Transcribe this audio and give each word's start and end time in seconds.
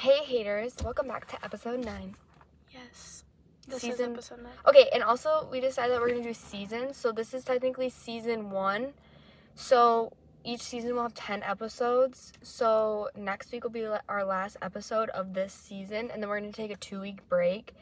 Hey 0.00 0.24
haters, 0.24 0.74
welcome 0.82 1.08
back 1.08 1.26
to 1.28 1.44
episode 1.44 1.84
9. 1.84 2.14
Yes. 2.70 3.24
This 3.68 3.82
Season- 3.82 4.12
is 4.12 4.30
episode 4.30 4.42
nine. 4.42 4.52
Okay, 4.66 4.88
and 4.94 5.02
also 5.02 5.46
we 5.52 5.60
decided 5.60 5.92
that 5.94 6.00
we're 6.00 6.08
gonna 6.08 6.22
do 6.22 6.32
seasons, 6.34 6.96
so 6.96 7.12
this 7.12 7.34
is 7.34 7.44
technically 7.44 7.90
season 7.90 8.50
one. 8.50 8.94
So 9.54 10.12
each 10.42 10.62
season 10.62 10.94
will 10.94 11.02
have 11.02 11.12
10 11.14 11.42
episodes. 11.42 12.32
So 12.42 13.10
next 13.14 13.52
week 13.52 13.62
will 13.64 13.70
be 13.70 13.86
our 14.08 14.24
last 14.24 14.56
episode 14.62 15.10
of 15.10 15.34
this 15.34 15.52
season, 15.52 16.10
and 16.10 16.22
then 16.22 16.30
we're 16.30 16.40
gonna 16.40 16.52
take 16.52 16.70
a 16.70 16.76
two 16.76 17.00
week 17.00 17.28
break, 17.28 17.74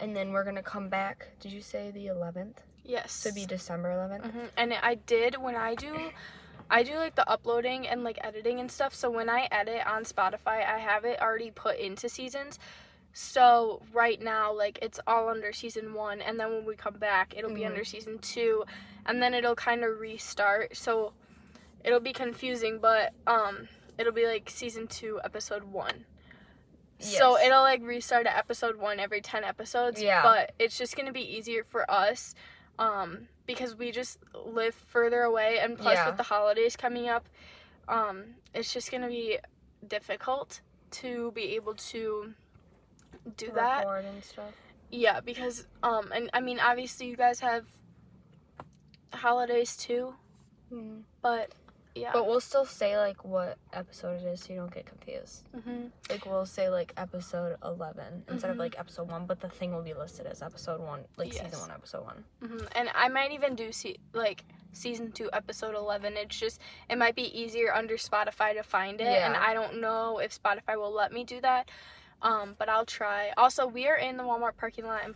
and 0.00 0.16
then 0.16 0.32
we're 0.32 0.44
gonna 0.44 0.62
come 0.62 0.88
back. 0.88 1.28
Did 1.40 1.52
you 1.52 1.60
say 1.60 1.90
the 1.90 2.06
11th? 2.06 2.62
Yes. 2.84 3.22
To 3.24 3.32
be 3.32 3.44
December 3.44 3.90
11th? 3.90 4.30
hmm 4.32 4.46
And 4.56 4.72
I 4.72 4.94
did 4.94 5.36
when 5.36 5.54
I 5.56 5.74
do, 5.74 6.10
I 6.70 6.82
do 6.82 6.96
like 6.96 7.14
the 7.14 7.28
uploading 7.28 7.86
and 7.86 8.02
like 8.04 8.18
editing 8.22 8.58
and 8.60 8.70
stuff. 8.70 8.94
So 8.94 9.10
when 9.10 9.28
I 9.30 9.48
edit 9.52 9.86
on 9.86 10.04
Spotify, 10.04 10.66
I 10.66 10.78
have 10.78 11.04
it 11.04 11.20
already 11.20 11.50
put 11.50 11.78
into 11.78 12.08
seasons. 12.08 12.58
So 13.12 13.82
right 13.92 14.20
now, 14.20 14.52
like 14.52 14.78
it's 14.82 15.00
all 15.06 15.28
under 15.28 15.52
season 15.52 15.94
one, 15.94 16.20
and 16.20 16.38
then 16.38 16.50
when 16.50 16.64
we 16.66 16.74
come 16.76 16.94
back, 16.98 17.34
it'll 17.36 17.52
be 17.54 17.60
Mhm. 17.62 17.66
under 17.68 17.84
season 17.84 18.18
two, 18.18 18.64
and 19.06 19.22
then 19.22 19.32
it'll 19.32 19.54
kind 19.54 19.84
of 19.84 20.00
restart. 20.00 20.76
So 20.76 21.12
it'll 21.84 22.00
be 22.00 22.12
confusing, 22.12 22.78
but 22.78 23.14
um, 23.26 23.68
it'll 23.96 24.12
be 24.12 24.26
like 24.26 24.50
season 24.50 24.86
two, 24.86 25.20
episode 25.24 25.64
one. 25.64 26.04
So 26.98 27.38
it'll 27.38 27.62
like 27.62 27.82
restart 27.82 28.26
at 28.26 28.36
episode 28.36 28.76
one 28.76 28.98
every 29.00 29.20
ten 29.20 29.44
episodes. 29.44 30.02
Yeah. 30.02 30.22
But 30.22 30.52
it's 30.58 30.76
just 30.76 30.96
gonna 30.96 31.12
be 31.12 31.20
easier 31.36 31.62
for 31.64 31.90
us, 31.90 32.34
um, 32.78 33.28
because 33.46 33.74
we 33.76 33.90
just 33.92 34.18
live 34.34 34.74
further 34.74 35.22
away, 35.22 35.58
and 35.58 35.78
plus 35.78 35.94
Yeah. 35.94 36.08
with 36.08 36.16
the 36.16 36.22
holidays 36.24 36.76
coming 36.76 37.08
up, 37.08 37.28
um, 37.88 38.36
it's 38.54 38.72
just 38.72 38.90
gonna 38.90 39.08
be 39.08 39.38
difficult 39.86 40.60
to 40.90 41.30
be 41.32 41.54
able 41.54 41.74
to 41.74 42.34
do 43.36 43.50
that. 43.52 43.86
And 43.86 44.24
stuff. 44.24 44.52
Yeah, 44.90 45.20
because 45.20 45.66
um, 45.82 46.12
and 46.12 46.30
I 46.32 46.40
mean 46.40 46.60
obviously 46.60 47.06
you 47.06 47.16
guys 47.16 47.40
have 47.40 47.64
holidays 49.12 49.76
too, 49.76 50.14
Mhm. 50.72 51.02
but 51.22 51.52
yeah. 51.96 52.10
But 52.12 52.26
we'll 52.26 52.40
still 52.40 52.64
say 52.64 52.96
like 52.98 53.24
what 53.24 53.56
episode 53.72 54.20
it 54.22 54.26
is 54.26 54.40
so 54.42 54.52
you 54.52 54.60
don't 54.60 54.72
get 54.74 54.86
confused. 54.86 55.48
hmm 55.64 55.86
Like 56.10 56.26
we'll 56.26 56.46
say 56.46 56.68
like 56.68 56.92
episode 56.96 57.56
11 57.64 58.24
instead 58.28 58.50
of 58.50 58.56
Mhm. 58.56 58.60
like 58.60 58.78
episode 58.78 59.08
1, 59.10 59.26
but 59.26 59.40
the 59.40 59.48
thing 59.48 59.74
will 59.74 59.82
be 59.82 59.94
listed 59.94 60.26
as 60.26 60.42
episode 60.42 60.80
1, 60.80 61.04
like 61.16 61.32
Yes. 61.34 61.44
season 61.44 61.60
1 61.60 61.70
episode 61.70 62.04
1. 62.04 62.24
hmm 62.48 62.66
And 62.72 62.90
I 62.94 63.08
might 63.08 63.32
even 63.32 63.54
do 63.56 63.72
see 63.72 63.96
like 64.12 64.44
season 64.72 65.10
two, 65.10 65.30
episode 65.32 65.74
eleven. 65.74 66.18
It's 66.18 66.38
just 66.38 66.60
it 66.90 66.98
might 66.98 67.14
be 67.16 67.22
easier 67.40 67.72
under 67.74 67.96
Spotify 67.96 68.52
to 68.54 68.62
find 68.62 69.00
it, 69.00 69.06
and 69.22 69.34
I 69.34 69.54
don't 69.54 69.80
know 69.80 70.18
if 70.18 70.30
Spotify 70.40 70.76
will 70.76 70.92
let 70.92 71.12
me 71.12 71.24
do 71.24 71.40
that. 71.40 71.70
Um, 72.22 72.56
but 72.58 72.68
I'll 72.68 72.84
try. 72.84 73.32
Also, 73.38 73.66
we 73.66 73.86
are 73.88 73.96
in 73.96 74.16
the 74.18 74.22
Walmart 74.22 74.56
parking 74.58 74.84
lot 74.86 75.04
in 75.04 75.14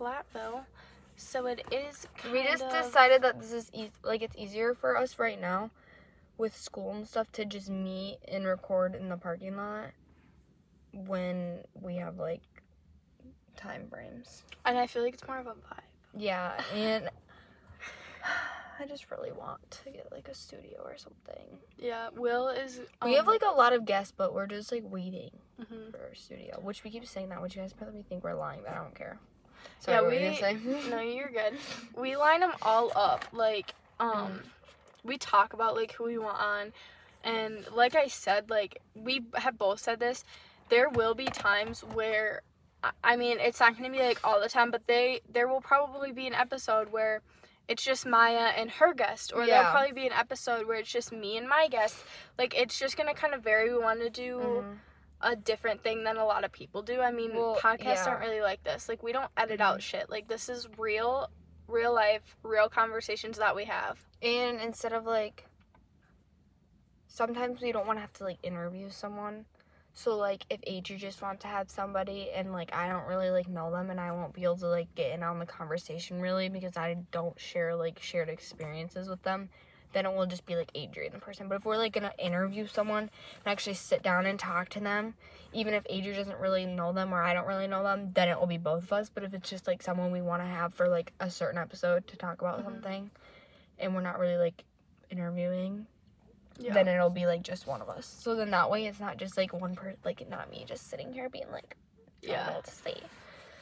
Platteville, 0.00 0.64
so 1.16 1.46
it 1.46 1.62
is. 1.70 2.06
We 2.32 2.42
just 2.44 2.62
of, 2.64 2.72
decided 2.72 3.22
that 3.22 3.38
this 3.40 3.52
is 3.52 3.70
e- 3.74 3.90
like 4.02 4.22
it's 4.22 4.36
easier 4.36 4.74
for 4.74 4.96
us 4.96 5.18
right 5.18 5.40
now 5.40 5.70
with 6.38 6.56
school 6.56 6.92
and 6.92 7.06
stuff 7.06 7.30
to 7.32 7.44
just 7.44 7.68
meet 7.70 8.18
and 8.28 8.46
record 8.46 8.94
in 8.94 9.08
the 9.08 9.16
parking 9.16 9.56
lot 9.56 9.90
when 10.92 11.58
we 11.80 11.96
have 11.96 12.18
like 12.18 12.42
time 13.56 13.86
frames. 13.90 14.42
and 14.64 14.78
I 14.78 14.86
feel 14.86 15.02
like 15.02 15.14
it's 15.14 15.26
more 15.26 15.38
of 15.38 15.46
a 15.46 15.50
vibe. 15.52 15.80
Yeah, 16.16 16.60
and 16.74 17.08
I 18.80 18.86
just 18.86 19.10
really 19.10 19.30
want 19.32 19.70
to 19.84 19.90
get 19.90 20.10
like 20.10 20.28
a 20.28 20.34
studio 20.34 20.80
or 20.84 20.96
something. 20.96 21.58
Yeah, 21.78 22.08
Will 22.16 22.48
is. 22.48 22.80
we 23.04 23.14
have 23.14 23.26
um, 23.28 23.32
like 23.34 23.42
a 23.42 23.54
lot 23.56 23.72
of 23.72 23.84
guests, 23.84 24.12
but 24.16 24.34
we're 24.34 24.46
just 24.46 24.72
like 24.72 24.82
waiting 24.84 25.30
mhm. 25.60 25.92
for 25.92 25.98
our 26.08 26.14
studio, 26.14 26.58
which 26.62 26.82
we 26.82 26.90
keep 26.90 27.06
saying 27.06 27.28
that, 27.28 27.40
which 27.42 27.54
you 27.54 27.62
guys 27.62 27.72
probably 27.72 28.02
think 28.02 28.24
we're 28.24 28.34
lying, 28.34 28.60
but 28.64 28.72
I 28.74 28.78
don't 28.78 28.94
care. 28.94 29.18
Sorry, 29.78 29.96
Yeah, 29.98 30.08
we- 30.08 30.14
you 30.18 30.40
gonna 30.40 30.82
say? 30.82 30.88
No, 30.90 31.00
you're 31.00 31.30
good. 31.30 31.54
We 31.96 32.16
line 32.16 32.40
them 32.40 32.52
all 32.62 32.90
up. 32.96 33.24
Like, 33.32 33.74
Mm. 34.00 34.40
We 35.04 35.18
talk 35.18 35.52
about 35.52 35.74
like 35.74 35.92
who 35.92 36.04
we 36.04 36.18
want 36.18 36.38
on, 36.40 36.72
and 37.24 37.66
like 37.74 37.94
I 37.94 38.08
said, 38.08 38.50
like 38.50 38.80
we 38.94 39.22
have 39.34 39.58
both 39.58 39.80
said 39.80 40.00
this. 40.00 40.24
There 40.68 40.88
will 40.88 41.14
be 41.14 41.26
times 41.26 41.82
where, 41.82 42.42
I- 43.04 43.16
mean, 43.16 43.38
it's 43.40 43.60
not 43.60 43.76
gonna 43.76 43.90
be 43.90 43.98
like 43.98 44.20
all 44.24 44.40
the 44.40 44.48
time, 44.48 44.70
but 44.70 44.86
they 44.86 45.20
there 45.30 45.48
will 45.48 45.60
probably 45.60 46.12
be 46.12 46.26
an 46.26 46.34
episode 46.34 46.90
where 46.92 47.20
it's 47.68 47.84
just 47.84 48.04
Maya 48.06 48.52
and 48.56 48.70
her 48.72 48.92
guest, 48.92 49.32
or 49.34 49.46
there'll 49.46 49.70
probably 49.70 49.92
be 49.92 50.06
an 50.06 50.12
episode 50.12 50.66
where 50.66 50.78
it's 50.78 50.90
just 50.90 51.12
me 51.12 51.36
and 51.36 51.48
my 51.48 51.68
guest. 51.70 51.96
Like, 52.36 52.54
it's 52.58 52.76
just 52.78 52.96
gonna 52.96 53.14
kind 53.14 53.34
of 53.34 53.42
vary. 53.44 53.70
We 53.72 53.78
want 53.78 54.00
to 54.00 54.10
do 54.10 54.38
Mhm. 54.38 54.78
a 55.20 55.36
different 55.36 55.82
thing 55.84 56.02
than 56.02 56.16
a 56.16 56.24
lot 56.24 56.42
of 56.44 56.50
people 56.50 56.82
do. 56.82 57.00
I 57.00 57.12
mean, 57.12 57.36
Well, 57.36 57.54
podcasts 57.56 57.84
yeah. 58.04 58.08
aren't 58.08 58.20
really 58.20 58.40
like 58.40 58.64
this. 58.64 58.88
Like 58.88 59.02
we 59.04 59.12
don't 59.12 59.30
edit 59.36 59.60
Mhm. 59.60 59.64
out 59.64 59.82
shit. 59.82 60.10
Like 60.10 60.26
this 60.26 60.48
is 60.48 60.68
real, 60.76 61.30
real 61.68 61.94
life, 61.94 62.36
real 62.42 62.68
conversations 62.68 63.38
that 63.38 63.56
we 63.56 63.64
have. 63.64 64.04
And 64.22 64.60
instead 64.60 64.92
of 64.92 65.04
like, 65.04 65.46
sometimes 67.08 67.60
we 67.60 67.72
don't 67.72 67.86
want 67.86 67.98
to 67.98 68.00
have 68.00 68.12
to 68.14 68.24
like 68.24 68.38
interview 68.42 68.90
someone. 68.90 69.44
So 69.94 70.16
like, 70.16 70.44
if 70.48 70.60
Adri 70.62 70.96
just 70.96 71.20
wants 71.20 71.42
to 71.42 71.48
have 71.48 71.70
somebody 71.70 72.30
and 72.34 72.52
like 72.52 72.74
I 72.74 72.88
don't 72.88 73.06
really 73.06 73.30
like 73.30 73.48
know 73.48 73.70
them 73.70 73.90
and 73.90 74.00
I 74.00 74.12
won't 74.12 74.32
be 74.32 74.44
able 74.44 74.56
to 74.58 74.68
like 74.68 74.94
get 74.94 75.12
in 75.12 75.22
on 75.22 75.38
the 75.38 75.46
conversation 75.46 76.20
really 76.20 76.48
because 76.48 76.76
I 76.76 76.96
don't 77.10 77.38
share 77.38 77.74
like 77.74 78.00
shared 78.00 78.28
experiences 78.28 79.08
with 79.08 79.22
them, 79.22 79.50
then 79.92 80.06
it 80.06 80.14
will 80.14 80.26
just 80.26 80.46
be 80.46 80.56
like 80.56 80.72
Adri 80.74 81.06
and 81.06 81.14
the 81.14 81.18
person. 81.18 81.48
But 81.48 81.56
if 81.56 81.64
we're 81.64 81.76
like 81.76 81.92
gonna 81.92 82.12
interview 82.18 82.66
someone 82.66 83.04
and 83.04 83.10
actually 83.46 83.74
sit 83.74 84.02
down 84.02 84.26
and 84.26 84.38
talk 84.38 84.68
to 84.70 84.80
them, 84.80 85.14
even 85.52 85.74
if 85.74 85.84
Adrian 85.90 86.16
doesn't 86.18 86.38
really 86.38 86.64
know 86.66 86.92
them 86.92 87.12
or 87.12 87.22
I 87.22 87.34
don't 87.34 87.46
really 87.46 87.66
know 87.66 87.82
them, 87.82 88.10
then 88.14 88.28
it 88.28 88.38
will 88.38 88.46
be 88.46 88.58
both 88.58 88.84
of 88.84 88.92
us. 88.92 89.10
But 89.10 89.24
if 89.24 89.34
it's 89.34 89.50
just 89.50 89.66
like 89.66 89.82
someone 89.82 90.10
we 90.10 90.22
want 90.22 90.42
to 90.42 90.46
have 90.46 90.72
for 90.74 90.88
like 90.88 91.12
a 91.20 91.30
certain 91.30 91.58
episode 91.58 92.06
to 92.08 92.16
talk 92.16 92.40
about 92.40 92.60
Mhm. 92.60 92.64
something, 92.64 93.10
and 93.78 93.94
we're 93.94 94.00
not 94.00 94.18
really 94.18 94.36
like 94.36 94.64
interviewing, 95.10 95.86
Yeah. 96.58 96.72
then 96.72 96.88
it'll 96.88 97.10
be 97.10 97.26
like 97.26 97.42
just 97.42 97.66
one 97.66 97.82
of 97.82 97.88
us. 97.88 98.06
So 98.06 98.34
then 98.34 98.50
that 98.50 98.70
way 98.70 98.86
it's 98.86 99.00
not 99.00 99.16
just 99.16 99.36
like 99.36 99.52
one 99.52 99.74
person, 99.74 99.98
like 100.04 100.26
not 100.28 100.50
me 100.50 100.64
just 100.66 100.88
sitting 100.88 101.12
here 101.12 101.28
being 101.28 101.50
like, 101.50 101.76
know 102.22 102.32
yeah. 102.32 102.60
to 102.60 102.70
say. 102.70 102.96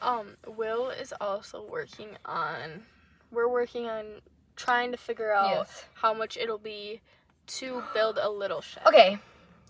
Um, 0.01 0.35
Will 0.47 0.89
is 0.89 1.13
also 1.21 1.63
working 1.63 2.17
on. 2.25 2.85
We're 3.31 3.47
working 3.47 3.87
on 3.87 4.21
trying 4.61 4.91
to 4.91 4.97
figure 4.97 5.31
out 5.33 5.49
Yes. 5.51 5.85
how 5.95 6.13
much 6.13 6.37
it'll 6.37 6.57
be 6.57 7.01
to 7.47 7.83
build 7.93 8.17
a 8.21 8.29
little 8.29 8.61
shed. 8.61 8.83
Okay, 8.87 9.17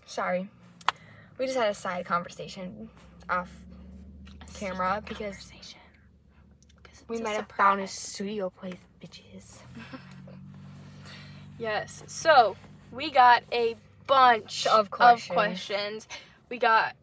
sorry. 0.06 0.48
We 1.38 1.46
just 1.46 1.58
had 1.58 1.68
a 1.68 1.74
side 1.74 2.04
conversation 2.06 2.90
off 3.28 3.50
A 4.42 4.52
camera 4.58 5.02
because 5.06 5.50
we 7.08 7.20
might 7.20 7.32
have 7.36 7.48
found 7.56 7.80
a 7.80 7.86
studio 7.88 8.50
place, 8.50 8.78
bitches. 9.02 9.58
Yes. 11.58 12.02
So 12.06 12.56
we 12.90 13.10
got 13.10 13.44
a 13.52 13.76
bunch 14.06 14.66
Of 14.66 14.90
questions. 14.90 15.32
questions. 15.34 16.08
We 16.48 16.58
got 16.58 16.96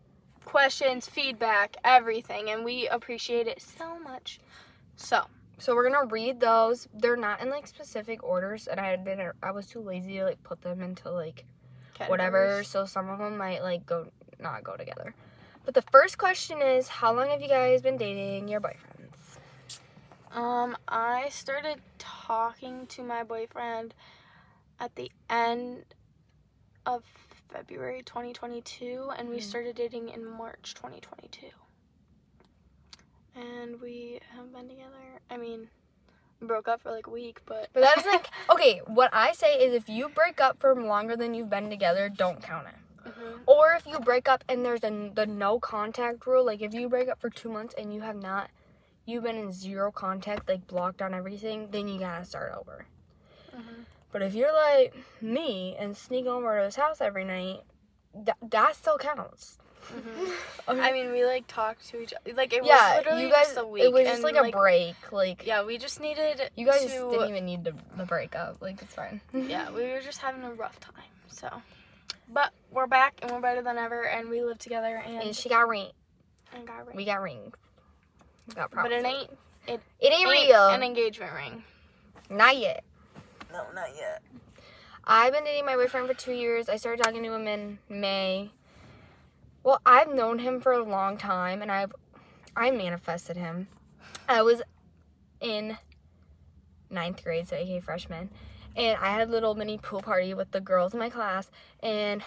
questions, 0.44 1.08
feedback, 1.08 1.78
everything, 1.84 2.50
and 2.50 2.66
we 2.66 2.88
appreciate 2.88 3.48
it 3.48 3.62
so 3.62 4.00
much. 4.00 4.40
So 4.98 5.26
So 5.60 5.76
we're 5.76 5.90
gonna 5.90 6.08
read 6.08 6.40
those. 6.40 6.88
They're 6.94 7.16
not 7.18 7.42
in 7.42 7.50
like 7.50 7.68
specific 7.68 8.24
orders, 8.24 8.68
and 8.68 8.80
I 8.80 8.96
didn't. 8.96 9.36
I 9.44 9.52
was 9.52 9.68
too 9.68 9.82
lazy 9.82 10.18
to 10.18 10.26
like 10.26 10.42
put 10.44 10.62
them 10.62 10.82
into 10.82 11.12
like 11.12 11.46
whatever. 12.08 12.64
So 12.64 12.86
some 12.86 13.10
of 13.10 13.20
them 13.20 13.38
might 13.38 13.62
like 13.62 13.86
go 13.86 14.08
not 14.40 14.64
go 14.64 14.76
together. 14.78 15.14
But 15.66 15.74
the 15.74 15.82
first 15.92 16.18
question 16.18 16.62
is, 16.62 16.88
how 16.88 17.14
long 17.14 17.30
have 17.30 17.42
you 17.42 17.50
guys 17.50 17.82
been 17.82 17.98
dating 17.98 18.48
your 18.48 18.62
boyfriends? 18.62 19.38
Um, 20.32 20.78
I 20.88 21.28
started 21.30 21.82
talking 21.98 22.88
to 22.88 23.04
my 23.04 23.24
boyfriend 23.24 23.94
at 24.80 24.96
the 24.96 25.12
end 25.30 25.84
of 26.86 27.04
February 27.52 28.02
2022, 28.04 29.12
and 29.18 29.30
we 29.30 29.38
Mhm. 29.38 29.44
started 29.44 29.76
dating 29.76 30.10
in 30.10 30.24
March 30.26 30.74
2022. 30.76 31.50
And 33.40 33.80
we 33.80 34.20
haven't 34.36 34.54
been 34.54 34.68
together. 34.68 35.20
I 35.30 35.38
mean, 35.38 35.70
broke 36.42 36.68
up 36.68 36.82
for 36.82 36.92
like 36.92 37.08
a 37.08 37.10
week, 37.12 37.42
but 37.46 37.70
But 37.74 37.82
that's 37.82 38.06
like 38.06 38.28
okay. 38.52 38.82
What 38.86 39.10
I 39.14 39.32
say 39.34 39.56
is, 39.56 39.74
if 39.74 39.88
you 39.90 40.10
break 40.10 40.42
up 40.42 40.60
for 40.60 40.76
longer 40.76 41.16
than 41.16 41.34
you've 41.34 41.50
been 41.50 41.70
together, 41.70 42.10
don't 42.10 42.42
count 42.42 42.68
it. 42.68 43.10
Mhm. 43.10 43.40
Or 43.46 43.74
if 43.74 43.86
you 43.88 44.00
break 44.00 44.28
up 44.28 44.44
and 44.50 44.66
there's 44.66 44.84
a 44.84 45.12
the 45.14 45.26
no 45.26 45.60
contact 45.60 46.26
rule, 46.28 46.46
like 46.46 46.62
if 46.62 46.74
you 46.74 46.90
break 46.90 47.08
up 47.10 47.20
for 47.22 47.30
two 47.30 47.50
months 47.50 47.74
and 47.78 47.94
you 47.94 48.02
have 48.02 48.18
not, 48.18 48.50
you've 49.06 49.24
been 49.24 49.38
in 49.38 49.52
zero 49.52 49.92
contact, 49.92 50.50
like 50.50 50.68
blocked 50.68 51.02
on 51.02 51.14
everything, 51.14 51.70
then 51.72 51.88
you 51.88 52.00
gotta 52.00 52.26
start 52.26 52.54
over. 52.58 52.86
Mhm. 53.56 53.86
But 54.12 54.22
if 54.22 54.34
you're 54.34 54.54
like 54.54 54.94
me 55.22 55.76
and 55.78 55.96
sneak 55.96 56.26
over 56.26 56.58
to 56.58 56.66
his 56.66 56.76
house 56.76 57.00
every 57.00 57.24
night, 57.26 57.62
that 58.14 58.38
that 58.42 58.76
still 58.76 58.98
counts. 58.98 59.60
Mhm. 59.88 60.32
Okay. 60.68 60.80
I 60.82 60.92
mean, 60.92 61.12
we 61.12 61.26
like 61.26 61.48
talked 61.48 61.88
to 61.90 62.00
each 62.02 62.14
other. 62.14 62.36
Like 62.36 62.54
it 62.54 62.62
was 62.64 62.98
literally 62.98 63.24
you 63.24 63.32
guys. 63.32 63.48
just 63.48 63.58
a 63.58 63.66
week. 63.66 63.84
it 63.84 63.92
was 63.92 64.04
just 64.04 64.24
and, 64.24 64.24
like 64.24 64.36
a 64.36 64.52
break. 64.52 64.96
Like 65.12 65.46
Yeah, 65.46 65.64
we 65.64 65.78
just 65.78 66.00
needed. 66.00 66.52
you 66.56 66.66
guys 66.66 66.82
to, 66.86 67.10
didn't 67.10 67.30
even 67.30 67.46
need 67.46 67.64
the 67.64 67.74
the 67.98 68.06
breakup. 68.06 68.62
Like 68.62 68.82
it's 68.82 68.94
fine. 68.94 69.22
Yeah, 69.34 69.72
we 69.72 69.84
were 69.84 70.02
just 70.02 70.20
having 70.20 70.44
a 70.44 70.54
rough 70.54 70.80
time. 70.80 70.94
So 71.28 71.50
But 72.32 72.52
we're 72.72 72.88
back 72.88 73.16
and 73.22 73.32
we're 73.32 73.40
better 73.42 73.62
than 73.64 73.78
ever 73.78 74.04
and 74.04 74.30
we 74.30 74.44
live 74.44 74.60
together 74.60 75.02
and, 75.06 75.24
And 75.24 75.36
she 75.36 75.50
got 75.50 75.68
ring. 75.68 75.88
and 76.54 76.68
got 76.68 76.86
ring. 76.86 76.96
We 76.96 77.06
got 77.06 77.22
rings. 77.22 77.56
We 78.48 78.54
got 78.54 78.70
But 78.72 78.92
it 78.92 79.02
props. 79.04 79.16
ain't 79.16 79.30
It 79.68 79.82
ain't 80.02 80.14
ain't 80.14 80.30
real. 80.50 80.68
an 80.70 80.84
engagement 80.84 81.34
ring. 81.34 81.64
Not 82.30 82.58
yet. 82.58 82.84
No, 83.52 83.64
not 83.74 83.90
yet. 83.98 84.22
I've 85.06 85.34
been 85.34 85.44
dating 85.44 85.66
my 85.66 85.76
boyfriend 85.76 86.08
for 86.08 86.14
two 86.14 86.34
years. 86.34 86.70
I 86.70 86.76
started 86.78 87.04
talking 87.04 87.24
to 87.24 87.34
him 87.34 87.48
in 87.48 87.80
May. 87.90 88.52
Well, 89.64 89.82
I've 89.86 90.14
known 90.14 90.40
him 90.40 90.62
for 90.62 90.72
a 90.72 90.84
long 90.84 91.18
time, 91.18 91.62
and 91.62 91.72
I've 91.72 91.94
I 92.56 92.72
manifested 92.72 93.38
him. 93.38 93.68
I 94.28 94.42
was 94.42 94.62
in 95.42 95.78
ninth 96.90 97.24
grade, 97.24 97.48
so 97.48 97.56
aka 97.56 97.80
freshman, 97.80 98.30
and 98.76 98.98
I 99.00 99.12
had 99.12 99.28
a 99.28 99.32
little 99.32 99.56
mini 99.56 99.78
pool 99.78 100.02
party 100.02 100.34
with 100.34 100.52
the 100.52 100.62
girls 100.62 100.94
in 100.94 101.00
my 101.00 101.10
class, 101.10 101.52
and 101.82 102.24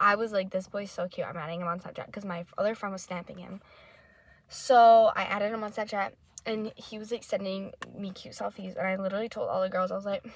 I 0.00 0.16
was 0.16 0.32
like, 0.32 0.50
"This 0.50 0.68
boy's 0.68 0.90
so 0.90 1.08
cute." 1.08 1.26
I'm 1.26 1.36
adding 1.36 1.60
him 1.60 1.68
on 1.68 1.80
Snapchat 1.80 2.06
because 2.06 2.24
my 2.24 2.44
other 2.58 2.74
friend 2.74 2.92
was 2.92 3.02
snapping 3.02 3.38
him. 3.38 3.60
So 4.48 5.12
I 5.16 5.22
added 5.22 5.52
him 5.52 5.64
on 5.64 5.72
Snapchat, 5.72 6.12
and 6.46 6.72
he 6.76 6.98
was 6.98 7.12
like 7.12 7.24
sending 7.24 7.72
me 7.96 8.10
cute 8.10 8.34
selfies, 8.34 8.76
and 8.76 8.86
I 8.86 8.96
literally 8.96 9.28
told 9.28 9.48
all 9.48 9.62
the 9.62 9.68
girls, 9.68 9.92
I 9.92 9.96
was 9.96 10.04
like 10.04 10.26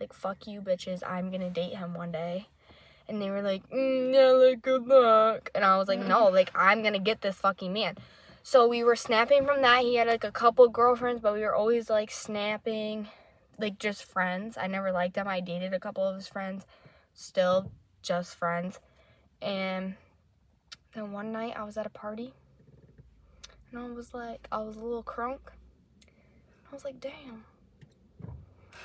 like 0.00 0.12
fuck 0.12 0.48
you 0.48 0.60
bitches 0.60 1.00
i'm 1.06 1.30
gonna 1.30 1.48
date 1.48 1.76
him 1.76 1.94
one 1.94 2.10
day 2.10 2.48
and 3.12 3.22
they 3.22 3.30
were 3.30 3.42
like 3.42 3.68
mm, 3.70 4.12
yeah 4.12 4.30
like 4.30 4.62
good 4.62 4.86
luck. 4.86 5.50
And 5.54 5.64
i 5.64 5.76
was 5.76 5.88
like 5.88 6.00
no 6.00 6.28
like 6.28 6.50
i'm 6.54 6.82
gonna 6.82 6.98
get 6.98 7.20
this 7.20 7.36
fucking 7.36 7.72
man. 7.72 7.96
So 8.42 8.66
we 8.66 8.82
were 8.82 8.96
snapping 8.96 9.46
from 9.46 9.62
that. 9.62 9.82
He 9.82 9.94
had 9.94 10.08
like 10.08 10.24
a 10.24 10.32
couple 10.32 10.68
girlfriends 10.68 11.20
but 11.20 11.34
we 11.34 11.40
were 11.40 11.54
always 11.54 11.88
like 11.88 12.10
snapping 12.10 13.08
like 13.58 13.78
just 13.78 14.04
friends. 14.04 14.56
I 14.58 14.66
never 14.66 14.90
liked 14.90 15.16
him. 15.16 15.28
I 15.28 15.40
dated 15.40 15.72
a 15.72 15.80
couple 15.80 16.04
of 16.04 16.16
his 16.16 16.26
friends. 16.26 16.66
Still 17.14 17.70
just 18.02 18.34
friends. 18.34 18.80
And 19.40 19.94
then 20.94 21.12
one 21.12 21.32
night 21.32 21.54
i 21.56 21.64
was 21.64 21.76
at 21.78 21.86
a 21.86 21.90
party 21.90 22.34
and 23.70 23.80
i 23.80 23.86
was 23.86 24.12
like 24.12 24.46
i 24.52 24.58
was 24.58 24.76
a 24.76 24.80
little 24.80 25.02
crunk. 25.02 25.38
I 26.70 26.74
was 26.74 26.84
like 26.84 27.00
damn 27.00 27.44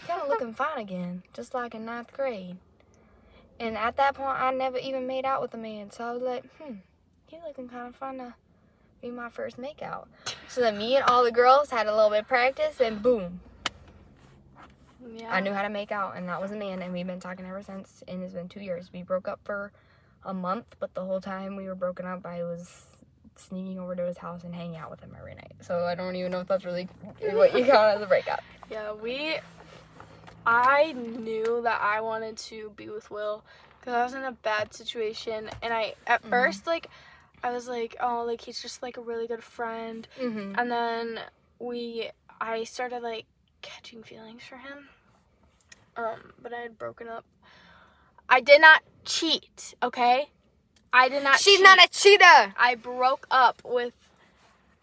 kind 0.07 0.21
of 0.21 0.29
looking 0.29 0.53
fine 0.53 0.77
again, 0.77 1.23
just 1.33 1.53
like 1.53 1.75
in 1.75 1.85
ninth 1.85 2.13
grade. 2.13 2.57
And 3.59 3.77
at 3.77 3.97
that 3.97 4.15
point, 4.15 4.29
I 4.39 4.51
never 4.53 4.77
even 4.77 5.07
made 5.07 5.25
out 5.25 5.41
with 5.41 5.53
a 5.53 5.57
man, 5.57 5.89
so 5.91 6.03
I 6.03 6.11
was 6.13 6.21
like, 6.21 6.43
hmm, 6.57 6.75
he's 7.25 7.39
looking 7.45 7.67
kind 7.67 7.87
of 7.87 7.95
fun 7.95 8.17
to 8.19 8.33
be 9.01 9.09
my 9.11 9.29
first 9.29 9.57
makeout. 9.57 10.05
So 10.49 10.61
then 10.61 10.77
me 10.77 10.95
and 10.95 11.03
all 11.03 11.25
the 11.25 11.31
girls 11.31 11.69
had 11.69 11.87
a 11.87 11.93
little 11.93 12.09
bit 12.09 12.19
of 12.21 12.27
practice, 12.29 12.79
and 12.79 13.03
boom, 13.03 13.41
Yeah. 15.13 15.29
I 15.33 15.41
knew 15.41 15.51
how 15.51 15.61
to 15.61 15.69
make 15.69 15.91
out, 15.91 16.15
and 16.15 16.29
that 16.29 16.41
was 16.41 16.51
a 16.51 16.55
man, 16.55 16.81
and 16.81 16.93
we've 16.93 17.05
been 17.05 17.19
talking 17.19 17.45
ever 17.45 17.61
since, 17.61 18.01
and 18.07 18.23
it's 18.23 18.33
been 18.33 18.47
two 18.47 18.61
years. 18.61 18.89
We 18.93 19.03
broke 19.03 19.27
up 19.27 19.41
for 19.43 19.73
a 20.23 20.33
month, 20.33 20.77
but 20.79 20.93
the 20.93 21.03
whole 21.03 21.19
time 21.19 21.57
we 21.57 21.65
were 21.65 21.75
broken 21.75 22.05
up, 22.05 22.25
I 22.25 22.43
was 22.43 22.85
sneaking 23.35 23.77
over 23.77 23.93
to 23.93 24.03
his 24.05 24.17
house 24.17 24.45
and 24.45 24.55
hanging 24.55 24.77
out 24.77 24.89
with 24.89 25.01
him 25.01 25.15
every 25.19 25.35
night. 25.35 25.51
So 25.61 25.83
I 25.83 25.95
don't 25.95 26.15
even 26.15 26.31
know 26.31 26.39
if 26.39 26.47
that's 26.47 26.63
really 26.65 26.87
what 27.19 27.53
you 27.53 27.65
count 27.65 27.95
as 27.97 28.01
a 28.01 28.05
breakup. 28.07 28.41
Yeah, 28.71 28.93
we. 28.93 29.37
I 30.49 30.93
knew 30.93 31.59
that 31.63 31.81
I 31.81 31.99
wanted 31.99 32.37
to 32.37 32.71
be 32.77 32.87
with 32.89 33.11
Will 33.11 33.43
because 33.79 33.93
I 33.93 34.03
was 34.03 34.13
in 34.13 34.23
a 34.23 34.31
bad 34.31 34.73
situation, 34.73 35.49
and 35.61 35.73
I 35.73 35.95
at 36.07 36.23
Mhm. 36.23 36.29
first 36.29 36.65
like, 36.65 36.87
I 37.43 37.51
was 37.51 37.67
like, 37.67 37.95
oh, 37.99 38.23
like 38.25 38.41
he's 38.41 38.61
just 38.61 38.81
like 38.81 38.95
a 38.97 39.01
really 39.01 39.27
good 39.27 39.43
friend, 39.43 40.07
Mm-hmm. 40.19 40.57
and 40.57 40.71
then 40.71 41.19
we, 41.59 42.09
I 42.39 42.63
started 42.63 43.03
like 43.03 43.25
catching 43.61 44.03
feelings 44.03 44.43
for 44.43 44.57
him. 44.57 44.89
Um, 45.97 46.31
but 46.41 46.53
I 46.53 46.59
had 46.61 46.77
broken 46.77 47.07
up. 47.09 47.25
I 48.29 48.39
did 48.39 48.61
not 48.61 48.83
cheat. 49.03 49.73
Okay, 49.83 50.29
I 50.93 51.09
did 51.09 51.23
not. 51.23 51.39
She's 51.39 51.57
cheat. 51.57 51.63
not 51.63 51.83
a 51.83 51.87
cheater. 51.89 52.53
I 52.57 52.75
broke 52.75 53.27
up 53.29 53.61
with 53.65 53.93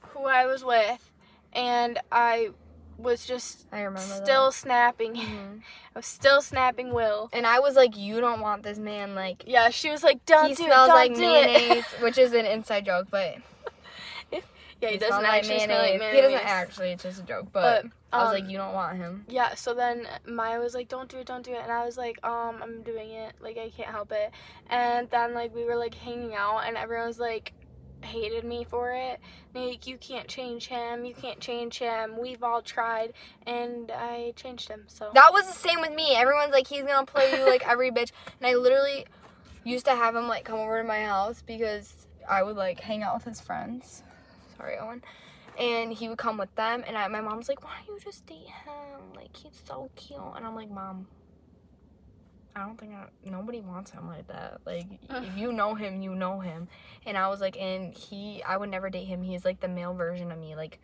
who 0.00 0.24
I 0.24 0.44
was 0.46 0.62
with, 0.64 1.10
and 1.52 1.98
I 2.12 2.50
was 2.98 3.26
just 3.26 3.66
I 3.72 3.78
remember 3.82 4.00
still 4.00 4.52
snapping. 4.52 5.14
Mhm. 5.24 5.60
I 5.94 5.98
was 5.98 6.06
still 6.06 6.42
snapping 6.42 6.92
Will. 6.92 7.30
And 7.32 7.46
I 7.46 7.60
was 7.60 7.76
like, 7.76 7.96
you 7.96 8.20
don't 8.20 8.40
want 8.40 8.62
this 8.62 8.78
man. 8.78 9.14
Like, 9.14 9.44
Yeah, 9.46 9.70
she 9.70 9.90
was 9.90 10.02
like, 10.02 10.24
"Don't 10.26 10.48
he 10.48 10.54
do 10.54 10.64
smells 10.64 10.88
it, 10.88 10.92
don't 10.92 10.96
like 10.96 11.14
do 11.14 11.20
mayonnaise, 11.20 11.84
it." 11.84 11.84
which 12.02 12.18
is 12.18 12.32
an 12.32 12.46
inside 12.46 12.84
joke, 12.84 13.08
but 13.10 13.36
yeah, 14.32 14.40
he, 14.90 14.98
smells 14.98 15.00
doesn't 15.00 15.22
like 15.22 15.32
actually 15.32 15.60
smell 15.60 15.78
like 15.78 15.98
mayonnaise. 15.98 16.14
He 16.14 16.20
doesn't 16.22 16.48
actually. 16.48 16.90
It's 16.92 17.02
just 17.02 17.20
a 17.20 17.24
joke. 17.24 17.48
But, 17.52 17.82
But 17.84 17.92
I 18.12 18.24
was 18.24 18.34
um, 18.34 18.40
like, 18.40 18.50
you 18.50 18.58
don't 18.58 18.74
want 18.74 18.96
him. 18.96 19.24
Yeah, 19.28 19.54
so 19.54 19.74
then 19.74 20.06
Maya 20.26 20.58
was 20.60 20.74
like, 20.74 20.88
"Don't 20.88 21.08
do 21.08 21.18
it, 21.18 21.26
don't 21.26 21.44
do 21.44 21.52
it," 21.52 21.60
and 21.62 21.72
I 21.72 21.84
was 21.84 21.96
like, 21.96 22.18
"Um, 22.24 22.60
I'm 22.62 22.82
doing 22.82 23.10
it. 23.10 23.34
Like, 23.40 23.56
I 23.58 23.70
can't 23.70 23.90
help 23.90 24.12
it." 24.12 24.30
And 24.68 25.08
then 25.10 25.34
like 25.34 25.54
we 25.54 25.64
were 25.64 25.76
like 25.76 25.94
hanging 25.94 26.34
out, 26.34 26.60
and 26.66 26.76
everyone 26.76 27.06
was 27.06 27.18
like, 27.18 27.52
hated 28.04 28.44
me 28.44 28.64
for 28.64 28.92
it. 28.92 29.20
Like, 29.54 29.86
you 29.86 29.96
can't 29.98 30.28
change 30.28 30.66
him. 30.66 31.04
You 31.04 31.14
can't 31.14 31.40
change 31.40 31.78
him. 31.78 32.18
We've 32.18 32.42
all 32.42 32.62
tried, 32.62 33.12
and 33.46 33.90
I 33.90 34.32
changed 34.36 34.68
him. 34.68 34.84
So 34.88 35.10
That 35.14 35.32
was 35.32 35.46
the 35.46 35.52
same 35.52 35.80
with 35.80 35.94
me. 35.94 36.14
Everyone's 36.14 36.52
like, 36.52 36.66
he's 36.66 36.82
gonna 36.84 37.06
play 37.06 37.36
you 37.36 37.46
like 37.48 37.66
every 37.66 37.90
bitch, 37.90 38.10
and 38.40 38.46
I 38.46 38.54
literally 38.54 39.06
used 39.64 39.86
to 39.86 39.92
have 39.94 40.14
him 40.14 40.28
like 40.28 40.44
come 40.44 40.58
over 40.58 40.80
to 40.80 40.86
my 40.86 41.04
house 41.04 41.42
because 41.46 42.06
I 42.28 42.42
would 42.42 42.56
like 42.56 42.80
hang 42.80 43.02
out 43.02 43.14
with 43.14 43.24
his 43.24 43.40
friends. 43.40 44.02
Sorry, 44.56 44.78
Owen. 44.78 45.02
And 45.58 45.92
he 45.92 46.08
would 46.08 46.18
come 46.18 46.36
with 46.36 46.54
them, 46.56 46.82
and 46.86 46.98
I, 46.98 47.06
my 47.08 47.20
mom's 47.20 47.48
like, 47.48 47.62
"Why 47.62 47.70
don't 47.86 47.96
you 47.96 48.02
just 48.04 48.26
date 48.26 48.46
him? 48.46 49.14
Like 49.14 49.36
he's 49.36 49.60
so 49.66 49.88
cute." 49.94 50.18
And 50.36 50.44
I'm 50.44 50.54
like, 50.56 50.68
"Mom, 50.68 51.06
I 52.56 52.60
don't 52.60 52.78
think 52.78 52.92
I, 52.92 53.06
nobody 53.28 53.60
wants 53.60 53.90
him 53.90 54.06
like 54.06 54.28
that. 54.28 54.60
Like 54.64 54.86
if 55.10 55.36
you 55.36 55.52
know 55.52 55.74
him, 55.74 56.02
you 56.02 56.14
know 56.14 56.40
him." 56.40 56.68
And 57.06 57.16
I 57.18 57.28
was 57.28 57.40
like, 57.40 57.56
"And 57.60 57.94
he, 57.94 58.42
I 58.42 58.56
would 58.56 58.70
never 58.70 58.90
date 58.90 59.06
him. 59.06 59.22
He's 59.22 59.44
like 59.44 59.60
the 59.60 59.68
male 59.68 59.94
version 59.94 60.30
of 60.32 60.38
me. 60.38 60.54
Like 60.54 60.78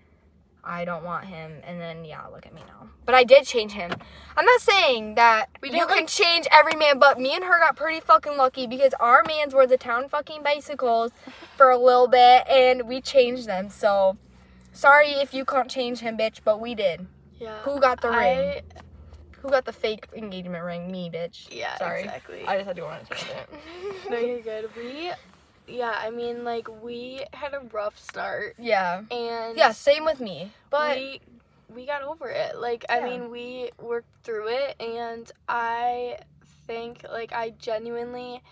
I 0.64 0.84
don't 0.84 1.04
want 1.04 1.26
him." 1.26 1.52
And 1.64 1.80
then 1.80 2.04
yeah, 2.04 2.26
look 2.26 2.46
at 2.46 2.54
me 2.54 2.62
now. 2.66 2.88
But 3.06 3.14
I 3.14 3.24
did 3.24 3.44
change 3.44 3.72
him. 3.72 3.92
I'm 4.36 4.44
not 4.44 4.60
saying 4.60 5.14
that 5.14 5.46
We 5.62 5.70
you 5.70 5.86
can 5.86 6.06
change 6.06 6.46
every 6.50 6.74
man, 6.74 6.98
but 6.98 7.18
me 7.20 7.34
and 7.34 7.44
her 7.44 7.58
got 7.58 7.76
pretty 7.76 8.00
fucking 8.00 8.36
lucky 8.36 8.66
because 8.66 8.92
our 9.00 9.22
mans 9.26 9.54
were 9.54 9.66
the 9.66 9.78
town 9.78 10.08
fucking 10.08 10.42
bicycles 10.42 11.12
for 11.56 11.70
a 11.70 11.78
little 11.78 12.08
bit, 12.08 12.46
and 12.48 12.88
we 12.88 13.00
changed 13.00 13.46
them. 13.46 13.68
So 13.70 14.16
sorry 14.72 15.10
if 15.12 15.32
you 15.34 15.44
can't 15.44 15.70
change 15.70 16.00
him, 16.00 16.16
bitch, 16.18 16.40
but 16.44 16.60
we 16.60 16.74
did. 16.74 17.06
yeah, 17.38 17.60
Who 17.62 17.80
got 17.80 18.00
the 18.00 18.10
ring? 18.10 18.62
Who 19.40 19.50
got 19.50 19.64
the 19.64 19.72
fake 19.72 20.06
engagement 20.14 20.64
ring? 20.64 20.90
Me, 20.90 21.10
bitch. 21.12 21.48
yeah, 21.50 21.76
Sorry. 21.78 22.00
exactly. 22.02 22.44
I 22.46 22.56
just 22.56 22.66
had 22.66 22.76
to 22.76 22.82
go 22.82 22.88
on 22.88 23.00
a 23.00 23.04
tangent. 23.04 23.48
no, 24.10 24.18
you're 24.18 24.40
good. 24.40 24.68
We, 24.76 25.10
yeah, 25.66 25.94
I 25.98 26.10
mean, 26.10 26.44
like 26.44 26.68
we 26.82 27.24
had 27.32 27.54
a 27.54 27.60
rough 27.72 27.98
start, 27.98 28.56
yeah. 28.58 29.02
and 29.10 29.56
Yeah, 29.56 29.72
same 29.72 30.04
with 30.04 30.20
me. 30.20 30.52
But 30.70 30.96
we 30.96 31.20
we 31.74 31.86
got 31.86 32.02
over 32.02 32.28
it. 32.28 32.56
Like 32.58 32.84
I 32.88 33.00
mean, 33.00 33.30
we 33.30 33.70
worked 33.80 34.08
through 34.24 34.48
it, 34.48 34.76
and 34.80 35.30
I 35.48 36.18
think 36.66 37.04
like 37.10 37.32
I 37.32 37.50
genuinely. 37.58 38.42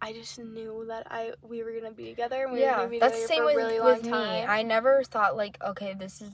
I 0.00 0.12
just 0.12 0.38
knew 0.38 0.84
that 0.86 1.08
I 1.10 1.32
we 1.42 1.64
were 1.64 1.72
gonna 1.72 1.90
be 1.92 2.04
together. 2.04 2.44
and 2.44 2.52
We 2.52 2.60
were 2.60 2.64
yeah, 2.66 2.76
gonna 2.76 2.88
be 2.88 3.00
that's 3.00 3.20
the 3.20 3.26
same 3.26 3.38
for 3.38 3.42
a 3.42 3.46
with, 3.46 3.56
really 3.56 3.80
long 3.80 3.94
with 3.94 4.04
me. 4.04 4.10
time. 4.10 4.46
I 4.48 4.62
never 4.62 5.02
thought 5.02 5.36
like, 5.36 5.58
okay, 5.60 5.94
this 5.98 6.22
is 6.22 6.30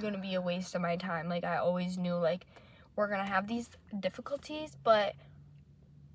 gonna 0.00 0.16
be 0.16 0.34
a 0.34 0.40
waste 0.40 0.74
of 0.74 0.80
my 0.80 0.96
time. 0.96 1.28
Like 1.28 1.44
I 1.44 1.58
always 1.58 1.98
knew 1.98 2.14
like 2.14 2.46
we're 2.96 3.08
gonna 3.08 3.24
have 3.26 3.46
these 3.46 3.68
difficulties, 4.00 4.76
but 4.82 5.14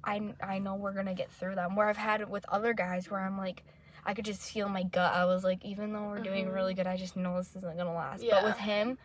I 0.04 0.34
I 0.42 0.60
know 0.60 0.76
we're 0.76 0.94
gonna 0.94 1.14
get 1.14 1.32
through 1.32 1.56
them. 1.56 1.76
Where 1.76 1.88
I've 1.90 1.98
had 1.98 2.22
it 2.22 2.30
with 2.30 2.46
other 2.50 2.74
guys 2.74 3.10
where 3.10 3.20
I'm 3.20 3.38
like 3.38 3.64
I 4.06 4.14
could 4.14 4.26
just 4.26 4.42
feel 4.52 4.70
my 4.70 4.84
gut. 4.84 5.14
I 5.14 5.26
was 5.26 5.44
like, 5.44 5.64
even 5.66 5.92
though 5.92 6.08
we're 6.08 6.20
doing 6.20 6.48
Mhm. 6.48 6.54
really 6.54 6.74
good, 6.74 6.88
I 6.88 6.96
just 6.96 7.18
know 7.18 7.38
this 7.38 7.54
isn't 7.58 7.78
gonna 7.78 7.94
last. 7.94 8.24
But 8.30 8.44
with 8.46 8.58
him, 8.58 8.98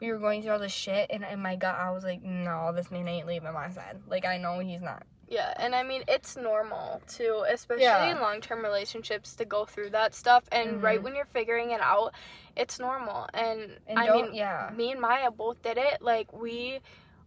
we 0.00 0.10
were 0.10 0.18
going 0.18 0.42
through 0.42 0.52
all 0.52 0.58
this 0.58 0.72
shit, 0.72 1.08
and 1.10 1.24
in 1.24 1.40
my 1.40 1.54
gut, 1.56 1.76
I 1.76 1.90
was 1.90 2.02
like, 2.02 2.20
no, 2.22 2.72
this 2.72 2.90
man 2.90 3.06
ain't 3.06 3.26
leaving 3.28 3.52
my 3.52 3.70
side. 3.70 4.00
Like 4.08 4.24
I 4.24 4.38
know 4.38 4.58
he's 4.58 4.82
not. 4.82 5.04
Yeah, 5.28 5.54
and 5.56 5.76
I 5.76 5.84
mean 5.84 6.02
it's 6.08 6.36
normal 6.36 7.00
too, 7.06 7.44
especially 7.48 7.84
Yeah. 7.84 8.10
in 8.10 8.20
long-term 8.20 8.62
relationships 8.62 9.36
to 9.36 9.44
go 9.44 9.64
through 9.64 9.90
that 9.90 10.12
stuff 10.12 10.42
and 10.50 10.82
right 10.82 10.98
Mhm. 10.98 11.04
when 11.04 11.14
you're 11.14 11.24
figuring 11.26 11.70
it 11.70 11.80
out, 11.80 12.12
it's 12.56 12.80
normal. 12.80 13.28
And, 13.32 13.78
And 13.86 13.96
I 14.00 14.10
mean 14.10 14.34
yeah. 14.34 14.70
me 14.74 14.90
and 14.90 15.00
Maya 15.00 15.30
both 15.30 15.62
did 15.62 15.78
it. 15.78 16.02
Like 16.02 16.32
we 16.32 16.80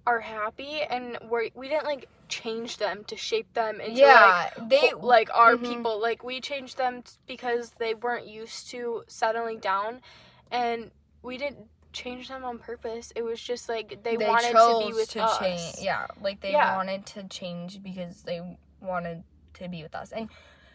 are 0.06 0.20
happy 0.20 0.82
and 0.82 1.18
we 1.32 1.52
we 1.56 1.70
didn't 1.70 1.86
like 1.86 2.08
change 2.28 2.78
them 2.78 3.04
to 3.06 3.16
shape 3.16 3.54
them 3.54 3.80
into 3.80 3.92
like 3.92 3.98
Yeah, 4.00 4.50
they 4.68 4.90
ho- 4.90 4.98
like 5.00 5.30
our 5.34 5.56
Mhm. 5.56 5.62
people. 5.64 6.00
Like 6.02 6.24
we 6.24 6.42
changed 6.42 6.78
them 6.78 7.04
t- 7.04 7.12
because 7.28 7.72
they 7.80 7.94
weren't 7.94 8.28
used 8.28 8.70
to 8.72 9.04
settling 9.08 9.60
down 9.60 10.02
and 10.52 10.92
we 11.22 11.38
didn't 11.38 11.68
change 11.94 12.28
them 12.28 12.44
on 12.44 12.60
purpose. 12.60 13.14
It 13.16 13.22
was 13.22 13.40
just 13.42 13.70
like 13.70 14.04
they, 14.04 14.18
wanted 14.18 14.52
to 14.52 14.88
be 14.88 14.94
with 14.94 15.16
us. 15.18 15.38
change. 15.40 15.86
Yeah, 15.86 16.08
like 16.22 16.42
they 16.42 16.52
Yeah. 16.52 16.76
wanted 16.76 17.06
to 17.08 17.24
change 17.26 17.82
because 17.84 18.24
they 18.24 18.42
wanted 18.82 19.24
to 19.56 19.70
be 19.70 19.84
with 19.84 19.96
us. 19.96 20.12
And 20.12 20.30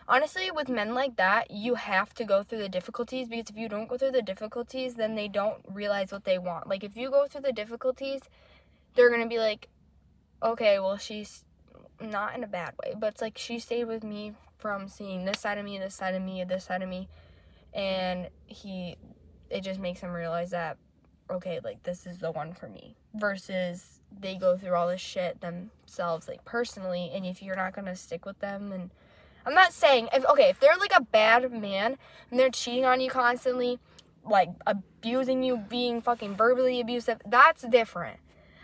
honestly, 0.09 0.51
with 0.51 0.69
men 0.69 0.95
like 0.95 1.17
that, 1.17 1.51
you 1.51 1.75
have 1.75 2.15
to 2.15 2.25
go 2.25 2.43
through 2.45 2.61
the 2.61 2.69
difficulties 2.69 3.29
because 3.29 3.51
if 3.51 3.57
you 3.57 3.69
don't 3.69 3.89
go 3.89 3.99
through 3.99 4.13
the 4.13 4.23
difficulties, 4.23 4.95
then 4.95 5.17
they 5.17 5.29
don't 5.29 5.63
realize 5.69 6.13
what 6.13 6.25
they 6.25 6.39
want. 6.39 6.67
Like 6.69 6.85
if 6.85 6.97
you 6.97 7.11
go 7.11 7.27
through 7.27 7.43
the 7.43 7.53
difficulties, 7.53 8.23
they're 8.99 9.11
gonna 9.11 9.29
be 9.29 9.39
like, 9.39 9.69
okay, 10.43 10.81
well 10.81 10.99
she's 10.99 11.45
not 12.01 12.35
in 12.35 12.43
a 12.43 12.49
bad 12.49 12.75
way, 12.83 12.95
but 12.99 13.13
it's 13.13 13.23
like 13.23 13.39
she 13.39 13.61
stayed 13.61 13.85
with 13.85 14.03
me 14.03 14.35
from 14.59 14.89
seeing 14.89 15.25
this 15.25 15.39
side 15.39 15.57
of 15.57 15.65
me, 15.65 15.79
this 15.79 15.95
side 15.95 16.15
of 16.15 16.23
me, 16.23 16.43
this 16.43 16.65
side 16.65 16.83
of 16.83 16.89
me, 16.89 17.09
and 17.73 18.29
he, 18.47 18.97
it 19.51 19.63
just 19.63 19.79
makes 19.79 20.01
him 20.01 20.11
realize 20.11 20.51
that, 20.51 20.79
okay, 21.31 21.61
like 21.63 21.81
this 21.85 22.07
is 22.07 22.19
the 22.19 22.33
one 22.33 22.53
for 22.53 22.69
me. 22.69 22.97
Versus 23.15 24.01
they 24.21 24.35
go 24.35 24.59
through 24.59 24.75
all 24.75 24.89
this 24.89 25.01
shit 25.01 25.41
themselves, 25.41 26.27
like 26.27 26.45
personally, 26.45 27.13
and 27.15 27.25
if 27.25 27.41
you're 27.41 27.57
not 27.57 27.77
gonna 27.77 27.95
stick 27.95 28.27
with 28.27 28.41
them, 28.41 28.73
and 28.73 28.91
I'm 29.47 29.55
not 29.55 29.73
saying 29.73 30.09
if 30.13 30.25
okay, 30.27 30.49
if 30.51 30.59
they're 30.59 30.77
like 30.77 30.93
a 30.97 31.03
bad 31.03 31.53
man 31.53 31.97
and 32.33 32.41
they're 32.41 32.51
cheating 32.51 32.85
on 32.85 33.01
you 33.01 33.11
constantly, 33.11 33.79
like 34.29 34.51
abusing 34.67 35.45
you, 35.45 35.57
being 35.57 36.03
fucking 36.03 36.35
verbally 36.35 36.81
abusive, 36.81 37.21
that's 37.25 37.63
different. 37.63 38.19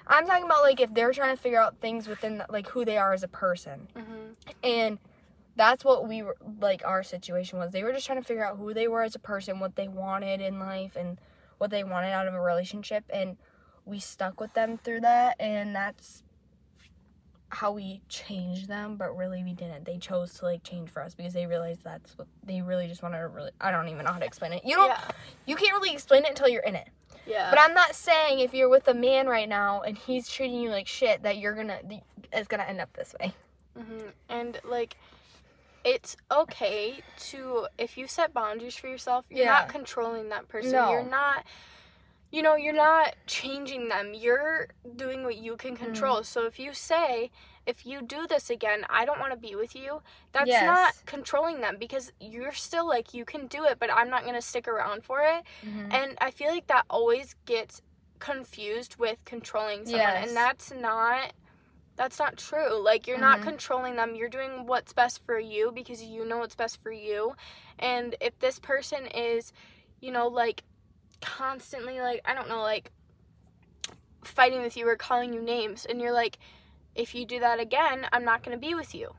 I'm 0.06 0.26
talking 0.26 0.44
about 0.44 0.62
like 0.62 0.80
if 0.80 0.92
they're 0.92 1.12
trying 1.12 1.34
to 1.36 1.42
figure 1.42 1.60
out 1.60 1.80
things 1.80 2.06
within 2.08 2.42
like 2.50 2.68
who 2.68 2.84
they 2.84 2.98
are 2.98 3.12
as 3.12 3.22
a 3.22 3.28
person. 3.28 3.88
Mm-hmm. 3.96 4.50
And 4.62 4.98
that's 5.56 5.84
what 5.84 6.08
we 6.08 6.22
were 6.22 6.36
like 6.60 6.82
our 6.84 7.02
situation 7.02 7.58
was. 7.58 7.72
They 7.72 7.82
were 7.82 7.92
just 7.92 8.06
trying 8.06 8.20
to 8.20 8.26
figure 8.26 8.44
out 8.44 8.56
who 8.58 8.74
they 8.74 8.88
were 8.88 9.02
as 9.02 9.14
a 9.14 9.20
person, 9.20 9.60
what 9.60 9.76
they 9.76 9.88
wanted 9.88 10.40
in 10.40 10.58
life 10.58 10.96
and 10.96 11.18
what 11.58 11.70
they 11.70 11.84
wanted 11.84 12.12
out 12.12 12.26
of 12.26 12.34
a 12.34 12.40
relationship 12.40 13.04
and 13.12 13.36
we 13.86 13.98
stuck 13.98 14.40
with 14.40 14.52
them 14.54 14.76
through 14.76 15.00
that 15.00 15.36
and 15.38 15.74
that's 15.74 16.22
how 17.50 17.70
we 17.70 18.00
changed 18.08 18.68
them, 18.68 18.96
but 18.96 19.16
really 19.16 19.44
we 19.44 19.52
didn't. 19.52 19.84
They 19.84 19.98
chose 19.98 20.34
to 20.34 20.44
like 20.44 20.64
change 20.64 20.90
for 20.90 21.02
us 21.02 21.14
because 21.14 21.32
they 21.32 21.46
realized 21.46 21.84
that's 21.84 22.18
what 22.18 22.26
they 22.42 22.62
really 22.62 22.88
just 22.88 23.02
wanted 23.02 23.18
to 23.18 23.28
really 23.28 23.52
I 23.60 23.70
don't 23.70 23.88
even 23.88 24.04
know 24.04 24.12
how 24.12 24.18
to 24.18 24.26
explain 24.26 24.52
it. 24.52 24.62
You 24.64 24.74
don't 24.74 24.88
Yeah. 24.88 25.00
you 25.46 25.56
can't 25.56 25.72
really 25.72 25.92
explain 25.92 26.24
it 26.24 26.30
until 26.30 26.48
you're 26.48 26.62
in 26.62 26.74
it. 26.74 26.88
Yeah. 27.26 27.50
But 27.50 27.58
I'm 27.60 27.74
not 27.74 27.94
saying 27.94 28.40
if 28.40 28.52
you're 28.54 28.68
with 28.68 28.88
a 28.88 28.94
man 28.94 29.26
right 29.26 29.48
now 29.48 29.80
and 29.82 29.96
he's 29.96 30.28
treating 30.28 30.60
you 30.60 30.70
like 30.70 30.86
shit 30.86 31.22
that 31.22 31.38
you're 31.38 31.54
gonna 31.54 31.78
it's 32.32 32.48
gonna 32.48 32.64
end 32.64 32.80
up 32.80 32.92
this 32.94 33.14
way. 33.20 33.34
hmm 33.76 34.08
And 34.28 34.60
like, 34.64 34.96
it's 35.84 36.16
okay 36.30 37.02
to 37.30 37.66
if 37.78 37.96
you 37.98 38.06
set 38.06 38.32
boundaries 38.32 38.76
for 38.76 38.88
yourself, 38.88 39.26
you're 39.30 39.44
Yeah. 39.44 39.52
not 39.52 39.68
controlling 39.68 40.28
that 40.30 40.48
person. 40.48 40.72
No. 40.72 40.90
You're 40.90 41.04
not. 41.08 41.44
You 42.30 42.42
know, 42.42 42.56
you're 42.56 42.74
not 42.74 43.14
changing 43.28 43.88
them. 43.88 44.12
You're 44.12 44.68
doing 44.96 45.22
what 45.22 45.36
you 45.36 45.56
can 45.56 45.74
Mm-hmm. 45.74 45.84
control. 45.84 46.24
So 46.24 46.46
if 46.46 46.58
you 46.58 46.74
say, 46.74 47.30
if 47.66 47.86
you 47.86 48.02
do 48.02 48.26
this 48.26 48.50
again, 48.50 48.84
I 48.90 49.04
don't 49.04 49.18
want 49.20 49.32
to 49.32 49.38
be 49.38 49.54
with 49.54 49.74
you, 49.74 50.02
that's 50.32 50.48
Yes. 50.48 50.62
not 50.62 50.94
controlling 51.06 51.60
them 51.60 51.76
because 51.78 52.12
you're 52.20 52.52
still 52.52 52.86
like, 52.86 53.14
you 53.14 53.24
can 53.24 53.46
do 53.46 53.64
it, 53.64 53.78
but 53.78 53.90
I'm 53.92 54.10
not 54.10 54.22
going 54.22 54.34
to 54.34 54.42
stick 54.42 54.68
around 54.68 55.04
for 55.04 55.20
it. 55.22 55.42
And 55.90 56.16
I 56.20 56.30
feel 56.30 56.48
like 56.48 56.66
that 56.66 56.84
always 56.90 57.34
gets 57.46 57.80
confused 58.18 58.96
with 58.98 59.24
controlling 59.24 59.84
someone. 59.86 60.14
Yes. 60.14 60.28
And 60.28 60.36
that's 60.36 60.72
not 60.72 61.32
that's 61.96 62.18
not 62.18 62.36
true. 62.36 62.74
Like 62.82 63.06
you're 63.06 63.18
not 63.20 63.38
Mhm. 63.38 63.42
controlling 63.42 63.96
them. 63.96 64.14
You're 64.16 64.28
doing 64.28 64.66
what's 64.66 64.92
best 64.92 65.24
for 65.24 65.38
you 65.38 65.70
because 65.72 66.02
you 66.02 66.24
know 66.24 66.38
what's 66.38 66.56
best 66.56 66.82
for 66.82 66.90
you. 66.90 67.34
And 67.78 68.16
if 68.20 68.36
this 68.40 68.58
person 68.58 69.06
is, 69.06 69.52
you 70.00 70.10
know, 70.10 70.26
like 70.26 70.64
constantly 71.20 72.00
like 72.00 72.20
I 72.24 72.34
don't 72.34 72.48
know, 72.48 72.62
like 72.62 72.90
fighting 74.22 74.62
with 74.62 74.76
you 74.76 74.88
or 74.88 74.96
calling 74.96 75.32
you 75.32 75.40
names 75.42 75.84
and 75.84 76.00
you're 76.00 76.12
like 76.12 76.38
if 76.94 77.14
you 77.14 77.24
do 77.26 77.40
that 77.40 77.60
again, 77.60 78.06
I'm 78.12 78.24
not 78.24 78.42
going 78.42 78.56
to 78.56 78.60
be 78.60 78.74
with 78.74 78.94
you. 78.94 79.14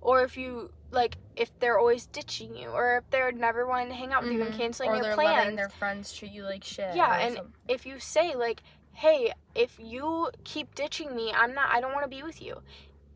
Or 0.00 0.22
if 0.22 0.36
you 0.36 0.70
like 0.90 1.16
if 1.36 1.56
they're 1.60 1.78
always 1.78 2.06
ditching 2.06 2.56
you 2.56 2.68
or 2.68 2.96
if 2.98 3.10
they're 3.10 3.30
never 3.32 3.66
wanting 3.66 3.88
to 3.88 3.94
hang 3.94 4.12
out 4.12 4.22
with 4.24 4.32
you 4.32 4.42
and 4.42 4.52
Mhm. 4.52 4.56
canceling 4.56 4.90
or 4.90 4.94
your 4.96 5.04
they're 5.04 5.14
plans 5.14 5.36
letting 5.36 5.56
their 5.56 5.68
friends 5.68 6.12
treat 6.12 6.32
you 6.32 6.42
like 6.44 6.64
shit. 6.64 6.94
Yeah, 6.96 7.16
and 7.18 7.38
if 7.68 7.84
you 7.86 7.98
say 8.00 8.34
like, 8.34 8.62
"Hey, 8.94 9.32
if 9.54 9.76
you 9.78 10.30
keep 10.44 10.74
ditching 10.74 11.14
me, 11.14 11.32
I'm 11.32 11.54
not. 11.54 11.70
I 11.70 11.80
don't 11.80 11.92
want 11.92 12.04
to 12.04 12.08
be 12.08 12.22
with 12.22 12.40
you." 12.42 12.62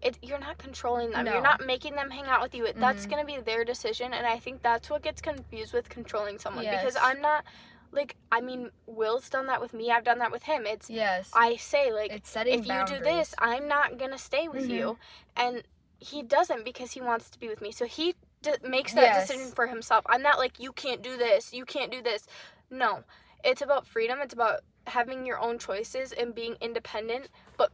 It, 0.03 0.19
you're 0.21 0.39
not 0.39 0.59
controlling 0.59 1.11
them. 1.13 1.25
No. 1.25 1.33
You're 1.33 1.43
not 1.43 1.65
making 1.65 1.95
them 1.95 2.11
hang 2.11 2.27
out 2.27 2.43
with 2.43 2.55
you. 2.55 2.67
It 2.67 2.79
That's 2.79 3.07
Mhm. 3.07 3.11
gonna 3.11 3.25
be 3.25 3.39
their 3.39 3.65
decision, 3.65 4.13
and 4.13 4.27
I 4.27 4.39
think 4.39 4.61
that's 4.63 4.91
what 4.91 5.01
gets 5.03 5.23
confused 5.23 5.73
with 5.73 5.89
controlling 5.89 6.39
someone 6.39 6.67
because 6.67 6.97
I'm 7.01 7.21
not. 7.23 7.45
Like, 7.95 8.17
I 8.33 8.41
mean, 8.41 8.71
Will's 8.87 9.29
done 9.29 9.47
that 9.47 9.61
with 9.61 9.73
me. 9.73 9.91
I've 9.91 10.05
done 10.05 10.19
that 10.19 10.33
with 10.33 10.45
him. 10.45 10.67
It's 10.67 10.91
yes, 10.91 11.31
I 11.35 11.57
say 11.57 11.93
like, 11.93 12.13
it's 12.13 12.31
setting 12.31 12.59
if 12.59 12.67
you 12.67 12.85
do 12.87 12.99
this, 13.03 13.35
I'm 13.39 13.69
not 13.69 13.99
gonna 13.99 14.19
stay 14.19 14.49
with 14.49 14.69
you, 14.69 14.99
mm-hmm. 15.39 15.47
and 15.47 15.63
he 15.99 16.23
doesn't 16.23 16.65
because 16.65 16.93
he 16.93 17.01
wants 17.01 17.31
to 17.31 17.39
be 17.39 17.49
with 17.49 17.61
me. 17.63 17.73
So 17.73 17.87
he 17.87 18.15
d- 18.43 18.53
makes 18.63 18.93
that 18.95 19.03
Yes. 19.05 19.29
decision 19.29 19.53
for 19.53 19.67
himself. 19.69 20.05
I'm 20.09 20.23
not 20.23 20.39
like 20.39 20.61
you 20.61 20.73
can't 20.73 21.03
do 21.03 21.17
this, 21.17 21.53
you 21.55 21.65
can't 21.65 21.91
do 21.91 22.03
this. 22.03 22.27
No, 22.71 23.05
it's 23.43 23.63
about 23.63 23.87
freedom. 23.87 24.19
It's 24.21 24.35
about 24.35 24.61
having 24.87 25.25
your 25.25 25.39
own 25.39 25.59
choices 25.59 26.13
and 26.13 26.35
being 26.35 26.57
independent, 26.61 27.29
but 27.57 27.73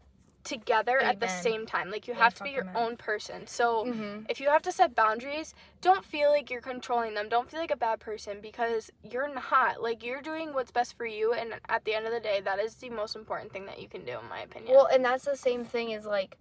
together 0.51 0.99
at 1.01 1.21
the 1.21 1.29
same 1.29 1.65
time. 1.65 1.91
Like 1.91 2.09
you 2.09 2.15
have 2.15 2.35
to 2.35 2.43
be 2.43 2.51
your 2.51 2.67
own 2.75 2.97
person. 2.97 3.47
So 3.47 3.85
hmm 3.85 4.11
if 4.29 4.41
you 4.41 4.49
have 4.49 4.63
to 4.63 4.71
set 4.71 4.95
boundaries, 4.95 5.55
don't 5.81 6.05
feel 6.05 6.31
like 6.31 6.51
you're 6.51 6.61
controlling 6.61 7.15
them. 7.15 7.29
Don't 7.29 7.51
feel 7.51 7.59
like 7.59 7.73
a 7.73 7.77
bad 7.77 7.99
person 7.99 8.39
because 8.41 8.91
you're 9.03 9.33
not. 9.33 9.83
Like 9.83 10.05
you're 10.05 10.23
doing 10.23 10.53
what's 10.53 10.71
best 10.71 10.97
for 10.97 11.07
you 11.07 11.33
and 11.33 11.55
at 11.69 11.85
the 11.85 11.95
end 11.95 12.07
of 12.07 12.13
the 12.13 12.21
day, 12.21 12.41
that 12.45 12.59
is 12.59 12.75
the 12.75 12.91
most 12.91 13.17
important 13.17 13.53
thing 13.53 13.67
that 13.67 13.81
you 13.81 13.89
can 13.89 14.05
do 14.05 14.13
in 14.13 14.29
my 14.29 14.41
opinion. 14.41 14.75
Well, 14.75 14.89
and 14.93 15.05
that's 15.05 15.25
the 15.25 15.37
same 15.37 15.65
thing 15.65 15.95
as 15.95 16.05
like 16.05 16.37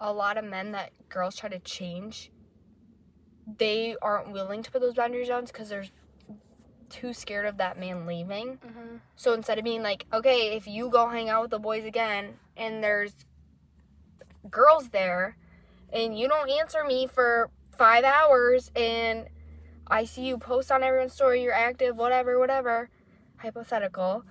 a 0.00 0.12
lot 0.12 0.38
of 0.38 0.44
men 0.44 0.72
that 0.72 0.90
girls 1.08 1.36
try 1.36 1.48
to 1.48 1.58
change. 1.60 2.30
They 3.58 3.96
aren't 4.00 4.32
willing 4.32 4.62
to 4.62 4.70
put 4.70 4.80
those 4.80 4.94
boundaries 4.94 5.28
down 5.28 5.44
because 5.44 5.68
they're 5.68 5.84
too 6.92 7.12
scared 7.12 7.46
of 7.46 7.56
that 7.56 7.78
man 7.78 8.06
leaving. 8.06 8.58
hmm 8.62 8.96
So 9.16 9.32
instead 9.32 9.58
of 9.58 9.64
being 9.64 9.82
like, 9.82 10.06
okay, 10.12 10.54
if 10.56 10.66
you 10.68 10.88
go 10.90 11.08
hang 11.08 11.28
out 11.28 11.42
with 11.42 11.50
the 11.50 11.58
boys 11.58 11.84
again 11.84 12.34
and 12.56 12.84
there's 12.84 13.14
girls 14.50 14.90
there 14.90 15.36
and 15.92 16.18
you 16.18 16.28
don't 16.28 16.50
answer 16.50 16.84
me 16.84 17.06
for 17.06 17.50
five 17.76 18.04
hours 18.04 18.70
and 18.76 19.28
I 19.86 20.04
see 20.04 20.26
you 20.26 20.38
post 20.38 20.70
on 20.72 20.82
everyone's 20.82 21.12
story, 21.12 21.42
you're 21.42 21.52
active, 21.52 21.96
whatever, 21.96 22.38
whatever, 22.38 22.88
hypothetical. 23.36 24.24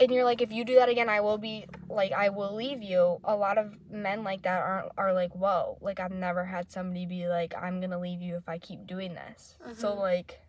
And 0.00 0.10
you're 0.10 0.24
like, 0.24 0.42
if 0.42 0.50
you 0.50 0.64
do 0.64 0.74
that 0.76 0.88
again, 0.88 1.08
I 1.08 1.20
will 1.20 1.38
be 1.38 1.66
like, 1.88 2.10
I 2.12 2.28
will 2.30 2.54
leave 2.54 2.82
you. 2.82 3.18
A 3.22 3.36
lot 3.36 3.58
of 3.58 3.76
men 3.90 4.24
like 4.24 4.42
that 4.42 4.60
are 4.60 4.90
are 4.98 5.12
like, 5.14 5.34
whoa, 5.36 5.78
like 5.80 6.00
I've 6.00 6.10
never 6.10 6.44
had 6.44 6.70
somebody 6.70 7.06
be 7.06 7.28
like, 7.28 7.54
I'm 7.60 7.80
gonna 7.80 8.00
leave 8.00 8.20
you 8.20 8.34
if 8.36 8.48
I 8.48 8.58
keep 8.58 8.86
doing 8.88 9.14
this. 9.14 9.56
So 9.76 9.94
Mhm. 9.94 9.98
like, 9.98 10.40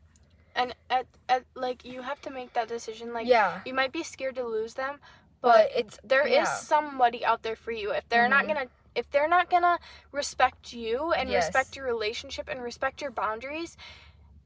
And 0.56 0.74
at, 0.90 1.06
at 1.28 1.44
like 1.56 1.84
you 1.84 2.02
have 2.04 2.22
to 2.22 2.30
make 2.30 2.54
that 2.54 2.68
decision. 2.68 3.14
Like 3.14 3.28
yeah, 3.28 3.60
you 3.66 3.74
might 3.74 3.92
be 3.92 4.04
scared 4.04 4.36
to 4.36 4.44
lose 4.46 4.76
them, 4.76 5.00
but 5.42 5.70
it's 5.76 6.00
there 6.04 6.26
is 6.26 6.34
yeah. 6.34 6.46
somebody 6.46 7.26
out 7.26 7.44
there 7.44 7.56
for 7.58 7.72
you. 7.72 7.92
If 7.92 8.08
they're 8.10 8.30
not 8.30 8.46
Mhm. 8.46 8.48
gonna 8.48 8.68
if 8.96 9.12
they're 9.12 9.28
not 9.28 9.50
gonna 9.50 9.80
respect 10.14 10.72
you 10.74 11.12
and 11.12 11.30
Yes. 11.30 11.48
respect 11.48 11.76
your 11.76 11.86
relationship 11.86 12.48
and 12.48 12.64
respect 12.64 13.02
your 13.02 13.12
boundaries, 13.12 13.76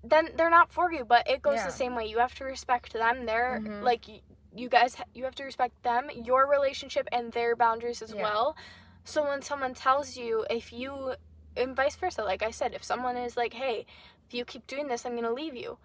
then 0.04 0.30
they're 0.36 0.50
not 0.50 0.72
for 0.72 0.92
you. 0.92 1.06
But 1.06 1.30
it 1.30 1.42
goes 1.44 1.58
Yeah. 1.58 1.66
the 1.68 1.72
same 1.72 1.96
way. 1.96 2.08
You 2.08 2.18
have 2.20 2.34
to 2.36 2.44
respect 2.44 2.94
them. 2.94 3.26
They're 3.26 3.60
Mhm. 3.64 3.84
like 3.84 4.08
you 4.56 4.68
guys. 4.70 4.98
You 5.14 5.26
have 5.26 5.36
to 5.36 5.44
respect 5.44 5.84
them, 5.84 6.10
your 6.10 6.48
relationship, 6.48 7.08
and 7.12 7.32
their 7.34 7.56
boundaries 7.56 8.02
as 8.02 8.16
Yeah. 8.16 8.24
well. 8.24 8.56
So 9.04 9.24
when 9.24 9.42
someone 9.44 9.76
tells 9.76 10.18
you, 10.18 10.46
if 10.50 10.74
you 10.74 11.16
and 11.56 11.76
vice 11.76 11.96
versa, 11.96 12.24
like 12.24 12.42
I 12.42 12.52
said, 12.52 12.74
if 12.74 12.84
someone 12.84 13.18
is 13.18 13.36
like, 13.38 13.54
"Hey, 13.54 13.86
if 14.28 14.34
you 14.34 14.46
keep 14.46 14.66
doing 14.68 14.88
this, 14.88 15.06
I'm 15.06 15.16
gonna 15.16 15.34
leave 15.34 15.56
you," 15.56 15.78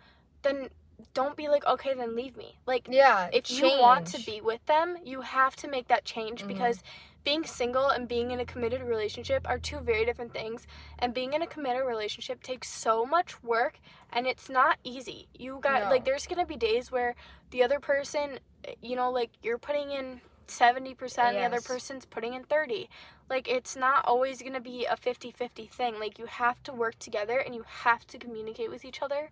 then 0.45 0.69
don't 1.13 1.37
be 1.37 1.49
like, 1.49 1.67
"Okay, 1.67 1.95
then 1.95 2.15
leave 2.15 2.37
me." 2.37 2.59
Like 2.67 2.87
yeah. 2.89 3.29
if 3.33 3.51
you 3.51 3.65
want 3.81 4.07
to 4.09 4.25
be 4.25 4.41
with 4.41 4.65
them, 4.67 4.97
you 5.05 5.23
have 5.23 5.57
to 5.57 5.69
make 5.69 5.89
that 5.89 6.05
change 6.05 6.45
Mhm. 6.45 6.49
because 6.49 6.83
being 7.25 7.45
single 7.45 7.89
and 7.89 8.07
being 8.07 8.31
in 8.31 8.39
a 8.39 8.45
committed 8.45 8.83
relationship 8.83 9.49
are 9.49 9.59
two 9.59 9.79
very 9.79 10.05
different 10.05 10.33
things. 10.33 10.67
And 10.99 11.15
being 11.15 11.33
in 11.33 11.41
a 11.43 11.47
committed 11.47 11.85
relationship 11.87 12.43
takes 12.43 12.69
so 12.69 13.07
much 13.07 13.43
work 13.43 13.81
and 14.13 14.27
it's 14.27 14.51
not 14.51 14.79
easy. 14.85 15.27
You 15.35 15.59
got 15.61 15.85
No. 15.85 15.91
like 15.91 16.05
there's 16.05 16.27
going 16.27 16.39
to 16.39 16.47
be 16.47 16.57
days 16.57 16.93
where 16.93 17.17
the 17.51 17.63
other 17.63 17.81
person, 17.81 18.39
you 18.83 18.95
know, 18.95 19.11
like 19.11 19.31
you're 19.43 19.59
putting 19.59 19.91
in 19.91 20.21
70%, 20.47 21.33
the 21.33 21.45
other 21.45 21.63
person's 21.63 22.05
putting 22.05 22.35
in 22.35 22.45
30. 22.45 22.91
Like 23.31 23.49
it's 23.49 23.75
not 23.75 24.05
always 24.07 24.41
going 24.43 24.53
to 24.53 24.61
be 24.61 24.85
a 24.85 24.97
50-50 24.97 25.67
thing. 25.67 25.99
Like 25.99 26.19
you 26.19 26.27
have 26.27 26.63
to 26.65 26.73
work 26.75 26.99
together 26.99 27.39
and 27.39 27.55
you 27.55 27.65
have 27.67 28.07
to 28.09 28.19
communicate 28.19 28.71
with 28.71 28.85
each 28.85 29.01
other. 29.01 29.31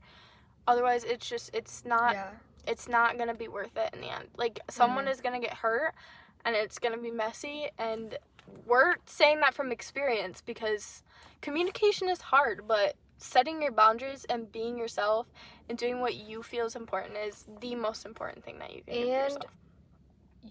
Otherwise, 0.66 1.04
it's 1.04 1.28
just 1.28 1.50
it's 1.54 1.84
not 1.84 2.12
yeah. 2.14 2.30
it's 2.66 2.88
not 2.88 3.18
gonna 3.18 3.34
be 3.34 3.48
worth 3.48 3.76
it 3.76 3.90
in 3.94 4.00
the 4.00 4.08
end. 4.10 4.28
Like 4.36 4.60
someone 4.70 5.06
Mhm. 5.06 5.10
is 5.12 5.20
gonna 5.20 5.40
get 5.40 5.54
hurt 5.54 5.94
and 6.44 6.54
it's 6.56 6.78
gonna 6.78 6.98
be 6.98 7.10
messy 7.10 7.68
and 7.78 8.16
we're 8.66 8.96
saying 9.06 9.40
that 9.40 9.54
from 9.54 9.72
experience 9.72 10.40
because 10.40 11.02
communication 11.40 12.08
is 12.08 12.20
hard, 12.20 12.66
but 12.66 12.96
setting 13.18 13.62
your 13.62 13.70
boundaries 13.72 14.24
and 14.28 14.50
being 14.50 14.76
yourself 14.76 15.28
and 15.68 15.78
doing 15.78 16.00
what 16.00 16.14
you 16.14 16.42
feel 16.42 16.66
is 16.66 16.74
important 16.76 17.16
is 17.16 17.46
the 17.60 17.74
most 17.76 18.04
important 18.04 18.44
thing 18.44 18.58
that 18.58 18.72
you 18.74 18.82
can 18.82 18.94
do 18.94 19.00
for 19.06 19.12
And- 19.12 19.22
yourself. 19.34 19.44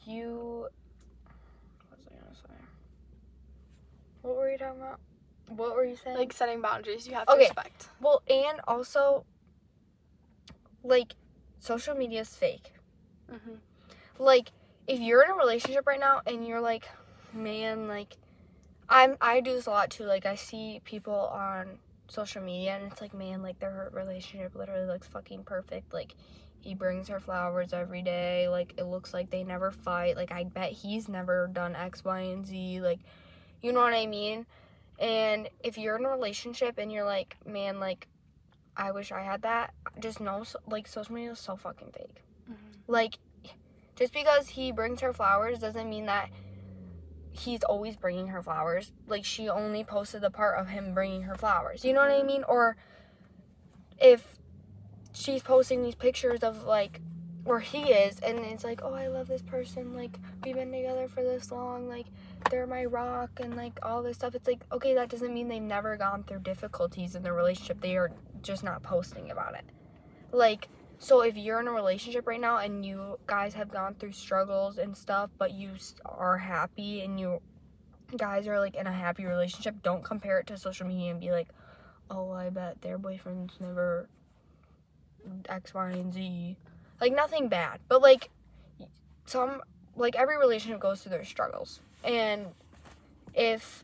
You. 0.05 0.67
What 1.89 1.99
was 1.99 2.07
I 2.07 2.15
gonna 2.23 2.35
say? 2.35 2.65
What 4.21 4.35
were 4.37 4.51
you 4.51 4.57
talking 4.57 4.81
about? 4.81 4.99
What 5.49 5.75
were 5.75 5.83
you 5.83 5.97
saying? 5.97 6.17
Like 6.17 6.31
setting 6.31 6.61
boundaries, 6.61 7.05
you 7.07 7.13
have 7.15 7.25
to 7.27 7.33
Okay. 7.33 7.43
respect. 7.43 7.89
well, 7.99 8.21
and 8.29 8.61
also, 8.67 9.25
like, 10.83 11.15
social 11.59 11.95
media 11.95 12.21
is 12.21 12.35
fake. 12.35 12.73
hmm 13.29 13.55
Like, 14.19 14.51
if 14.87 14.99
you're 14.99 15.23
in 15.23 15.31
a 15.31 15.35
relationship 15.35 15.87
right 15.87 15.99
now 15.99 16.21
and 16.25 16.45
you're 16.47 16.61
like, 16.61 16.87
man, 17.33 17.87
like, 17.87 18.17
I'm 18.89 19.17
I 19.21 19.39
do 19.41 19.53
this 19.53 19.67
a 19.67 19.71
lot 19.71 19.89
too. 19.89 20.03
Like 20.03 20.25
I 20.25 20.35
see 20.35 20.81
people 20.83 21.13
on 21.13 21.79
social 22.07 22.41
media 22.43 22.75
and 22.75 22.91
it's 22.91 23.01
like, 23.01 23.13
man, 23.13 23.41
like 23.41 23.59
their 23.59 23.89
relationship 23.93 24.55
literally 24.55 24.85
looks 24.85 25.07
fucking 25.07 25.43
perfect. 25.43 25.93
Like 25.93 26.15
he 26.59 26.75
brings 26.75 27.07
her 27.07 27.19
flowers 27.19 27.73
every 27.73 28.01
day. 28.01 28.49
Like 28.49 28.73
it 28.77 28.83
looks 28.83 29.13
like 29.13 29.29
they 29.29 29.43
never 29.43 29.71
fight. 29.71 30.17
Like 30.17 30.31
I 30.31 30.43
bet 30.43 30.71
he's 30.73 31.07
never 31.07 31.47
done 31.47 31.75
X, 31.75 32.03
Y, 32.03 32.19
and 32.19 32.45
Z. 32.45 32.81
Like 32.81 32.99
you 33.61 33.71
know 33.71 33.81
what 33.81 33.93
I 33.93 34.07
mean? 34.07 34.45
And 34.99 35.49
if 35.63 35.77
you're 35.77 35.97
in 35.97 36.05
a 36.05 36.09
relationship 36.09 36.77
and 36.77 36.91
you're 36.91 37.05
like, 37.05 37.37
man, 37.45 37.79
like 37.79 38.07
I 38.75 38.91
wish 38.91 39.11
I 39.11 39.21
had 39.21 39.41
that, 39.43 39.73
just 39.99 40.21
know 40.21 40.43
like 40.67 40.87
social 40.87 41.13
media 41.13 41.31
is 41.31 41.39
so 41.39 41.55
fucking 41.55 41.91
fake. 41.93 42.23
Mm-hmm. 42.49 42.91
Like 42.91 43.17
just 43.95 44.13
because 44.13 44.49
he 44.49 44.71
brings 44.71 45.01
her 45.01 45.13
flowers 45.13 45.59
doesn't 45.59 45.89
mean 45.89 46.05
that 46.05 46.29
he's 47.31 47.63
always 47.63 47.95
bringing 47.95 48.27
her 48.27 48.41
flowers. 48.41 48.91
Like 49.07 49.25
she 49.25 49.49
only 49.49 49.83
posted 49.83 50.21
the 50.21 50.31
part 50.31 50.59
of 50.59 50.67
him 50.67 50.93
bringing 50.93 51.23
her 51.23 51.35
flowers. 51.35 51.83
You 51.83 51.93
know 51.93 52.01
what 52.01 52.11
I 52.11 52.19
mm-hmm. 52.19 52.27
mean? 52.27 52.43
Or 52.47 52.77
if 53.99 54.37
she's 55.13 55.43
posting 55.43 55.83
these 55.83 55.95
pictures 55.95 56.41
of 56.41 56.63
like 56.63 57.01
where 57.43 57.59
he 57.59 57.91
is 57.91 58.19
and 58.19 58.39
it's 58.39 58.63
like, 58.63 58.81
"Oh, 58.83 58.93
I 58.93 59.07
love 59.07 59.27
this 59.27 59.41
person. 59.41 59.95
Like 59.95 60.17
we've 60.43 60.55
been 60.55 60.71
together 60.71 61.07
for 61.07 61.23
this 61.23 61.51
long. 61.51 61.87
Like 61.87 62.07
they're 62.49 62.67
my 62.67 62.85
rock 62.85 63.39
and 63.39 63.55
like 63.55 63.79
all 63.83 64.03
this 64.03 64.17
stuff." 64.17 64.35
It's 64.35 64.47
like, 64.47 64.63
"Okay, 64.71 64.93
that 64.95 65.09
doesn't 65.09 65.33
mean 65.33 65.47
they've 65.47 65.61
never 65.61 65.97
gone 65.97 66.23
through 66.23 66.39
difficulties 66.39 67.15
in 67.15 67.23
their 67.23 67.33
relationship. 67.33 67.81
They 67.81 67.97
are 67.97 68.11
just 68.41 68.63
not 68.63 68.83
posting 68.83 69.31
about 69.31 69.55
it." 69.55 69.65
Like 70.31 70.67
so 71.01 71.21
if 71.21 71.35
you're 71.35 71.59
in 71.59 71.67
a 71.67 71.71
relationship 71.71 72.27
right 72.27 72.39
now 72.39 72.57
and 72.57 72.85
you 72.85 73.17
guys 73.25 73.55
have 73.55 73.71
gone 73.71 73.95
through 73.95 74.11
struggles 74.11 74.77
and 74.77 74.95
stuff, 74.95 75.31
but 75.39 75.51
you 75.51 75.71
are 76.05 76.37
happy 76.37 77.01
and 77.01 77.19
you 77.19 77.41
guys 78.15 78.47
are 78.47 78.59
like 78.59 78.75
in 78.75 78.85
a 78.85 78.91
happy 78.91 79.25
relationship, 79.25 79.81
don't 79.81 80.03
compare 80.03 80.37
it 80.37 80.45
to 80.45 80.57
social 80.59 80.85
media 80.85 81.09
and 81.09 81.19
be 81.19 81.31
like, 81.31 81.47
"Oh, 82.11 82.31
I 82.31 82.51
bet 82.51 82.83
their 82.83 82.99
boyfriend's 82.99 83.59
never 83.59 84.09
X, 85.49 85.73
Y, 85.73 85.89
and 85.89 86.13
Z." 86.13 86.55
Like 86.99 87.13
nothing 87.15 87.49
bad, 87.49 87.79
but 87.87 88.03
like 88.03 88.29
some 89.25 89.63
like 89.95 90.15
every 90.15 90.37
relationship 90.37 90.79
goes 90.79 91.01
through 91.01 91.11
their 91.11 91.25
struggles. 91.25 91.81
And 92.03 92.47
if 93.33 93.83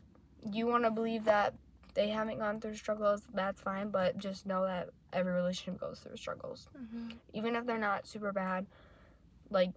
you 0.50 0.66
want 0.66 0.84
to 0.84 0.90
believe 0.90 1.24
that 1.24 1.54
they 1.94 2.08
haven't 2.08 2.38
gone 2.38 2.60
through 2.60 2.76
struggles, 2.76 3.22
that's 3.34 3.60
fine, 3.60 3.90
but 3.90 4.18
just 4.18 4.46
know 4.46 4.64
that 4.64 4.90
every 5.12 5.32
relationship 5.32 5.80
goes 5.80 6.00
through 6.00 6.16
struggles 6.16 6.68
Mm-hmm. 6.76 7.16
even 7.32 7.56
if 7.56 7.64
they're 7.66 7.78
not 7.78 8.06
super 8.06 8.30
bad, 8.32 8.66
like 9.50 9.70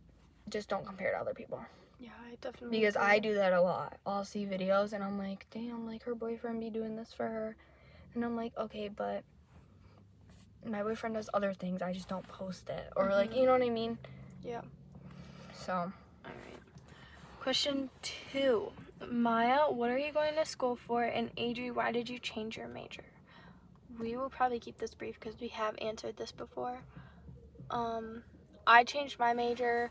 just 0.50 0.67
don't 0.69 0.86
compare 0.86 1.12
to 1.13 1.17
other 1.17 1.33
people. 1.33 1.63
Yeah, 2.00 2.10
I 2.29 2.36
definitely. 2.41 2.79
Because 2.79 2.95
agree. 2.95 3.07
I 3.07 3.19
do 3.19 3.33
that 3.36 3.53
a 3.53 3.62
lot. 3.62 3.98
I'll 4.05 4.25
see 4.25 4.45
videos 4.45 4.91
and 4.93 5.03
I'm 5.03 5.17
like, 5.17 5.45
damn, 5.51 5.86
like 5.88 6.03
her 6.03 6.15
boyfriend 6.15 6.60
be 6.60 6.69
doing 6.69 6.95
this 6.95 7.13
for 7.13 7.27
her. 7.27 7.55
And 8.13 8.25
I'm 8.25 8.36
like, 8.36 8.51
okay, 8.57 8.88
but 8.89 9.24
my 10.65 10.83
boyfriend 10.83 11.15
does 11.15 11.29
other 11.33 11.53
things. 11.53 11.81
I 11.81 11.93
just 11.93 12.10
don't 12.10 12.27
post 12.27 12.69
it. 12.69 12.91
Or 12.95 13.10
like, 13.10 13.31
Mhm. 13.31 13.38
you 13.38 13.45
know 13.45 13.53
what 13.53 13.62
I 13.62 13.69
mean? 13.69 13.98
Yeah. 14.43 14.62
So. 15.53 15.91
Question 17.41 17.89
two. 18.03 18.71
Maya, 19.10 19.62
what 19.67 19.89
are 19.89 19.98
you 19.98 20.13
going 20.13 20.36
to 20.36 20.45
school 20.45 20.75
for? 20.75 21.03
And 21.03 21.36
Adri, 21.38 21.74
why 21.74 21.91
did 21.91 22.07
you 22.07 22.19
change 22.19 22.55
your 22.55 22.67
major? 22.67 23.01
We 24.00 24.15
will 24.15 24.29
probably 24.29 24.60
keep 24.60 24.77
this 24.77 24.93
brief 24.93 25.19
because 25.19 25.41
we 25.41 25.48
have 25.48 25.74
answered 25.81 26.17
this 26.17 26.31
before. 26.31 26.77
Um, 27.71 28.21
I 28.67 28.83
changed 28.83 29.17
my 29.17 29.33
major. 29.33 29.89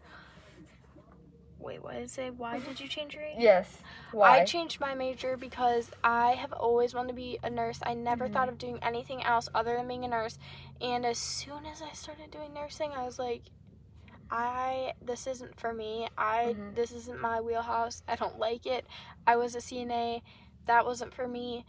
Wait, 1.58 1.82
what 1.82 1.94
did 1.94 2.04
it 2.04 2.10
say? 2.10 2.30
Why 2.30 2.60
did 2.60 2.78
you 2.78 2.86
change 2.86 3.14
your 3.14 3.24
major? 3.24 3.40
yes. 3.40 3.78
Why? 4.12 4.42
I 4.42 4.44
changed 4.44 4.78
my 4.78 4.94
major 4.94 5.36
because 5.36 5.90
I 6.04 6.34
have 6.34 6.52
always 6.52 6.94
wanted 6.94 7.08
to 7.08 7.14
be 7.14 7.40
a 7.42 7.50
nurse. 7.50 7.80
I 7.82 7.94
never 7.94 8.28
Mhm. 8.28 8.32
thought 8.32 8.48
of 8.48 8.58
doing 8.58 8.78
anything 8.80 9.24
else 9.24 9.48
other 9.56 9.76
than 9.76 9.88
being 9.88 10.04
a 10.04 10.08
nurse. 10.08 10.38
And 10.80 11.04
as 11.04 11.18
soon 11.18 11.66
as 11.66 11.82
I 11.82 11.90
started 11.94 12.30
doing 12.30 12.54
nursing, 12.54 12.92
I 12.92 13.04
was 13.04 13.18
like, 13.18 13.42
I 14.30 14.92
this 15.02 15.26
isn't 15.26 15.58
for 15.58 15.72
me. 15.74 16.08
I 16.16 16.54
Mhm. 16.56 16.74
this 16.74 16.92
isn't 16.92 17.20
my 17.20 17.40
wheelhouse. 17.40 18.02
I 18.08 18.16
don't 18.16 18.38
like 18.38 18.64
it. 18.66 18.86
I 19.26 19.36
was 19.36 19.54
a 19.54 19.60
CNA. 19.60 20.22
That 20.66 20.84
wasn't 20.84 21.12
for 21.14 21.26
me. 21.26 21.64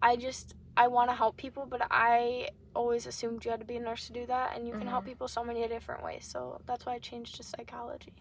I 0.00 0.16
just 0.16 0.54
I 0.76 0.88
want 0.88 1.10
to 1.10 1.14
help 1.16 1.36
people, 1.36 1.66
but 1.66 1.82
I 1.90 2.48
always 2.74 3.06
assumed 3.06 3.44
you 3.44 3.50
had 3.50 3.60
to 3.60 3.66
be 3.66 3.76
a 3.76 3.80
nurse 3.80 4.06
to 4.06 4.12
do 4.14 4.24
that 4.26 4.56
and 4.56 4.66
you 4.66 4.72
can 4.72 4.86
help 4.86 5.04
Mhm. 5.04 5.08
people 5.08 5.28
so 5.28 5.44
many 5.44 5.66
different 5.68 6.02
ways. 6.02 6.24
So 6.24 6.60
that's 6.66 6.86
why 6.86 6.94
I 6.94 6.98
changed 6.98 7.34
to 7.36 7.42
psychology. 7.42 8.14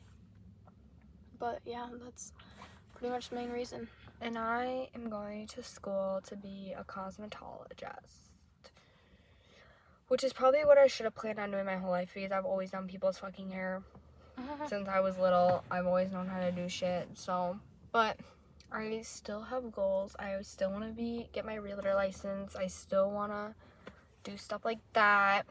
But 1.40 1.62
yeah, 1.66 1.88
that's 2.04 2.34
pretty 2.94 3.10
much 3.12 3.30
the 3.30 3.36
main 3.36 3.52
reason. 3.52 3.88
and 4.24 4.38
I 4.38 4.88
am 4.94 5.10
going 5.10 5.48
to 5.48 5.64
school 5.64 6.22
to 6.26 6.36
be 6.36 6.74
a 6.78 6.84
cosmetologist. 6.84 8.31
Which 10.12 10.26
is 10.26 10.34
probably 10.34 10.66
what 10.66 10.78
I 10.78 10.88
should 10.88 11.06
have 11.06 11.16
planned 11.16 11.40
on 11.40 11.52
doing 11.52 11.66
my 11.66 11.78
whole 11.78 11.90
life 11.90 12.12
because 12.14 12.34
I've 12.34 12.44
always 12.44 12.72
done 12.72 12.86
people's 12.86 13.18
fucking 13.18 13.50
hair. 13.50 13.82
since 14.68 14.90
I 14.90 15.00
was 15.00 15.18
little. 15.18 15.64
I've 15.72 15.86
always 15.86 16.12
known 16.12 16.28
how 16.28 16.42
to 16.42 16.52
do 16.52 16.68
shit. 16.68 17.08
So, 17.14 17.58
but 17.94 18.18
I 18.74 19.00
still 19.04 19.42
have 19.42 19.72
goals. 19.72 20.14
I 20.20 20.36
still 20.42 20.70
want 20.70 20.84
to 20.84 20.92
be 20.92 21.30
get 21.32 21.46
my 21.46 21.56
realtor 21.56 21.94
license. 21.94 22.58
I 22.58 22.68
still 22.68 23.10
want 23.10 23.32
to 23.32 23.54
do 24.30 24.36
stuff 24.36 24.66
like 24.66 24.80
that. 24.92 25.44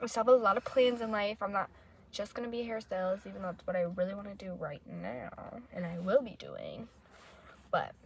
I 0.00 0.06
still 0.06 0.24
have 0.24 0.28
a 0.28 0.36
lot 0.36 0.56
of 0.56 0.64
plans 0.64 1.00
in 1.00 1.10
life. 1.10 1.38
I'm 1.40 1.50
not 1.50 1.68
just 2.12 2.34
gonna 2.34 2.46
be 2.46 2.60
a 2.60 2.64
hairstylist, 2.64 3.26
even 3.26 3.42
though 3.42 3.48
that's 3.48 3.66
what 3.66 3.74
I 3.74 3.82
really 3.82 4.14
want 4.14 4.28
to 4.28 4.44
do 4.44 4.52
right 4.60 4.82
now, 4.86 5.30
and 5.72 5.84
I 5.84 5.98
will 5.98 6.22
be 6.22 6.36
doing. 6.38 6.86
But 7.72 7.96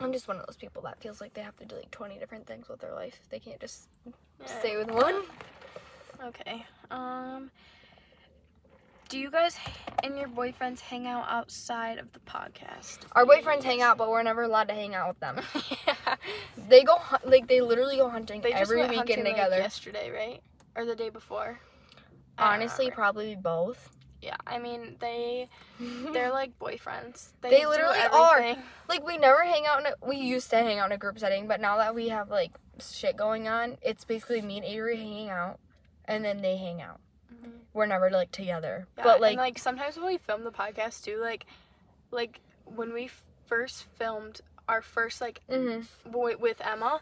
I'm 0.00 0.12
just 0.12 0.28
one 0.28 0.36
of 0.38 0.46
those 0.46 0.56
people 0.56 0.82
that 0.82 1.00
feels 1.00 1.20
like 1.20 1.34
they 1.34 1.40
have 1.42 1.56
to 1.56 1.64
do 1.64 1.76
like 1.76 1.90
20 1.90 2.18
different 2.18 2.46
things 2.46 2.68
with 2.68 2.80
their 2.80 2.94
life. 2.94 3.20
They 3.30 3.38
can't 3.38 3.60
just 3.60 3.88
stay 4.46 4.76
with 4.76 4.90
one. 4.90 5.22
Okay. 6.24 6.64
Um. 6.90 7.50
Do 9.08 9.18
you 9.18 9.30
guys 9.30 9.56
and 10.04 10.18
your 10.18 10.28
boyfriends 10.28 10.80
hang 10.80 11.06
out 11.06 11.24
outside 11.30 11.96
of 11.98 12.12
the 12.12 12.18
podcast? 12.20 12.98
Our 13.12 13.24
boyfriends 13.24 13.62
hang 13.62 13.80
out, 13.80 13.96
but 13.96 14.10
we're 14.10 14.22
never 14.22 14.42
allowed 14.42 14.68
to 14.68 14.74
hang 14.74 14.94
out 14.94 15.08
with 15.08 15.20
them. 15.20 15.40
yeah. 15.86 15.94
They 16.68 16.84
go 16.84 16.98
like 17.24 17.48
they 17.48 17.62
literally 17.62 17.96
go 17.96 18.10
hunting 18.10 18.42
They 18.42 18.50
just 18.50 18.62
every 18.62 18.78
went 18.78 18.90
weekend 18.90 19.08
hunting, 19.08 19.24
like, 19.24 19.34
together. 19.36 19.56
yesterday, 19.56 20.10
right? 20.10 20.42
Or 20.76 20.84
the 20.84 20.94
day 20.94 21.08
before? 21.08 21.58
Honestly, 22.38 22.90
probably 22.90 23.34
both. 23.34 23.88
Yeah. 24.20 24.36
I 24.46 24.58
mean, 24.58 24.96
they 25.00 25.48
they're 26.12 26.32
like 26.32 26.58
boyfriends. 26.58 27.28
They, 27.40 27.50
They 27.50 27.66
literally 27.66 27.98
are. 28.12 28.56
like 28.88 29.06
we 29.06 29.16
never 29.18 29.44
hang 29.44 29.64
out 29.66 29.80
in 29.80 29.86
a, 29.86 30.06
we 30.06 30.16
used 30.16 30.50
to 30.50 30.56
hang 30.56 30.78
out 30.78 30.86
in 30.86 30.92
a 30.92 30.98
group 30.98 31.18
setting, 31.18 31.46
but 31.46 31.60
now 31.60 31.76
that 31.78 31.94
we 31.94 32.08
have 32.08 32.30
like 32.30 32.52
shit 32.80 33.16
going 33.16 33.48
on, 33.48 33.76
it's 33.82 34.04
basically 34.04 34.42
me 34.42 34.58
and 34.58 34.66
Avery 34.66 34.96
hanging 34.96 35.30
out 35.30 35.58
and 36.06 36.24
then 36.24 36.42
they 36.42 36.56
hang 36.56 36.80
out. 36.82 37.00
Mhm. 37.32 37.50
We're 37.74 37.86
never 37.86 38.10
like 38.10 38.32
together. 38.32 38.86
Yeah, 38.96 39.04
but 39.04 39.12
and, 39.14 39.22
like, 39.22 39.36
like 39.36 39.58
sometimes 39.58 39.96
when 39.96 40.06
we 40.06 40.18
film 40.18 40.44
the 40.44 40.50
podcast 40.52 41.04
too, 41.04 41.18
like 41.18 41.46
like 42.10 42.40
when 42.64 42.92
we 42.92 43.10
first 43.46 43.84
filmed 43.96 44.40
our 44.68 44.82
first 44.82 45.20
like 45.20 45.40
mhm. 45.50 45.86
w- 46.10 46.38
with 46.38 46.60
Emma, 46.60 47.00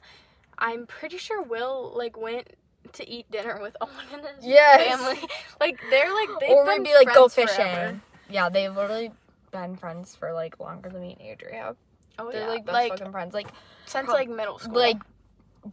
I'm 0.59 0.87
pretty 0.87 1.19
sure 1.19 1.43
Will 1.43 1.93
like 1.95 2.17
went 2.17 2.49
to 2.97 3.09
eat 3.09 3.31
dinner 3.31 3.59
with 3.61 3.77
Owen 3.81 3.91
and 4.13 4.23
his 4.37 4.45
Yes. 4.47 4.97
family. 4.99 5.21
Like 5.61 5.81
they're 5.91 6.13
like 6.13 6.29
they 6.41 6.49
or 6.55 6.65
been 6.65 6.83
we'd 6.83 6.89
be 6.91 6.95
like 6.95 7.13
go 7.15 7.29
fishing. 7.29 7.57
forever. 7.57 8.01
Yeah, 8.29 8.49
they've 8.49 8.75
literally 8.75 9.13
been 9.53 9.77
friends 9.77 10.15
for 10.17 10.33
like 10.33 10.59
longer 10.61 10.89
than 10.91 11.01
me 11.03 11.17
and 11.21 11.39
Adri 11.39 11.55
have. 11.55 11.77
Oh 12.19 12.31
They're 12.31 12.43
yeah, 12.43 12.49
like 12.49 12.65
best 12.67 12.73
like 12.75 12.93
fucking 12.99 13.13
friends. 13.13 13.35
Like 13.35 13.49
since 13.87 14.07
prob- 14.07 14.17
like 14.17 14.29
middle 14.29 14.59
school. 14.59 14.75
like 14.75 14.99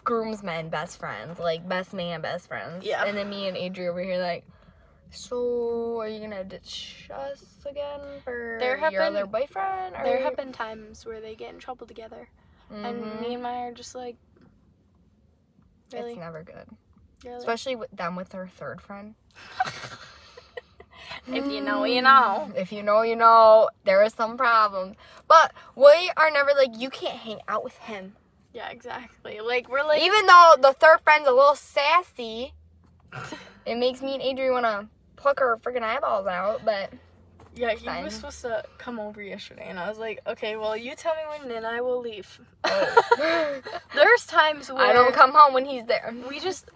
groomsmen 0.04 0.70
best 0.70 1.00
friends, 1.00 1.38
like 1.40 1.68
best 1.68 1.94
man 1.94 2.22
best 2.22 2.48
friends. 2.48 2.86
Yeah. 2.86 3.06
And 3.06 3.18
then 3.18 3.30
me 3.30 3.48
and 3.48 3.58
Adri 3.58 3.88
over 3.90 4.02
here 4.02 4.18
like, 4.20 4.46
so 5.12 6.00
are 6.00 6.08
you 6.08 6.20
gonna 6.20 6.44
ditch 6.44 7.10
us 7.14 7.44
again 7.70 8.00
for 8.24 8.58
There 8.60 8.78
have 8.78 8.92
your 8.94 9.04
been- 9.04 9.16
other 9.16 9.26
boyfriend? 9.28 9.96
Or... 9.96 10.04
there 10.04 10.24
have 10.24 10.36
been 10.36 10.52
times 10.52 11.06
where 11.06 11.22
they 11.22 11.36
get 11.36 11.54
in 11.54 11.60
trouble 11.60 11.86
together, 11.88 12.28
and 12.72 13.04
Mhm. 13.04 13.22
me 13.22 13.34
and 13.36 13.44
Maya 13.44 13.68
are 13.70 13.72
just 13.74 13.94
like, 13.96 14.16
really, 15.94 16.12
It's 16.14 16.20
never 16.20 16.44
good, 16.44 16.68
really. 17.24 17.38
especially 17.38 17.76
with 17.76 17.92
them 17.92 18.16
with 18.16 18.30
their 18.30 18.48
third 18.48 18.82
friend. 18.82 19.16
if 21.28 21.46
you 21.46 21.62
know, 21.62 21.84
you 21.86 22.02
know. 22.02 22.52
If 22.56 22.72
you 22.72 22.84
know, 22.84 23.02
you 23.02 23.16
know. 23.16 23.70
There 23.86 24.04
is 24.04 24.14
some 24.14 24.38
problems, 24.38 24.96
but 25.28 25.54
we 25.76 26.12
are 26.18 26.32
never 26.32 26.52
like 26.58 26.78
you 26.78 26.90
can't 26.90 27.18
hang 27.18 27.40
out 27.48 27.64
with 27.64 27.78
him. 27.78 28.14
Yeah, 28.54 28.70
exactly. 28.70 29.40
Like 29.40 29.70
we're 29.70 29.84
like, 29.84 30.02
Even 30.02 30.26
though 30.26 30.56
the 30.62 30.74
third 30.74 31.00
friend's 31.04 31.28
a 31.28 31.32
little 31.32 31.56
sassy, 31.56 32.54
it 33.66 33.78
makes 33.78 34.02
me 34.02 34.14
and 34.16 34.24
Adri 34.24 34.52
want 34.52 34.66
to 34.66 34.88
pluck 35.16 35.40
her 35.40 35.58
freaking 35.58 35.82
eyeballs 35.82 36.28
out. 36.28 36.64
But 36.64 36.92
yeah, 37.56 37.74
he 37.74 37.86
fine. 37.86 38.04
was 38.04 38.14
supposed 38.16 38.42
to 38.42 38.64
come 38.78 39.00
over 39.00 39.22
yesterday, 39.22 39.66
and 39.68 39.80
I 39.80 39.90
was 39.90 39.98
like, 39.98 40.20
okay, 40.28 40.56
well, 40.56 40.76
you 40.76 40.96
tell 40.96 41.14
me 41.16 41.22
when, 41.30 41.56
and 41.56 41.66
I 41.66 41.82
will 41.82 42.00
leave. 42.00 42.40
Oh. 42.64 43.62
There's 43.96 44.26
times 44.26 44.72
where 44.72 44.86
I 44.86 44.94
don't 44.94 45.14
come 45.14 45.32
home 45.34 45.54
when 45.54 45.66
he's 45.66 45.86
there. 45.86 46.14
we 46.30 46.40
just 46.40 46.70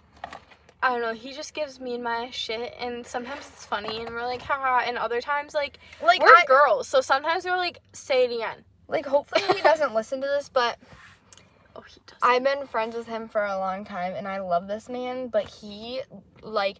I 0.82 0.90
don't 0.90 1.00
know, 1.02 1.12
he 1.14 1.32
just 1.32 1.54
gives 1.54 1.80
me 1.80 1.94
and 1.94 2.04
Maya 2.04 2.30
shit 2.30 2.74
and 2.78 3.04
sometimes 3.06 3.40
it's 3.48 3.66
funny 3.66 4.00
and 4.00 4.10
we're 4.10 4.24
like 4.24 4.42
haha 4.42 4.84
and 4.86 4.96
other 4.96 5.20
times 5.20 5.52
like 5.54 5.78
Like 6.02 6.20
we're 6.22 6.28
I, 6.28 6.44
girls, 6.46 6.86
so 6.88 7.00
sometimes 7.00 7.44
we're 7.44 7.56
like 7.56 7.78
say 7.92 8.24
it 8.24 8.32
again. 8.34 8.64
like 8.86 9.04
hopefully 9.06 9.42
he 9.56 9.62
doesn't 9.62 9.94
listen 9.94 10.20
to 10.20 10.26
this, 10.28 10.48
but 10.48 10.78
Oh, 11.76 11.82
he 11.82 12.00
does. 12.06 12.18
I've 12.22 12.42
been 12.44 12.66
friends 12.66 12.96
with 12.96 13.06
him 13.06 13.28
for 13.28 13.44
a 13.44 13.56
long 13.58 13.84
time 13.84 14.14
and 14.16 14.26
I 14.28 14.40
love 14.40 14.66
this 14.68 14.88
man, 14.88 15.28
but 15.28 15.48
he 15.48 16.00
like 16.42 16.78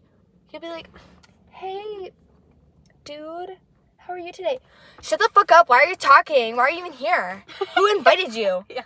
he'll 0.49 0.61
be 0.61 0.67
like, 0.69 0.89
"Hey, 1.51 2.11
dude, 3.05 3.51
how 3.99 4.13
are 4.15 4.19
you 4.19 4.33
today?" 4.33 4.59
Shut 5.03 5.21
the 5.21 5.29
fuck 5.33 5.53
up. 5.53 5.69
Why 5.69 5.79
are 5.85 5.87
you 5.87 5.95
talking? 5.95 6.57
Why 6.57 6.63
are 6.65 6.71
you 6.71 6.79
even 6.79 6.93
here? 6.93 7.45
Who 7.77 7.87
invited 7.97 8.35
you? 8.35 8.65
Yeah. 8.69 8.83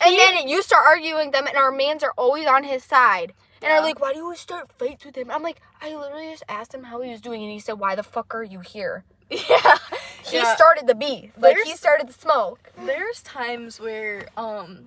And 0.00 0.10
He- 0.12 0.16
then 0.18 0.46
you 0.48 0.62
start 0.62 0.84
arguing 0.86 1.30
them 1.32 1.46
and 1.48 1.56
our 1.56 1.72
mans 1.72 2.02
are 2.04 2.14
always 2.16 2.46
on 2.46 2.62
his 2.64 2.84
side. 2.84 3.32
And 3.62 3.72
are 3.72 3.82
like, 3.82 4.00
"Why 4.00 4.12
do 4.12 4.18
you 4.18 4.24
always 4.24 4.40
start 4.40 4.72
fights 4.72 5.04
with 5.04 5.16
him?" 5.16 5.30
I'm 5.30 5.42
like, 5.42 5.60
"I 5.80 5.94
literally 5.94 6.30
just 6.30 6.44
asked 6.48 6.74
him 6.74 6.84
how 6.84 7.00
he 7.00 7.10
was 7.10 7.20
doing 7.20 7.42
and 7.42 7.52
he 7.52 7.58
said, 7.60 7.74
"Why 7.74 7.94
the 7.94 8.02
fuck 8.02 8.34
are 8.34 8.42
you 8.44 8.60
here?" 8.60 9.04
yeah. 9.30 9.76
He 10.24 10.36
Yeah. 10.38 10.54
started 10.54 10.86
the 10.86 10.94
beef. 10.94 11.32
Like 11.38 11.58
he 11.58 11.76
started 11.76 12.08
the 12.08 12.12
smoke. 12.12 12.72
There's 12.86 13.22
times 13.22 13.80
where 13.80 14.26
um 14.36 14.86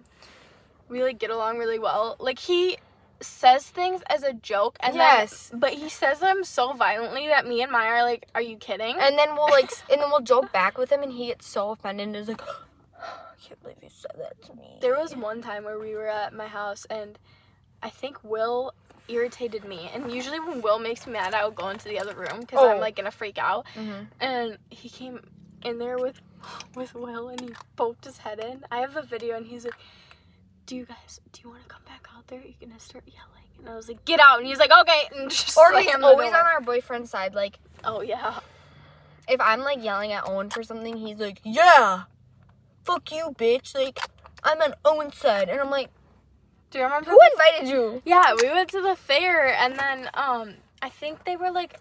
we 0.90 1.04
like 1.04 1.20
get 1.20 1.30
along 1.30 1.58
really 1.58 1.80
well. 1.80 2.16
Like 2.20 2.40
he 2.40 2.78
says 3.22 3.66
things 3.70 4.02
as 4.10 4.24
a 4.24 4.34
joke 4.34 4.78
and 4.82 4.96
Yes. 4.96 5.48
then 5.50 5.60
but 5.60 5.74
he 5.74 5.88
says 5.90 6.20
them 6.20 6.44
so 6.44 6.74
violently 6.74 7.28
that 7.28 7.48
me 7.48 7.62
and 7.62 7.72
Maya 7.72 7.90
are 7.92 8.04
like, 8.04 8.28
Are 8.36 8.42
you 8.42 8.58
kidding? 8.58 8.96
And 9.00 9.18
then 9.18 9.36
we'll 9.36 9.50
like, 9.50 9.72
and 9.92 10.02
then 10.02 10.10
we'll 10.10 10.22
joke 10.22 10.52
back 10.52 10.78
with 10.78 10.92
him, 10.92 11.04
and 11.04 11.12
he 11.12 11.28
gets 11.28 11.48
so 11.48 11.72
offended 11.72 12.08
and 12.08 12.16
is 12.16 12.28
like, 12.28 12.42
"I 12.42 13.36
can't 13.42 13.62
believe 13.62 13.78
you 13.82 13.90
said 13.90 14.12
that 14.18 14.42
to 14.48 14.56
me." 14.56 14.78
There 14.82 14.98
was 15.00 15.16
one 15.16 15.42
time 15.42 15.64
where 15.64 15.80
we 15.80 15.94
were 15.96 16.08
at 16.10 16.34
my 16.34 16.48
house 16.48 16.86
and 16.90 17.18
I 17.84 17.90
think 17.90 18.18
Will 18.24 18.74
irritated 19.10 19.66
me. 19.66 19.92
And 19.94 20.12
usually 20.12 20.40
when 20.40 20.62
Will 20.62 20.80
makes 20.80 21.06
me 21.06 21.14
mad, 21.14 21.34
I'll 21.34 21.52
go 21.52 21.70
into 21.70 21.90
the 21.90 22.00
other 22.00 22.16
room 22.16 22.40
because 22.40 22.60
Oh. 22.62 22.70
I'm 22.70 22.80
like 22.80 22.96
gonna 22.96 23.12
freak 23.12 23.38
out. 23.38 23.66
Mhm. 23.76 24.08
And 24.22 24.58
he 24.70 24.90
came 24.90 25.20
in 25.64 25.78
there 25.78 25.98
with 25.98 26.20
with 26.76 26.96
Will 26.96 27.28
and 27.30 27.40
he 27.42 27.50
poked 27.76 28.06
his 28.06 28.18
head 28.18 28.40
in. 28.40 28.64
I 28.72 28.80
have 28.80 28.96
a 28.96 29.02
video 29.02 29.36
and 29.36 29.46
he's 29.46 29.66
like, 29.66 29.76
"Do 30.66 30.76
you 30.78 30.86
guys 30.86 31.20
do 31.34 31.42
you 31.44 31.50
want 31.50 31.62
to 31.64 31.68
come 31.68 31.84
back 31.86 32.08
out 32.16 32.26
there? 32.28 32.40
You're 32.40 32.56
gonna 32.68 32.80
start 32.80 33.04
yelling." 33.06 33.30
And 33.60 33.70
I 33.70 33.76
was 33.76 33.88
like, 33.90 34.04
"Get 34.06 34.20
out!" 34.20 34.40
And 34.40 34.48
he's 34.48 34.60
like, 34.60 34.72
"Okay." 34.72 35.10
And 35.16 35.30
just 35.30 35.58
Or 35.58 35.78
he's 35.80 35.94
always 35.96 36.30
on 36.34 36.36
our 36.46 36.62
boyfriend's 36.62 37.10
side. 37.12 37.36
Like, 37.36 37.60
Oh 37.84 38.02
yeah. 38.02 38.40
if 39.28 39.40
I'm 39.42 39.60
like 39.62 39.84
yelling 39.84 40.12
at 40.14 40.28
Owen 40.28 40.50
for 40.50 40.64
something, 40.64 40.96
he's 40.98 41.18
like, 41.18 41.40
"Yeah, 41.44 42.04
fuck 42.86 43.12
you, 43.12 43.34
bitch!" 43.38 43.76
Like, 43.76 44.00
I'm 44.44 44.62
on 44.62 44.74
Owen's 44.86 45.18
side, 45.18 45.50
and 45.50 45.60
I'm 45.62 45.70
like, 45.70 45.90
Do 46.74 46.80
you 46.80 46.86
remember? 46.86 47.12
"Who 47.12 47.20
invited 47.34 47.70
you?" 47.70 48.02
Yeah, 48.04 48.34
we 48.42 48.50
went 48.50 48.70
to 48.72 48.82
the 48.82 48.96
fair 48.96 49.48
and 49.56 49.78
then 49.78 50.10
um 50.16 50.56
I 50.82 50.90
think 50.90 51.24
they 51.24 51.38
were 51.38 51.52
like 51.52 51.80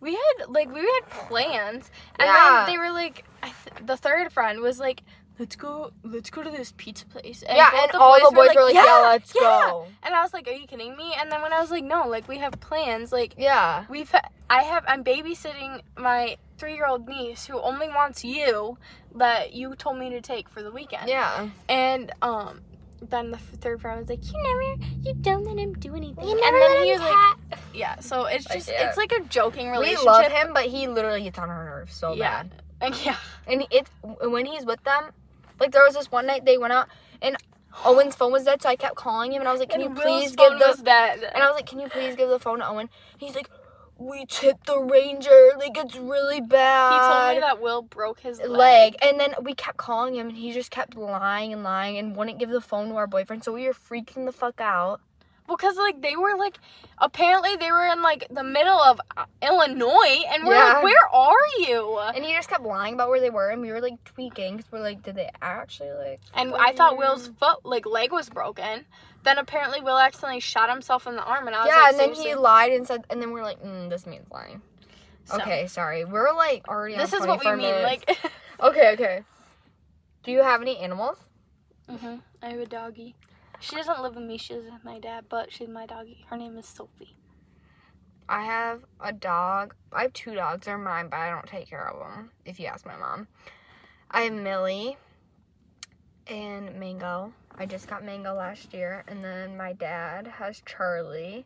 we 0.00 0.12
had 0.14 0.48
like 0.48 0.70
we 0.72 0.80
had 0.80 1.08
plans 1.10 1.90
and 2.18 2.26
Yeah. 2.28 2.64
then 2.66 2.72
they 2.72 2.78
were 2.78 2.92
like 2.92 3.24
I 3.42 3.48
th- 3.64 3.86
the 3.86 3.96
third 3.96 4.32
friend 4.32 4.60
was 4.60 4.78
like 4.78 5.02
let's 5.38 5.56
go 5.56 5.92
let's 6.02 6.30
go 6.30 6.42
to 6.42 6.50
this 6.50 6.72
pizza 6.76 7.06
place 7.06 7.42
and 7.42 7.56
yeah, 7.56 7.70
and 7.82 7.92
all 7.94 8.14
the 8.28 8.34
boys 8.34 8.54
were 8.54 8.64
like, 8.64 8.74
"Yeah, 8.74 9.08
let's 9.12 9.32
yeah." 9.34 9.40
go." 9.70 9.86
and 10.02 10.14
I 10.14 10.22
was 10.22 10.32
like 10.34 10.46
are 10.46 10.52
you 10.52 10.66
kidding 10.66 10.96
me 10.96 11.14
and 11.18 11.30
then 11.32 11.40
when 11.42 11.52
I 11.52 11.60
was 11.60 11.70
like 11.70 11.84
no 11.84 12.06
like 12.06 12.28
we 12.28 12.38
have 12.38 12.52
plans 12.60 13.12
like 13.12 13.34
Yeah. 13.38 13.84
we've 13.88 14.10
ha- 14.10 14.28
I 14.50 14.62
have 14.64 14.84
I'm 14.86 15.02
babysitting 15.04 15.80
my 15.96 16.36
3-year-old 16.58 17.06
niece 17.08 17.46
who 17.46 17.60
only 17.60 17.88
wants 17.88 18.24
you 18.24 18.78
that 19.14 19.52
you 19.52 19.74
told 19.76 19.96
me 19.98 20.10
to 20.10 20.20
take 20.20 20.48
for 20.48 20.62
the 20.62 20.70
weekend 20.72 21.08
Yeah. 21.08 21.48
and 21.68 22.10
um, 22.22 22.60
then 23.00 23.30
the 23.30 23.38
third 23.38 23.80
friend 23.80 23.98
was 24.00 24.08
like, 24.08 24.24
"You 24.32 24.42
never, 24.42 24.84
you 25.02 25.14
don't 25.14 25.44
let 25.44 25.58
him 25.58 25.72
do 25.74 25.94
anything." 25.94 26.24
You 26.24 26.32
and 26.32 26.40
then 26.42 26.54
let 26.54 26.82
he 26.84 26.92
him 26.92 27.00
was 27.00 27.10
like, 27.50 27.58
"Yeah." 27.74 28.00
So 28.00 28.24
it's 28.26 28.44
just, 28.46 28.68
yeah. 28.68 28.88
it's 28.88 28.96
like 28.96 29.12
a 29.12 29.20
joking 29.24 29.70
relationship. 29.70 30.04
We 30.04 30.10
relationship. 30.10 30.32
love 30.32 30.46
him, 30.48 30.54
but 30.54 30.64
he 30.66 30.88
literally 30.88 31.22
gets 31.22 31.38
on 31.38 31.48
our 31.50 31.64
nerves 31.64 31.94
so 31.94 32.14
Yeah. 32.14 32.42
bad. 32.44 32.50
And 32.80 32.94
yeah, 33.04 33.16
And 33.48 33.66
it's 33.72 33.90
when 34.02 34.46
he's 34.46 34.64
with 34.64 34.82
them, 34.84 35.10
like 35.58 35.72
there 35.72 35.82
was 35.84 35.94
this 35.94 36.12
one 36.12 36.26
night 36.26 36.44
they 36.44 36.58
went 36.58 36.72
out 36.72 36.88
and 37.20 37.36
Owen's 37.84 38.14
phone 38.14 38.30
was 38.30 38.44
dead, 38.44 38.62
so 38.62 38.68
I 38.68 38.76
kept 38.76 38.94
calling 38.94 39.32
him 39.32 39.40
and 39.40 39.48
I 39.48 39.52
was 39.52 39.58
like, 39.58 39.70
"Can 39.70 39.80
and 39.80 39.90
you 39.90 40.04
Will's 40.04 40.20
please 40.22 40.36
give 40.36 40.58
the?" 40.58 40.66
was 40.68 40.82
dead. 40.82 41.24
And 41.34 41.42
I 41.42 41.46
was 41.48 41.54
like, 41.56 41.66
"Can 41.66 41.80
you 41.80 41.88
please 41.88 42.14
give 42.14 42.28
the 42.28 42.38
phone 42.38 42.60
to 42.60 42.68
Owen?" 42.68 42.88
And 42.88 42.88
He's 43.18 43.34
like, 43.34 43.50
"We 43.98 44.24
tipped 44.26 44.66
the 44.66 44.78
ranger. 44.80 45.50
Like 45.58 45.76
it's 45.76 45.96
really 45.96 46.40
bad. 46.40 46.92
he 46.92 46.98
told 47.00 47.34
me 47.34 47.40
that 47.40 47.60
Will 47.60 47.82
broke 47.82 48.20
his 48.20 48.38
leg. 48.40 48.48
leg. 48.50 48.96
And 49.02 49.18
then 49.20 49.34
we 49.42 49.54
kept 49.54 49.76
calling 49.76 50.14
him, 50.14 50.28
and 50.28 50.36
he 50.38 50.52
just 50.52 50.70
kept 50.70 50.96
lying 50.96 51.52
and 51.52 51.62
lying 51.62 51.98
and 51.98 52.14
wouldn't 52.16 52.38
give 52.38 52.50
the 52.50 52.60
phone 52.60 52.88
to 52.90 52.94
our 52.96 53.06
boyfriend. 53.06 53.44
So 53.44 53.52
we 53.52 53.66
were 53.66 53.74
freaking 53.74 54.24
the 54.24 54.32
fuck 54.32 54.60
out. 54.60 55.00
because 55.48 55.76
like 55.78 56.02
they 56.02 56.14
were 56.14 56.36
like, 56.36 56.58
apparently 56.98 57.56
they 57.56 57.70
were 57.72 57.86
in 57.86 58.02
like 58.02 58.26
the 58.30 58.44
middle 58.44 58.78
of 58.80 59.00
uh, 59.16 59.24
Illinois, 59.42 60.22
and 60.30 60.44
we're 60.44 60.54
Yeah. 60.54 60.74
like, 60.74 60.82
"Where 60.84 61.08
are 61.12 61.46
you?" 61.60 61.98
And 61.98 62.22
he 62.24 62.32
just 62.34 62.50
kept 62.50 62.62
lying 62.62 62.92
about 62.94 63.08
where 63.08 63.18
they 63.20 63.30
were, 63.30 63.48
and 63.48 63.62
we 63.62 63.70
were 63.72 63.80
like 63.80 64.02
tweaking 64.04 64.58
because 64.58 64.70
we're 64.70 64.80
like, 64.80 65.02
"Did 65.02 65.14
they 65.16 65.30
actually 65.40 65.92
like?" 65.92 66.20
And 66.34 66.54
I 66.54 66.72
thought 66.72 66.98
Will's 66.98 67.28
foot, 67.40 67.64
like 67.64 67.86
leg, 67.86 68.12
was 68.12 68.28
broken. 68.28 68.84
Then 69.28 69.36
apparently 69.36 69.82
Will 69.82 69.98
accidentally 69.98 70.40
shot 70.40 70.70
himself 70.70 71.06
in 71.06 71.14
the 71.14 71.22
arm, 71.22 71.48
and 71.48 71.54
I 71.54 71.58
was 71.58 71.68
like, 71.68 71.76
yeah, 71.76 71.82
like, 71.82 71.90
and 71.90 72.00
then 72.00 72.14
he 72.14 72.34
lied 72.34 72.72
and 72.72 72.86
said, 72.86 73.04
and 73.10 73.20
then 73.20 73.30
we're 73.30 73.42
like, 73.42 73.62
mm, 73.62 73.90
"This 73.90 74.06
means 74.06 74.24
lying." 74.30 74.62
So, 75.26 75.36
Okay, 75.36 75.66
sorry. 75.66 76.06
We're 76.06 76.32
like 76.32 76.66
already. 76.66 76.96
This 76.96 77.12
is 77.12 77.20
what 77.20 77.38
we 77.38 77.44
24 77.44 77.56
mean. 77.58 77.66
minutes. 77.66 78.06
Like, 78.08 78.32
Okay, 78.62 78.92
okay. 78.94 79.24
Do 80.22 80.32
you 80.32 80.42
have 80.42 80.62
any 80.62 80.78
animals? 80.78 81.18
hmm 81.90 82.16
I 82.42 82.48
have 82.48 82.58
a 82.58 82.64
doggy. 82.64 83.16
She 83.60 83.76
doesn't 83.76 84.00
live 84.00 84.14
with 84.14 84.24
me. 84.24 84.38
She 84.38 84.54
lives 84.54 84.72
with 84.72 84.82
my 84.82 84.98
dad, 84.98 85.26
but 85.28 85.52
she's 85.52 85.68
my 85.68 85.84
doggy. 85.84 86.24
Her 86.30 86.38
name 86.38 86.56
is 86.56 86.64
Sophie. 86.64 87.14
I 88.30 88.44
have 88.44 88.86
a 88.98 89.12
dog. 89.12 89.74
I 89.92 90.04
have 90.04 90.14
two 90.14 90.34
dogs. 90.36 90.64
They're 90.64 90.78
mine, 90.78 91.08
but 91.10 91.18
I 91.18 91.28
don't 91.28 91.46
take 91.46 91.68
care 91.68 91.86
of 91.86 91.98
them. 91.98 92.30
If 92.46 92.58
you 92.58 92.64
ask 92.64 92.86
my 92.86 92.96
mom, 92.96 93.28
I 94.10 94.22
have 94.22 94.32
Millie 94.32 94.96
and 96.26 96.80
Mango. 96.80 97.34
I 97.60 97.66
just 97.66 97.88
got 97.88 98.04
Mango 98.04 98.34
last 98.34 98.72
year, 98.72 99.04
and 99.08 99.24
then 99.24 99.56
my 99.56 99.72
dad 99.72 100.28
has 100.28 100.62
Charlie 100.64 101.44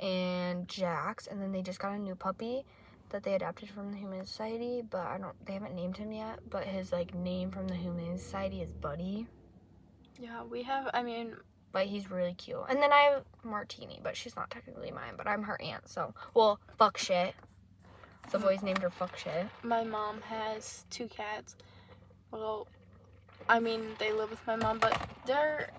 and 0.00 0.66
Jax, 0.66 1.26
and 1.26 1.40
then 1.40 1.52
they 1.52 1.60
just 1.60 1.78
got 1.78 1.92
a 1.92 1.98
new 1.98 2.14
puppy 2.14 2.64
that 3.10 3.22
they 3.22 3.34
adopted 3.34 3.68
from 3.68 3.92
the 3.92 3.98
Humane 3.98 4.24
Society. 4.24 4.82
But 4.88 5.06
I 5.06 5.18
don't. 5.18 5.34
They 5.46 5.52
haven't 5.52 5.74
named 5.74 5.98
him 5.98 6.12
yet. 6.12 6.40
But 6.48 6.64
his 6.64 6.92
like 6.92 7.14
name 7.14 7.50
from 7.50 7.68
the 7.68 7.74
Humane 7.74 8.16
Society 8.16 8.62
is 8.62 8.72
Buddy. 8.72 9.26
Yeah, 10.18 10.44
we 10.44 10.62
have. 10.62 10.88
I 10.94 11.02
mean, 11.02 11.36
but 11.72 11.86
he's 11.86 12.10
really 12.10 12.34
cute. 12.34 12.64
And 12.70 12.80
then 12.80 12.92
I 12.92 13.10
have 13.12 13.24
Martini, 13.42 14.00
but 14.02 14.16
she's 14.16 14.36
not 14.36 14.50
technically 14.50 14.90
mine, 14.92 15.14
but 15.16 15.26
I'm 15.26 15.42
her 15.42 15.60
aunt, 15.60 15.88
so 15.88 16.14
well, 16.32 16.58
fuck 16.78 16.96
shit. 16.96 17.34
The 18.30 18.38
boys 18.38 18.62
named 18.62 18.78
her 18.78 18.88
fuck 18.88 19.18
shit. 19.18 19.46
my 19.62 19.84
mom 19.84 20.22
has 20.22 20.86
two 20.88 21.06
cats. 21.08 21.56
Well, 22.30 22.68
I 23.48 23.60
mean, 23.60 23.82
they 23.98 24.12
live 24.12 24.30
with 24.30 24.44
my 24.46 24.56
mom, 24.56 24.78
but 24.78 24.98
they're. 25.26 25.70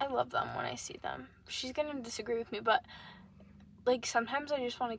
I 0.00 0.06
love 0.06 0.30
them 0.30 0.48
when 0.54 0.64
I 0.64 0.76
see 0.76 0.98
them. 1.02 1.28
She's 1.48 1.72
gonna 1.72 2.00
disagree 2.00 2.38
with 2.38 2.50
me, 2.52 2.60
but 2.60 2.82
like 3.84 4.06
sometimes 4.06 4.50
I 4.50 4.58
just 4.58 4.80
want 4.80 4.98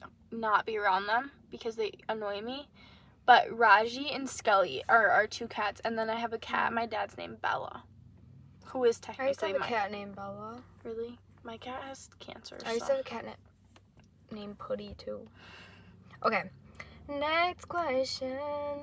to 0.00 0.08
not 0.36 0.64
be 0.66 0.78
around 0.78 1.06
them 1.06 1.30
because 1.50 1.76
they 1.76 1.92
annoy 2.08 2.40
me. 2.40 2.68
But 3.26 3.56
Raji 3.56 4.10
and 4.12 4.28
Skelly 4.30 4.82
are 4.88 5.08
our 5.10 5.26
two 5.26 5.48
cats, 5.48 5.80
and 5.84 5.98
then 5.98 6.08
I 6.08 6.14
have 6.14 6.32
a 6.32 6.38
cat. 6.38 6.72
My 6.72 6.86
dad's 6.86 7.18
named 7.18 7.42
Bella, 7.42 7.82
who 8.66 8.84
is 8.84 8.98
technically 9.00 9.24
I 9.24 9.28
used 9.28 9.40
to 9.40 9.46
have 9.48 9.56
a 9.56 9.60
cat 9.60 9.90
named 9.90 10.14
Bella. 10.16 10.62
really. 10.84 11.18
My 11.42 11.56
cat 11.58 11.82
has 11.82 12.08
cancer. 12.18 12.56
I 12.64 12.72
used 12.74 12.86
so- 12.86 12.92
to 12.92 12.96
have 12.96 13.06
a 13.06 13.08
cat 13.08 13.24
na- 13.26 14.36
named 14.36 14.58
Putty 14.58 14.94
too. 14.96 15.28
Okay. 16.24 16.44
Next 17.08 17.66
question. 17.66 18.38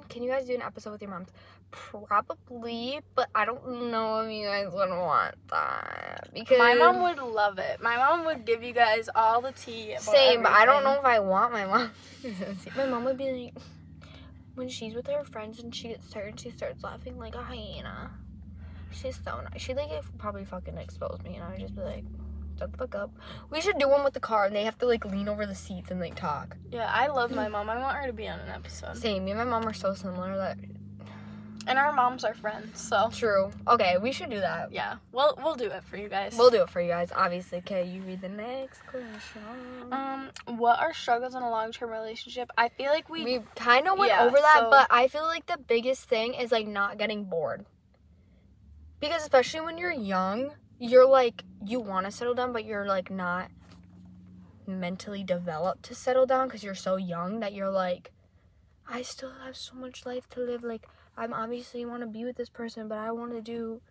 Can 0.07 0.23
you 0.23 0.29
guys 0.29 0.45
do 0.45 0.53
an 0.55 0.61
episode 0.61 0.91
with 0.91 1.01
your 1.01 1.11
moms? 1.11 1.29
Probably, 1.73 2.99
but 3.15 3.29
I 3.33 3.45
don't 3.45 3.89
know 3.89 4.21
if 4.21 4.31
you 4.31 4.45
guys 4.45 4.67
would 4.71 4.89
want 4.89 5.35
that 5.49 6.29
because 6.31 6.59
My 6.59 6.75
mom 6.75 7.01
would 7.01 7.17
love 7.17 7.57
it. 7.57 7.81
My 7.81 7.97
mom 7.97 8.25
would 8.25 8.45
give 8.45 8.63
you 8.63 8.73
guys 8.73 9.09
all 9.15 9.41
the 9.41 9.51
tea. 9.53 9.95
Same, 9.97 10.43
but 10.43 10.51
I 10.51 10.65
don't 10.65 10.83
know 10.83 10.93
if 10.93 11.03
I 11.03 11.19
want 11.19 11.51
my 11.51 11.65
mom. 11.65 11.91
my 12.77 12.85
mom 12.85 13.05
would 13.05 13.17
be 13.17 13.31
like, 13.31 13.63
when 14.53 14.69
she's 14.69 14.93
with 14.93 15.07
her 15.07 15.23
friends 15.23 15.59
and 15.59 15.73
she 15.73 15.87
gets 15.87 16.09
tired, 16.11 16.39
she 16.39 16.51
starts 16.51 16.83
laughing 16.83 17.17
like 17.17 17.33
a 17.33 17.41
hyena. 17.41 18.11
She's 18.91 19.19
so 19.23 19.41
nice. 19.41 19.59
She 19.59 19.73
like 19.73 19.89
probably 20.19 20.45
fucking 20.45 20.77
expose 20.77 21.19
me, 21.23 21.35
and 21.35 21.43
I 21.43 21.51
would 21.51 21.59
just 21.59 21.75
be 21.75 21.81
like, 21.81 22.05
shut 22.59 22.71
the 22.71 22.77
fuck 22.77 22.93
up. 22.93 23.11
We 23.49 23.61
should 23.61 23.79
do 23.79 23.89
one 23.89 24.03
with 24.03 24.13
the 24.13 24.19
car, 24.19 24.45
and 24.45 24.55
they 24.55 24.63
have 24.63 24.77
to 24.77 24.85
like 24.85 25.05
lean 25.05 25.27
over 25.27 25.47
the 25.47 25.55
seats 25.55 25.89
and 25.89 25.99
like 25.99 26.13
talk. 26.13 26.55
Yeah, 26.71 26.91
I 26.93 27.07
love 27.07 27.31
my 27.31 27.47
mom. 27.47 27.67
I 27.71 27.79
want 27.79 27.97
her 27.97 28.05
to 28.05 28.13
be 28.13 28.27
on 28.27 28.39
an 28.41 28.49
episode. 28.49 28.95
Same. 28.95 29.25
Me 29.25 29.31
and 29.31 29.39
my 29.39 29.45
mom 29.45 29.67
are 29.67 29.73
so 29.73 29.95
similar 29.95 30.37
that 30.37 30.57
And 31.65 31.79
our 31.79 31.93
moms 31.93 32.23
are 32.23 32.33
friends, 32.33 32.79
so 32.79 33.09
true. 33.11 33.51
Okay, 33.67 33.97
we 33.97 34.11
should 34.11 34.29
do 34.29 34.39
that. 34.39 34.71
yeah, 34.71 34.95
we'll 35.11 35.37
we'll 35.41 35.55
do 35.55 35.65
it 35.65 35.83
for 35.83 35.97
you 35.97 36.09
guys. 36.09 36.35
We'll 36.37 36.49
do 36.49 36.61
it 36.63 36.69
for 36.69 36.81
you 36.81 36.89
guys, 36.89 37.11
obviously. 37.15 37.59
Okay, 37.59 37.85
you 37.85 38.01
read 38.01 38.21
the 38.21 38.29
next 38.29 38.85
question. 38.85 39.41
um, 39.91 40.29
what 40.57 40.79
are 40.79 40.93
struggles 40.93 41.35
in 41.35 41.41
a 41.41 41.49
long 41.49 41.71
term 41.71 41.89
relationship? 41.89 42.49
I 42.57 42.69
feel 42.69 42.91
like 42.91 43.09
we, 43.09 43.23
we 43.23 43.39
kind 43.55 43.87
of 43.87 43.97
went 43.97 44.11
yeah, 44.11 44.25
over 44.25 44.37
that, 44.37 44.59
so- 44.63 44.69
but 44.69 44.87
I 44.89 45.07
feel 45.07 45.23
like 45.23 45.45
the 45.45 45.57
biggest 45.57 46.09
thing 46.09 46.33
is 46.33 46.51
like 46.51 46.67
not 46.67 46.97
getting 46.97 47.23
bored. 47.25 47.65
Because 48.99 49.21
especially 49.21 49.61
when 49.61 49.77
you're 49.77 49.91
young, 49.91 50.51
you're 50.79 51.07
like 51.07 51.43
you 51.65 51.79
want 51.79 52.05
to 52.05 52.11
settle 52.11 52.33
down, 52.33 52.51
but 52.53 52.65
you're 52.65 52.85
like 52.85 53.09
not 53.09 53.49
mentally 54.67 55.23
developed 55.23 55.83
to 55.83 55.95
settle 55.95 56.25
down 56.25 56.47
because 56.47 56.63
you're 56.63 56.75
so 56.75 56.95
young 56.95 57.39
that 57.39 57.53
you're 57.53 57.69
like, 57.71 58.11
I 58.87 59.01
still 59.01 59.31
have 59.45 59.55
so 59.57 59.75
much 59.75 60.05
life 60.05 60.29
to 60.31 60.39
live. 60.39 60.63
Like 60.63 60.87
I'm 61.17 61.33
obviously 61.33 61.85
want 61.85 62.01
to 62.01 62.07
be 62.07 62.25
with 62.25 62.35
this 62.35 62.49
person, 62.49 62.87
but 62.87 62.97
I 62.97 63.11
want 63.11 63.31
to 63.33 63.41
do, 63.41 63.81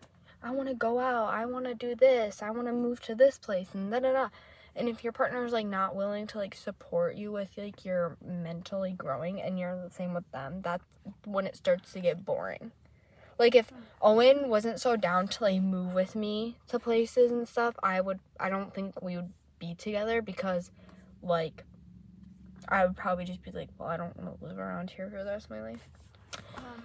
I 0.43 0.51
want 0.51 0.69
to 0.69 0.75
go 0.75 0.99
out, 0.99 1.33
I 1.33 1.47
want 1.47 1.67
to 1.67 1.75
do 1.75 1.95
this, 1.95 2.43
I 2.43 2.51
want 2.51 2.67
to 2.67 2.73
move 2.73 3.01
to 3.03 3.15
this 3.15 3.39
place, 3.39 3.69
and 3.75 3.91
da 3.91 4.01
da 4.01 4.13
da. 4.13 4.29
And 4.75 4.89
if 4.89 5.05
your 5.05 5.13
partner 5.13 5.45
is 5.45 5.53
like 5.53 5.67
not 5.67 5.95
willing 5.95 6.27
to 6.29 6.39
like 6.39 6.55
support 6.55 7.15
you 7.15 7.31
with 7.31 7.51
like 7.57 7.85
your 7.85 8.17
mentally 8.25 8.93
growing, 8.93 9.41
and 9.41 9.59
you're 9.59 9.77
the 9.77 9.91
same 9.91 10.15
with 10.15 10.31
them, 10.33 10.61
that's 10.63 10.85
when 11.25 11.47
it 11.47 11.57
starts 11.57 11.93
to 11.93 12.01
get 12.01 12.25
boring. 12.25 12.73
Like 13.39 13.55
if 13.55 13.71
Owen 14.01 14.49
wasn't 14.49 14.81
so 14.81 14.97
down 14.97 15.29
to 15.29 15.45
like 15.45 15.63
move 15.63 15.95
with 15.95 16.15
me 16.15 16.57
to 16.69 16.79
places 16.79 17.31
and 17.31 17.47
stuff, 17.47 17.75
I 17.83 18.01
would 18.01 18.21
I 18.39 18.49
don't 18.49 18.75
think 18.75 19.01
we 19.03 19.17
would 19.17 19.33
be 19.59 19.75
together 19.75 20.23
because 20.23 20.71
like 21.23 21.65
I 22.69 22.87
would 22.87 22.97
probably 22.97 23.25
just 23.25 23.43
be 23.43 23.51
like, 23.51 23.69
well, 23.79 23.89
I 23.89 23.97
don't 23.97 24.17
want 24.17 24.39
to 24.39 24.47
live 24.47 24.59
around 24.59 24.91
here 24.91 25.11
for 25.11 25.25
the 25.25 25.31
rest 25.31 25.47
of 25.47 25.51
my 25.51 25.63
life. 25.63 25.89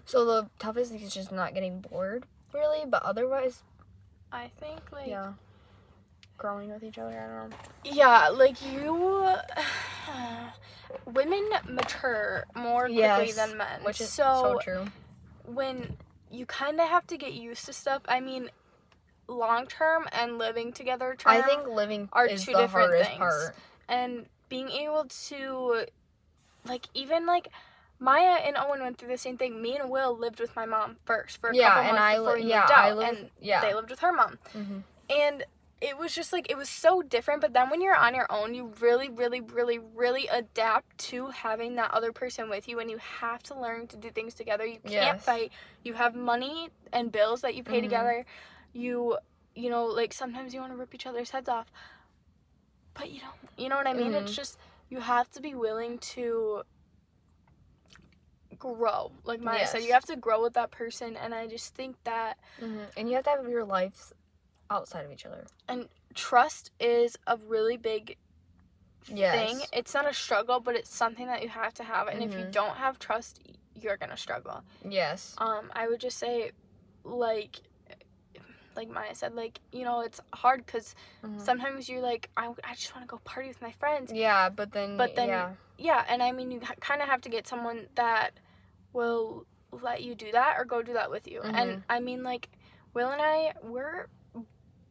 So 0.05 0.23
the 0.25 0.49
toughest 0.57 0.91
thing 0.91 1.01
is 1.01 1.13
just 1.13 1.31
not 1.33 1.53
getting 1.53 1.81
bored, 1.81 2.25
really. 2.53 2.85
But 2.87 3.03
otherwise, 3.03 3.61
I 4.31 4.49
think 4.59 4.79
like 4.91 5.07
yeah, 5.07 5.33
growing 6.37 6.71
with 6.71 6.83
each 6.83 6.97
other. 6.97 7.09
I 7.19 7.41
don't 7.41 7.49
know. 7.49 7.57
Yeah, 7.83 8.29
like 8.29 8.55
you, 8.65 9.35
women 11.05 11.49
mature 11.69 12.45
more 12.55 12.83
quickly 12.85 12.97
Yes, 12.97 13.35
than 13.35 13.57
men, 13.57 13.83
Which 13.83 13.99
is 13.99 14.09
so, 14.09 14.55
so, 14.55 14.59
true. 14.63 14.85
when 15.45 15.97
you 16.31 16.45
kind 16.45 16.79
of 16.79 16.87
have 16.87 17.05
to 17.07 17.17
get 17.17 17.33
used 17.33 17.65
to 17.65 17.73
stuff. 17.73 18.01
I 18.07 18.19
mean, 18.21 18.49
long 19.27 19.67
term 19.67 20.07
and 20.13 20.37
living 20.37 20.71
together 20.71 21.15
term, 21.17 21.33
I 21.33 21.41
think 21.41 21.67
living 21.67 22.07
are 22.13 22.27
is 22.27 22.45
two 22.45 22.53
different 22.53 22.93
things. 22.93 23.17
part. 23.17 23.55
and 23.89 24.25
being 24.49 24.69
able 24.69 25.05
to, 25.27 25.85
like, 26.65 26.87
even 26.93 27.25
like. 27.25 27.49
Maya 27.99 28.39
and 28.43 28.55
Owen 28.57 28.79
went 28.81 28.97
through 28.97 29.09
the 29.09 29.17
same 29.17 29.37
thing. 29.37 29.61
Me 29.61 29.75
and 29.77 29.89
Will 29.89 30.15
lived 30.17 30.39
with 30.39 30.55
my 30.55 30.65
mom 30.65 30.97
first 31.05 31.39
for 31.41 31.49
a 31.49 31.55
Yeah, 31.55 31.69
couple 31.73 31.83
months 31.93 31.99
I 32.01 32.17
before 32.17 32.35
li- 32.35 32.43
we 32.43 32.49
yeah, 32.49 32.59
moved 32.61 32.71
I 32.71 32.89
out, 32.91 32.97
live- 32.97 33.09
and 33.17 33.29
yeah. 33.41 33.61
they 33.61 33.73
lived 33.73 33.89
with 33.89 33.99
her 33.99 34.11
mom 34.13 34.37
hmm 34.53 34.79
and 35.09 35.45
it 35.79 35.97
was 35.97 36.13
just 36.13 36.33
like 36.33 36.49
it 36.51 36.57
was 36.57 36.67
so 36.67 37.01
different 37.01 37.39
but 37.39 37.53
then 37.53 37.69
when 37.69 37.81
you're 37.81 37.95
on 37.95 38.13
your 38.13 38.25
own 38.29 38.53
you 38.53 38.73
really 38.81 39.07
really 39.07 39.39
really 39.39 39.79
really 39.79 40.27
adapt 40.27 40.97
to 40.97 41.27
having 41.27 41.75
that 41.75 41.89
other 41.91 42.11
person 42.11 42.49
with 42.49 42.67
you 42.67 42.79
and 42.79 42.89
you 42.91 42.97
have 42.97 43.41
to 43.41 43.57
learn 43.57 43.87
to 43.87 43.95
do 43.95 44.09
things 44.09 44.33
together 44.33 44.65
you 44.65 44.79
can't 44.79 44.91
Yes. 44.91 45.23
fight 45.23 45.51
you 45.85 45.93
have 45.93 46.13
money 46.13 46.69
and 46.91 47.09
bills 47.11 47.39
that 47.41 47.55
you 47.55 47.63
pay 47.63 47.79
Mhm. 47.79 47.83
together 47.83 48.25
you 48.73 49.17
you 49.55 49.69
know 49.69 49.85
like 49.85 50.11
sometimes 50.13 50.53
you 50.53 50.59
want 50.59 50.73
to 50.73 50.77
rip 50.77 50.93
each 50.93 51.05
other's 51.05 51.29
heads 51.29 51.47
off 51.47 51.67
but 52.93 53.09
you 53.11 53.21
don't 53.21 53.35
you 53.57 53.69
know 53.69 53.77
what 53.77 53.87
i 53.87 53.93
mean 53.93 54.13
it's 54.13 54.31
Mhm. 54.33 54.35
just 54.35 54.57
you 54.89 54.99
have 54.99 55.29
to 55.31 55.39
be 55.41 55.53
willing 55.55 55.99
to 55.99 56.63
grow 58.59 59.11
like 59.23 59.41
Maya 59.41 59.67
said 59.67 59.83
you 59.83 59.93
have 59.93 60.05
to 60.05 60.15
grow 60.15 60.41
with 60.41 60.53
that 60.53 60.71
person 60.71 61.15
and 61.17 61.33
i 61.33 61.47
just 61.47 61.75
think 61.75 61.95
that 62.05 62.37
hmm 62.59 62.83
And 62.95 63.09
you 63.09 63.15
have 63.15 63.25
to 63.25 63.29
have 63.31 63.47
your 63.47 63.65
lives 63.65 64.13
outside 64.69 65.05
of 65.05 65.11
each 65.11 65.25
other. 65.25 65.45
And 65.67 65.87
trust 66.13 66.71
is 66.79 67.17
a 67.27 67.37
really 67.37 67.77
big 67.77 68.17
Yes. 69.09 69.31
thing. 69.31 69.65
It's 69.71 69.93
not 69.93 70.05
a 70.09 70.13
struggle, 70.13 70.59
but 70.59 70.75
it's 70.75 70.93
something 70.93 71.27
that 71.27 71.41
you 71.41 71.49
have 71.49 71.73
to 71.75 71.83
have. 71.83 72.07
And 72.07 72.21
if 72.23 72.37
you 72.37 72.43
Mhm. 72.45 72.51
don't 72.51 72.75
have 72.77 72.99
trust, 72.99 73.39
you're 73.75 73.95
gonna 73.97 74.17
struggle. 74.17 74.63
Yes. 74.83 75.35
Um, 75.37 75.71
I 75.73 75.87
would 75.87 76.01
just 76.01 76.17
say, 76.17 76.51
like, 77.03 77.61
like 78.77 78.89
Maya 78.89 79.13
said, 79.15 79.33
like 79.35 79.59
you 79.73 79.83
know, 79.83 79.99
it's 80.01 80.21
hard 80.33 80.65
because 80.65 80.95
Mhm. 81.25 81.41
sometimes 81.41 81.89
you're 81.89 82.01
like, 82.01 82.29
I, 82.37 82.47
I 82.63 82.73
just 82.75 82.95
want 82.95 83.05
to 83.05 83.11
go 83.11 83.19
party 83.25 83.49
with 83.49 83.61
my 83.61 83.71
friends. 83.73 84.11
Yeah, 84.13 84.49
but 84.49 84.71
then. 84.71 84.95
But 84.97 85.15
then- 85.15 85.27
yeah. 85.29 85.51
Yeah, 85.79 86.03
and 86.07 86.23
I 86.23 86.31
mean, 86.31 86.49
you 86.51 86.59
ha- 86.63 86.73
kind 86.79 87.01
of 87.03 87.07
have 87.09 87.21
to 87.21 87.29
get 87.29 87.45
someone 87.47 87.87
that 87.95 88.31
will 88.93 89.45
let 89.71 90.01
you 90.01 90.15
do 90.15 90.31
that 90.31 90.55
or 90.57 90.65
go 90.65 90.81
do 90.81 90.93
that 90.93 91.11
with 91.11 91.27
you. 91.27 91.41
Mm-hmm. 91.41 91.55
And 91.55 91.83
I 91.89 91.99
mean, 91.99 92.23
like, 92.23 92.49
Will 92.95 93.09
and 93.09 93.21
I, 93.21 93.53
we're 93.61 94.07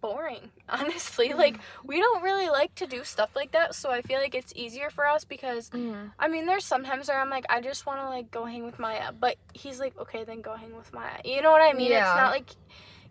boring, 0.01 0.51
honestly. 0.69 1.31
Mm-hmm. 1.31 1.39
Like, 1.39 1.57
we 1.85 1.99
don't 1.99 2.23
really 2.23 2.49
like 2.49 2.73
to 2.77 2.87
do 2.87 3.03
stuff 3.03 3.31
like 3.35 3.51
that. 3.53 3.75
So 3.75 3.91
I 3.91 4.03
feel 4.03 4.21
like 4.21 4.35
it's 4.37 4.53
easier 4.55 4.91
for 4.91 5.07
us 5.07 5.25
because, 5.25 5.71
Mhm. 5.71 6.13
I 6.21 6.29
mean, 6.29 6.47
there's 6.47 6.65
sometimes 6.65 7.09
where 7.09 7.19
I'm 7.21 7.31
like, 7.31 7.47
I 7.49 7.61
just 7.61 7.85
want 7.87 8.01
to, 8.01 8.09
like, 8.09 8.31
go 8.31 8.45
hang 8.45 8.65
with 8.65 8.79
Maya. 8.79 9.11
But 9.19 9.39
he's 9.55 9.81
like, 9.81 9.99
okay, 9.99 10.23
then 10.23 10.41
go 10.41 10.55
hang 10.55 10.77
with 10.77 10.93
Maya. 10.93 11.19
You 11.25 11.43
know 11.43 11.51
what 11.51 11.63
I 11.63 11.73
mean? 11.73 11.91
Yeah. 11.91 12.13
It's 12.13 12.17
not 12.21 12.31
like, 12.31 12.51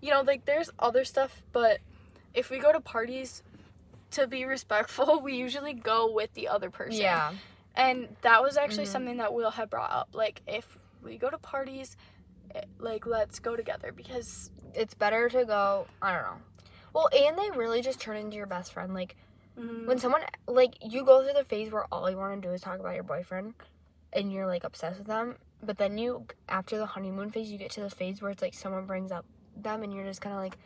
you 0.02 0.12
know, 0.12 0.22
like, 0.22 0.46
there's 0.46 0.70
other 0.80 1.04
stuff, 1.06 1.42
but 1.52 1.80
if 2.34 2.50
we 2.50 2.60
go 2.60 2.72
to 2.72 2.80
parties, 2.82 3.44
to 4.12 4.28
be 4.28 4.46
respectful, 4.46 5.20
we 5.24 5.36
usually 5.36 5.74
go 5.74 6.12
with 6.12 6.34
the 6.34 6.48
other 6.48 6.70
person. 6.70 7.02
Yeah. 7.02 7.34
And 7.76 8.16
that 8.22 8.42
was 8.42 8.56
actually 8.58 8.86
Mhm. 8.86 8.92
something 8.92 9.18
that 9.18 9.34
Will 9.34 9.52
had 9.52 9.70
brought 9.70 9.92
up. 9.92 10.10
Like, 10.14 10.42
if 10.48 10.78
we 11.04 11.18
go 11.18 11.30
to 11.30 11.38
parties, 11.38 11.98
eh, 12.54 12.62
like, 12.80 13.06
let's 13.06 13.40
go 13.40 13.56
together 13.56 13.92
because, 13.92 14.52
It's 14.74 14.94
better 14.94 15.30
to 15.30 15.46
go. 15.46 15.88
I 16.02 16.14
don't 16.14 16.24
know. 16.24 16.42
Well, 16.94 17.10
and 17.14 17.38
they 17.38 17.50
really 17.52 17.82
just 17.82 18.00
turn 18.02 18.18
into 18.18 18.36
your 18.38 18.46
best 18.46 18.74
friend. 18.74 18.94
Like 18.94 19.16
mm, 19.58 19.86
when 19.88 20.00
someone 20.00 20.22
like 20.48 20.76
you 20.82 21.06
go 21.06 21.24
through 21.24 21.34
the 21.34 21.46
phase 21.46 21.72
where 21.72 21.86
all 21.94 22.10
you 22.10 22.18
want 22.18 22.42
to 22.42 22.48
do 22.48 22.54
is 22.54 22.60
talk 22.62 22.80
about 22.80 22.94
your 22.96 23.04
boyfriend, 23.04 23.54
and 24.14 24.32
you're 24.34 24.48
like 24.48 24.64
obsessed 24.66 24.98
with 25.00 25.08
them. 25.08 25.38
But 25.64 25.78
then 25.78 25.98
you, 25.98 26.26
after 26.50 26.78
the 26.78 26.86
honeymoon 26.86 27.32
phase, 27.32 27.50
you 27.52 27.58
get 27.58 27.72
to 27.72 27.82
the 27.82 27.90
phase 27.90 28.22
where 28.22 28.32
it's 28.32 28.42
like 28.42 28.54
someone 28.54 28.86
brings 28.86 29.12
up 29.14 29.26
them, 29.62 29.84
and 29.84 29.94
you're 29.94 30.06
just 30.06 30.22
kind 30.22 30.36
of 30.36 30.42
like, 30.42 30.58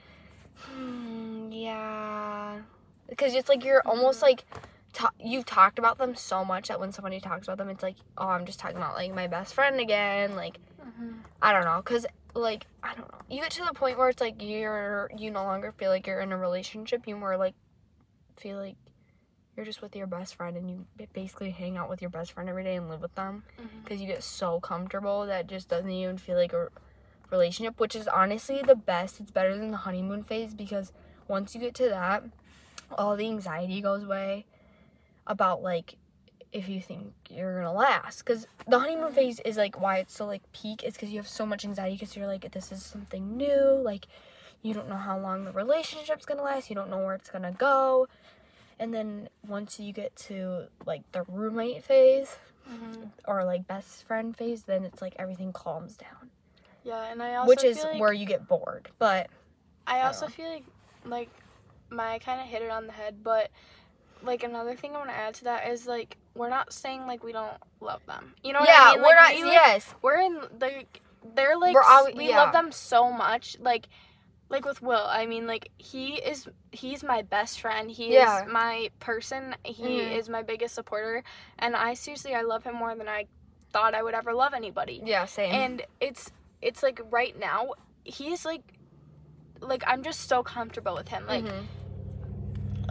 hmm, 0.56 1.52
yeah, 1.52 2.60
because 3.08 3.34
it's 3.34 3.49
like 3.49 3.63
you're 3.63 3.82
almost 3.86 4.21
like. 4.21 4.45
Ta- 4.91 5.12
you've 5.19 5.45
talked 5.45 5.78
about 5.78 5.99
them 5.99 6.15
so 6.15 6.43
much 6.43 6.69
that 6.69 6.80
when 6.80 6.91
somebody 6.91 7.19
talks 7.19 7.47
about 7.47 7.60
them, 7.60 7.69
it's 7.69 7.84
like, 7.84 7.95
oh, 8.17 8.28
I'm 8.28 8.43
just 8.47 8.58
talking 8.60 8.75
about 8.75 8.95
like 8.95 9.13
my 9.13 9.28
best 9.28 9.54
friend 9.54 9.80
again. 9.80 10.36
Like, 10.36 10.58
mhm. 10.82 11.19
I 11.43 11.54
don't 11.54 11.63
know, 11.63 11.80
cause 11.84 12.08
like 12.34 12.65
I 12.82 12.95
don't 12.95 13.10
know. 13.12 13.19
You 13.30 13.39
get 13.39 13.52
to 13.52 13.65
the 13.65 13.73
point 13.73 13.99
where 13.99 14.10
it's 14.10 14.19
like 14.19 14.41
you're 14.41 15.12
you 15.15 15.30
no 15.30 15.43
longer 15.43 15.71
feel 15.73 15.91
like 15.91 16.08
you're 16.08 16.21
in 16.21 16.32
a 16.32 16.38
relationship. 16.39 17.08
You 17.08 17.15
more 17.15 17.38
like 17.38 17.54
feel 18.38 18.58
like 18.58 18.78
you're 19.56 19.65
just 19.65 19.84
with 19.84 19.95
your 19.95 20.08
best 20.08 20.34
friend, 20.34 20.58
and 20.58 20.67
you 20.67 20.88
basically 21.13 21.52
hang 21.52 21.78
out 21.78 21.88
with 21.88 22.02
your 22.02 22.10
best 22.10 22.32
friend 22.32 22.49
every 22.49 22.63
day 22.63 22.75
and 22.75 22.89
live 22.89 23.02
with 23.04 23.13
them. 23.13 23.43
Mhm. 23.62 23.86
Cause 23.88 24.02
you 24.02 24.08
get 24.08 24.23
so 24.23 24.60
comfortable 24.60 25.28
that 25.28 25.45
just 25.45 25.69
doesn't 25.69 25.91
even 25.91 26.17
feel 26.17 26.36
like 26.36 26.54
a 26.54 26.69
relationship, 27.32 27.80
which 27.80 27.96
is 27.96 28.08
honestly 28.08 28.62
the 28.65 28.76
best. 28.76 29.20
It's 29.20 29.32
better 29.32 29.56
than 29.58 29.72
the 29.72 29.78
honeymoon 29.78 30.24
phase 30.24 30.54
because 30.54 30.92
once 31.28 31.54
you 31.56 31.62
get 31.62 31.74
to 31.76 31.89
that, 31.89 32.24
all 32.98 33.15
the 33.15 33.28
anxiety 33.28 33.82
goes 33.82 34.04
away 34.04 34.46
about 35.28 35.62
like 35.62 35.96
if 36.52 36.68
you 36.68 36.82
think 36.82 37.13
you're 37.30 37.58
gonna 37.62 37.72
last 37.72 38.20
because 38.26 38.48
the 38.68 38.80
honeymoon 38.80 39.12
phase 39.13 39.39
is 39.46 39.56
like 39.58 39.80
why 39.80 39.98
it's 40.00 40.15
so 40.15 40.26
like 40.26 40.42
peak 40.52 40.84
is 40.84 40.94
because 40.96 41.10
you 41.12 41.18
have 41.18 41.28
so 41.28 41.46
much 41.46 41.63
anxiety 41.63 41.96
because 41.96 42.15
you're 42.15 42.26
like 42.26 42.50
this 42.52 42.72
is 42.72 42.84
something 42.84 43.38
new 43.38 43.80
like 43.84 44.08
you 44.63 44.74
don't 44.74 44.89
know 44.89 44.96
how 44.98 45.20
long 45.20 45.46
the 45.46 45.52
relationship's 45.52 46.26
gonna 46.26 46.42
last 46.42 46.68
you 46.72 46.76
don't 46.76 46.89
know 46.89 46.98
where 46.98 47.13
it's 47.13 47.30
gonna 47.30 47.52
go 47.52 48.08
and 48.80 48.92
then 48.92 49.30
once 49.48 49.80
you 49.80 49.94
get 49.94 50.15
to 50.15 50.63
like 50.88 51.04
the 51.12 51.22
roommate 51.28 51.84
phase 51.84 52.36
Mhm. 52.68 53.12
or 53.28 53.44
like 53.44 53.68
best 53.68 54.04
friend 54.08 54.36
phase 54.36 54.63
then 54.63 54.84
it's 54.84 55.02
like 55.04 55.13
everything 55.20 55.54
calms 55.54 55.96
down 55.96 56.32
Yeah, 56.84 57.12
and 57.12 57.22
I 57.22 57.36
also 57.36 57.50
which 57.50 57.63
is 57.63 57.84
like, 57.84 58.00
where 58.00 58.13
you 58.13 58.26
get 58.26 58.48
bored 58.48 58.89
but 59.00 59.28
I 59.88 60.00
I 60.00 60.06
also 60.06 60.22
don't 60.22 60.34
feel 60.34 60.50
like 60.50 60.63
like 61.06 61.30
Maya 61.89 62.20
kind 62.20 62.39
of 62.42 62.48
hit 62.48 62.62
it 62.62 62.70
on 62.70 62.86
the 62.88 62.94
head, 62.94 63.24
but 63.24 63.50
like 64.22 64.44
another 64.44 64.76
thing 64.76 64.96
I 64.96 65.00
want 65.00 65.10
to 65.10 65.15
add 65.15 65.34
to 65.36 65.44
that 65.46 65.68
is 65.70 65.88
like 65.88 66.18
we're 66.36 66.50
not 66.50 66.72
saying 66.74 67.08
like 67.08 67.24
we 67.24 67.32
don't 67.32 67.58
love 67.82 68.06
them. 68.06 68.34
You 68.44 68.54
know 68.54 68.60
what 68.60 68.70
yeah 68.70 68.89
I 68.92 68.94
mean? 68.96 69.04
we're 69.04 69.15
not 69.15 69.34
we, 69.34 69.44
like, 69.44 69.54
yes 69.54 69.94
we're 70.02 70.20
in 70.20 70.42
like 70.60 71.02
they're 71.36 71.58
like 71.58 71.76
s- 71.76 72.08
we 72.15 72.30
yeah. 72.30 72.38
love 72.38 72.54
them 72.54 72.72
so 72.72 73.12
much 73.12 73.58
like 73.60 73.88
like 74.50 74.65
with 74.65 74.82
Will 74.82 75.06
I 75.08 75.26
mean 75.26 75.48
like 75.48 75.70
he 75.78 76.15
is 76.15 76.48
he's 76.72 77.04
my 77.04 77.22
best 77.22 77.60
friend 77.62 77.89
he 77.92 78.13
Yeah. 78.13 78.46
is 78.46 78.52
my 78.52 78.89
person 79.00 79.56
he 79.63 80.00
Mhm. 80.02 80.18
is 80.18 80.30
my 80.30 80.42
biggest 80.44 80.76
supporter 80.76 81.24
and 81.58 81.76
I 81.76 81.94
seriously 81.94 82.34
I 82.36 82.42
love 82.42 82.63
him 82.63 82.76
more 82.76 82.96
than 82.96 83.08
I 83.08 83.26
thought 83.72 83.94
I 83.94 84.02
would 84.02 84.15
ever 84.15 84.34
love 84.34 84.54
anybody 84.54 85.02
yeah 85.06 85.26
same 85.26 85.54
and 85.54 85.82
it's 86.00 86.32
it's 86.62 86.84
like 86.84 87.00
right 87.10 87.38
now 87.39 87.69
he's 88.04 88.45
like 88.45 88.62
like 89.62 89.84
I'm 89.88 90.04
just 90.04 90.28
so 90.30 90.41
comfortable 90.43 90.95
with 90.95 91.08
him 91.10 91.26
like 91.28 91.45
Mhm. 91.45 91.65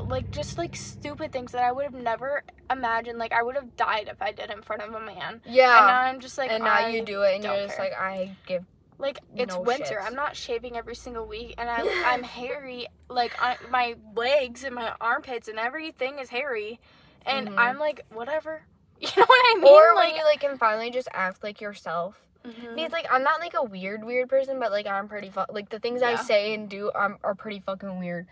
like 0.09 0.31
just 0.31 0.59
like 0.59 0.77
stupid 0.77 1.33
things 1.33 1.53
that 1.53 1.63
I 1.63 1.73
would 1.73 1.85
have 1.85 1.95
never 1.95 2.43
imagined 2.71 3.19
like 3.19 3.33
I 3.33 3.43
would 3.43 3.55
have 3.57 3.77
died 3.77 4.09
if 4.11 4.21
I 4.23 4.33
did 4.33 4.51
in 4.51 4.63
front 4.63 4.83
of 4.83 4.95
a 4.95 5.01
man 5.01 5.41
Yeah. 5.45 5.77
and 5.79 5.87
now 5.87 6.01
I'm 6.01 6.21
just 6.21 6.39
like 6.39 6.51
and 6.51 6.65
now 6.65 6.75
I 6.75 6.89
you 6.89 7.05
do 7.05 7.23
it 7.23 7.35
and 7.35 7.45
you're 7.45 7.55
don't 7.57 7.67
just 7.67 7.77
care. 7.77 7.87
like 7.91 7.99
i 7.99 8.37
give 8.47 8.65
like 8.99 9.21
it's 9.37 9.55
No 9.55 9.61
winter. 9.61 9.99
shits. 10.03 10.07
I'm 10.07 10.15
not 10.17 10.35
shaving 10.35 10.77
every 10.77 10.97
single 10.97 11.25
week, 11.25 11.55
and 11.57 11.71
I, 11.71 12.03
I'm 12.13 12.25
hairy. 12.25 12.89
Like 13.09 13.33
I, 13.41 13.57
my 13.71 13.95
legs 14.17 14.65
and 14.65 14.75
my 14.75 14.93
armpits 15.01 15.47
and 15.47 15.57
everything 15.57 16.19
is 16.19 16.29
hairy, 16.31 16.81
and 17.25 17.49
Mhm. 17.51 17.59
I'm 17.59 17.79
like 17.79 18.05
whatever. 18.13 18.63
You 19.01 19.07
know 19.17 19.25
what 19.25 19.57
I 19.57 19.61
mean? 19.61 19.73
or 19.73 19.95
like, 19.95 20.09
when 20.09 20.17
you 20.17 20.25
like 20.25 20.41
can 20.41 20.59
finally 20.59 20.91
just 20.91 21.07
act 21.13 21.45
like 21.45 21.61
yourself 21.61 22.17
mhm. 22.49 22.75
Because 22.75 22.93
like 22.93 23.07
I'm 23.11 23.23
not 23.23 23.41
like 23.41 23.55
a 23.55 23.63
weird 23.63 24.05
weird 24.05 24.29
person, 24.29 24.59
but 24.61 24.71
like 24.73 24.87
I'm 24.87 25.09
pretty 25.09 25.31
fu- 25.31 25.45
like 25.51 25.69
the 25.69 25.79
things 25.79 26.03
I 26.03 26.17
say 26.17 26.55
and 26.55 26.69
do 26.69 26.91
um, 26.95 27.19
are 27.23 27.35
pretty 27.35 27.61
fucking 27.61 27.99
weird, 27.99 28.27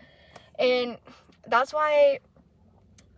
and 0.59 0.97
that's 1.47 1.73
why 1.73 2.19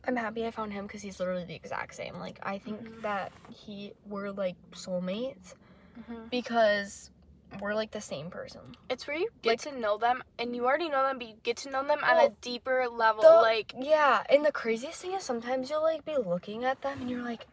I'm 0.06 0.16
happy 0.16 0.46
I 0.46 0.52
found 0.52 0.74
him 0.74 0.86
because 0.88 1.02
he's 1.02 1.20
literally 1.20 1.46
the 1.46 1.56
exact 1.56 1.96
same. 1.96 2.16
Like 2.20 2.40
I 2.44 2.58
think 2.58 2.82
Mhm. 2.82 3.02
that 3.02 3.32
he 3.50 3.94
we're 4.08 4.32
like 4.32 4.56
soulmates 4.72 5.56
Mhm. 6.00 6.30
because 6.30 7.12
we're 7.60 7.74
like 7.74 7.92
the 7.92 8.02
same 8.02 8.30
person. 8.30 8.62
It's 8.90 9.08
where 9.08 9.18
you 9.18 9.30
get 9.42 9.50
Like- 9.50 9.62
to 9.62 9.72
know 9.80 9.98
them, 9.98 10.24
and 10.38 10.56
you 10.56 10.66
already 10.66 10.88
know 10.88 11.02
them, 11.08 11.18
but 11.18 11.28
you 11.28 11.34
get 11.44 11.58
to 11.58 11.72
know 11.72 11.84
them 11.84 12.04
on 12.04 12.18
a 12.18 12.30
deeper 12.42 12.88
level. 12.88 13.24
the- 13.24 13.30
like, 13.42 13.74
Yeah, 13.78 14.24
and 14.30 14.46
the 14.46 14.52
craziest 14.52 15.02
thing 15.02 15.14
is 15.14 15.24
sometimes 15.24 15.70
you'll 15.70 15.82
like 15.82 16.06
be 16.06 16.16
looking 16.16 16.64
at 16.64 16.82
them 16.82 17.02
and 17.02 17.10
you're 17.10 17.24
like, 17.24 17.48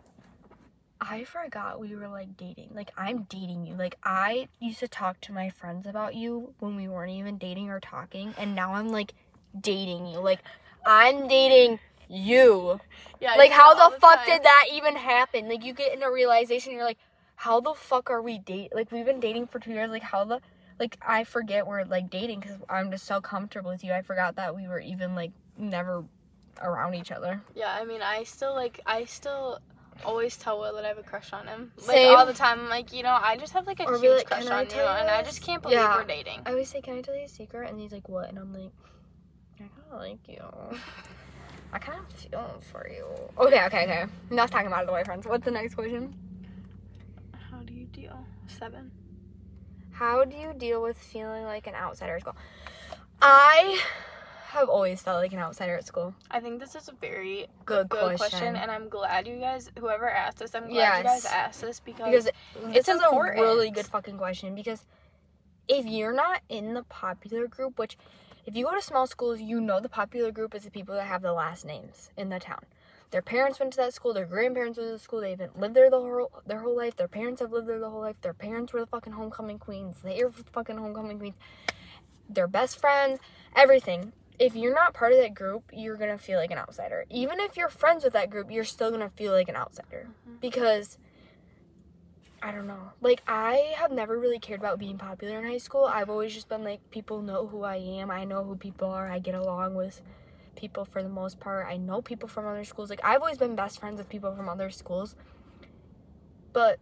I 1.01 1.25
forgot 1.25 1.79
we 1.79 1.95
were 1.95 2.09
like 2.09 2.37
dating. 2.37 2.71
Like 2.75 2.91
I'm 2.97 3.25
dating 3.25 3.67
you. 3.67 3.75
Like 3.75 3.97
I 4.03 4.49
used 4.61 4.81
to 4.81 4.89
talk 4.89 5.21
to 5.23 5.33
my 5.33 5.51
friends 5.51 5.87
about 5.87 6.15
you 6.15 6.55
when 6.59 6.77
we 6.77 6.89
weren't 6.89 7.13
even 7.13 7.39
dating 7.39 7.71
or 7.71 7.81
talking, 7.81 8.35
and 8.39 8.55
now 8.55 8.75
I'm 8.75 8.89
like 8.89 9.13
dating 9.61 10.07
you. 10.07 10.19
Like 10.21 10.41
I'm 10.87 11.29
dating 11.29 11.79
you. 12.09 12.81
yeah, 13.21 13.35
like 13.35 13.51
how 13.51 13.75
all 13.75 13.91
the 13.91 13.99
fuck 13.99 14.25
did 14.27 14.43
that 14.43 14.67
even 14.73 14.97
happen? 14.97 15.49
Like 15.49 15.65
you 15.65 15.73
get 15.73 15.93
in 15.95 16.03
a 16.03 16.11
realization, 16.11 16.73
you're 16.73 16.85
like, 16.85 16.99
how 17.35 17.61
the 17.61 17.75
fuck 17.75 18.11
are 18.11 18.23
we 18.23 18.39
date? 18.39 18.75
Like 18.75 18.91
we've 18.91 19.05
been 19.07 19.21
dating 19.21 19.49
for 19.49 19.59
two 19.59 19.73
years. 19.73 19.91
Like 19.91 20.03
how 20.03 20.25
the 20.25 20.41
like 20.79 20.99
I 21.07 21.25
forget 21.25 21.67
we're 21.67 21.85
like 21.85 22.11
dating 22.11 22.41
because 22.41 22.57
I'm 22.69 22.91
just 22.91 23.05
so 23.05 23.21
comfortable 23.21 23.71
with 23.71 23.85
you. 23.85 23.93
I 23.93 24.03
forgot 24.03 24.37
that 24.37 24.55
we 24.57 24.69
were 24.69 24.81
even 24.81 25.15
like 25.15 25.33
never 25.59 26.05
around 26.63 26.95
each 26.95 27.13
other. 27.13 27.43
Yeah, 27.55 27.73
I 27.73 27.85
mean, 27.85 28.03
I 28.03 28.25
still 28.25 28.55
like, 28.55 28.81
I 28.87 29.05
still 29.05 29.61
always 30.05 30.37
tell 30.37 30.59
Will 30.61 30.75
that 30.75 30.85
I 30.85 30.89
have 30.89 30.99
a 30.99 31.03
crush 31.03 31.33
on 31.33 31.47
him. 31.47 31.73
Like 31.79 31.97
Same. 31.97 32.17
all 32.17 32.27
the 32.27 32.35
time. 32.35 32.61
I'm 32.61 32.69
like, 32.69 32.93
you 32.93 33.03
know, 33.03 33.19
I 33.21 33.37
just 33.37 33.53
have 33.53 33.67
like 33.67 33.81
a 33.81 33.85
Or 33.85 33.99
huge 33.99 34.17
like, 34.19 34.27
crush 34.27 34.47
on 34.47 34.67
you, 34.71 34.81
and 34.81 35.09
I 35.11 35.23
just 35.23 35.43
can't 35.43 35.63
believe 35.63 35.79
Yeah. 35.79 35.97
we're 35.97 36.05
dating. 36.05 36.41
I 36.47 36.51
always 36.51 36.69
say, 36.69 36.81
"Can 36.81 36.99
I 36.99 37.01
tell 37.03 37.17
you 37.17 37.25
a 37.25 37.29
secret?" 37.29 37.71
And 37.71 37.81
he's 37.81 37.93
like, 37.93 38.09
"What?" 38.09 38.29
And 38.29 38.39
I'm 38.39 38.53
like, 38.53 38.73
"I 39.57 39.65
kind 39.65 39.71
of 39.93 39.99
like 40.01 40.29
you. 40.29 40.79
I 41.73 41.79
kind 41.79 42.01
of 42.01 42.13
feel 42.13 42.63
for 42.73 42.89
you." 42.89 43.05
Okay, 43.39 43.65
okay, 43.67 43.83
okay. 43.85 44.05
Enough 44.31 44.51
talking 44.51 44.69
about 44.69 44.87
the 44.87 44.93
boyfriends. 44.93 45.27
What's 45.27 45.45
the 45.45 45.51
next 45.51 45.75
question? 45.75 46.15
How 47.51 47.59
do 47.61 47.73
you 47.73 47.87
deal? 47.87 48.19
Seven. 48.47 48.91
How 49.93 50.25
do 50.25 50.37
you 50.37 50.53
deal 50.53 50.83
with 50.83 50.99
feeling 50.99 51.45
like 51.45 51.67
an 51.67 51.75
outsider 51.75 52.17
at 52.17 52.21
school? 52.21 52.37
I 53.23 53.81
have 54.47 54.69
always 54.69 55.03
felt 55.03 55.23
like 55.23 55.33
an 55.33 55.39
outsider 55.39 55.77
at 55.77 55.87
school. 55.87 56.15
I 56.31 56.41
think 56.41 56.61
this 56.61 56.75
is 56.75 56.89
a 56.89 56.93
very 56.93 57.49
Good, 57.65 57.89
good 57.89 58.17
question. 58.17 58.17
question. 58.17 58.57
and 58.57 58.71
I'm 58.71 58.89
glad 58.89 59.27
you 59.27 59.37
guys, 59.37 59.71
whoever 59.79 60.09
asked 60.09 60.39
this, 60.39 60.55
I'm 60.55 60.69
glad 60.69 60.99
you 60.99 61.05
guys 61.05 61.25
asked 61.25 61.61
this 61.61 61.81
because, 61.81 62.27
because 62.55 62.77
it's 62.77 62.89
important. 62.89 63.39
a 63.39 63.43
really 63.43 63.71
good 63.71 63.87
fucking 63.87 64.17
question 64.19 64.55
because 64.55 64.87
if 65.69 65.85
you're 65.85 66.13
not 66.13 66.43
in 66.49 66.75
the 66.75 66.85
popular 66.85 67.47
group, 67.49 67.79
which 67.79 67.99
if 68.47 68.55
you 68.57 68.65
go 68.65 68.75
to 68.75 68.83
small 68.83 69.07
schools, 69.07 69.41
you 69.41 69.61
know 69.61 69.81
the 69.81 69.89
popular 69.89 70.31
group 70.31 70.55
is 70.55 70.63
the 70.63 70.71
people 70.71 70.95
that 70.95 71.07
have 71.07 71.23
the 71.23 71.33
last 71.33 71.65
names 71.65 72.11
in 72.17 72.29
the 72.29 72.39
town. 72.39 72.61
Their 73.11 73.23
parents 73.23 73.59
went 73.59 73.73
to 73.73 73.77
that 73.79 73.95
school, 73.95 74.15
their 74.15 74.27
grandparents 74.27 74.79
went 74.79 74.89
to 74.89 74.93
the 74.93 74.99
school, 74.99 75.21
they 75.21 75.31
haven't 75.31 75.59
lived 75.59 75.75
there 75.75 75.91
the 75.91 75.99
whole 76.01 76.31
their 76.47 76.61
whole 76.61 76.77
life, 76.77 76.97
their 76.97 77.09
parents 77.09 77.41
have 77.41 77.53
lived 77.53 77.69
there 77.69 77.79
the 77.79 77.91
whole 77.91 78.01
life, 78.01 78.17
their 78.21 78.35
parents 78.35 78.73
were 78.73 78.81
the 78.81 78.87
fucking 78.87 79.13
homecoming 79.13 79.59
queens, 79.59 79.97
they 80.03 80.23
are 80.23 80.29
the 80.29 80.45
fucking 80.53 80.77
homecoming 80.77 81.19
queens, 81.19 81.37
their 82.29 82.49
best 82.49 82.81
friends, 82.81 83.19
everything. 83.55 84.13
If 84.39 84.55
you're 84.55 84.75
not 84.75 84.93
part 84.95 85.13
of 85.13 85.19
that 85.19 85.35
group, 85.35 85.65
you're 85.73 85.97
gonna 85.97 86.19
feel 86.19 86.39
like 86.39 86.51
an 86.51 86.59
outsider. 86.59 87.05
Even 87.11 87.41
if 87.41 87.57
you're 87.57 87.69
friends 87.69 88.05
with 88.05 88.13
that 88.13 88.31
group, 88.31 88.51
you're 88.51 88.65
still 88.65 88.91
gonna 88.91 89.11
feel 89.11 89.33
like 89.33 89.49
an 89.49 89.57
outsider. 89.57 90.09
Mhm. 90.29 90.41
Because 90.41 90.99
I 92.43 92.53
don't 92.53 92.67
know. 92.67 92.93
Like 93.01 93.23
I 93.27 93.75
have 93.77 93.91
never 93.91 94.19
really 94.19 94.39
cared 94.39 94.61
about 94.61 94.79
being 94.79 94.99
popular 94.99 95.39
in 95.39 95.45
high 95.45 95.59
school. 95.59 95.85
I've 95.85 96.11
always 96.11 96.35
just 96.35 96.49
been 96.49 96.63
like 96.63 96.81
people 96.91 97.23
know 97.23 97.47
who 97.47 97.63
I 97.63 97.77
am. 97.77 98.11
I 98.11 98.25
know 98.25 98.45
who 98.45 98.57
people 98.57 98.89
are. 98.89 99.11
I 99.11 99.19
get 99.19 99.35
along 99.35 99.75
with 99.75 100.03
people 100.55 100.85
for 100.85 101.03
the 101.03 101.09
most 101.09 101.41
part. 101.41 101.67
I 101.67 101.77
know 101.77 102.03
people 102.03 102.29
from 102.29 102.47
other 102.47 102.65
schools. 102.65 102.91
Like 102.91 103.01
I've 103.03 103.21
always 103.21 103.39
been 103.39 103.57
best 103.57 103.81
friends 103.81 103.99
with 103.99 104.09
people 104.09 104.35
from 104.35 104.49
other 104.49 104.71
schools. 104.71 105.17
But 106.53 106.79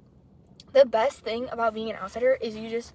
the 0.73 0.85
best 0.85 1.21
thing 1.21 1.49
about 1.51 1.73
being 1.73 1.91
an 1.91 1.97
outsider 1.97 2.37
is 2.41 2.57
you 2.57 2.69
just 2.69 2.93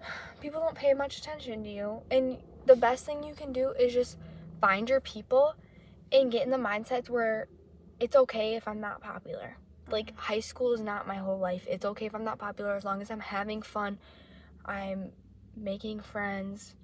people 0.40 0.60
don't 0.60 0.76
pay 0.76 0.92
much 0.92 1.18
attention 1.18 1.64
to 1.64 1.70
you. 1.70 2.02
And 2.10 2.38
the 2.66 2.76
best 2.76 3.04
thing 3.06 3.22
you 3.22 3.34
can 3.34 3.52
do 3.52 3.70
is 3.70 3.92
just 3.92 4.18
find 4.60 4.88
your 4.88 5.00
people 5.00 5.54
and 6.12 6.30
get 6.30 6.44
in 6.44 6.50
the 6.50 6.56
mindsets 6.56 7.08
where 7.08 7.48
it's 7.98 8.16
okay 8.16 8.54
if 8.56 8.66
I'm 8.66 8.80
not 8.80 9.00
popular 9.00 9.56
like 9.92 10.16
high 10.16 10.40
school 10.40 10.72
is 10.72 10.80
not 10.80 11.06
my 11.06 11.16
whole 11.16 11.38
life. 11.38 11.66
It's 11.68 11.84
okay 11.84 12.06
if 12.06 12.14
I'm 12.14 12.24
not 12.24 12.38
popular 12.38 12.74
as 12.76 12.84
long 12.84 13.02
as 13.02 13.10
I'm 13.10 13.20
having 13.20 13.62
fun. 13.62 13.98
I'm 14.64 15.12
making 15.56 16.00
friends. 16.00 16.74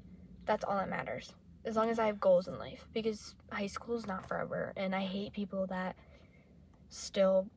That's 0.45 0.65
all 0.65 0.77
that 0.77 0.89
matters. 0.89 1.33
As 1.65 1.77
long 1.77 1.91
as 1.91 1.99
I 1.99 2.07
have 2.07 2.21
goals 2.21 2.47
in 2.47 2.59
life 2.59 2.87
because 2.93 3.35
high 3.51 3.67
school 3.67 3.97
is 3.97 4.07
not 4.07 4.29
forever 4.29 4.73
and 4.77 4.95
I 4.95 5.01
hate 5.01 5.33
people 5.33 5.67
that 5.67 5.97
still 6.91 7.49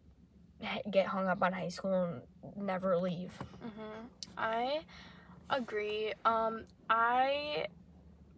get 0.91 1.05
hung 1.05 1.27
up 1.27 1.43
on 1.43 1.53
high 1.53 1.69
school 1.69 2.03
and 2.03 2.21
never 2.65 2.97
leave. 2.97 3.31
hmm 3.61 4.07
I 4.37 4.81
agree. 5.49 6.13
Um, 6.25 6.63
I 6.89 7.67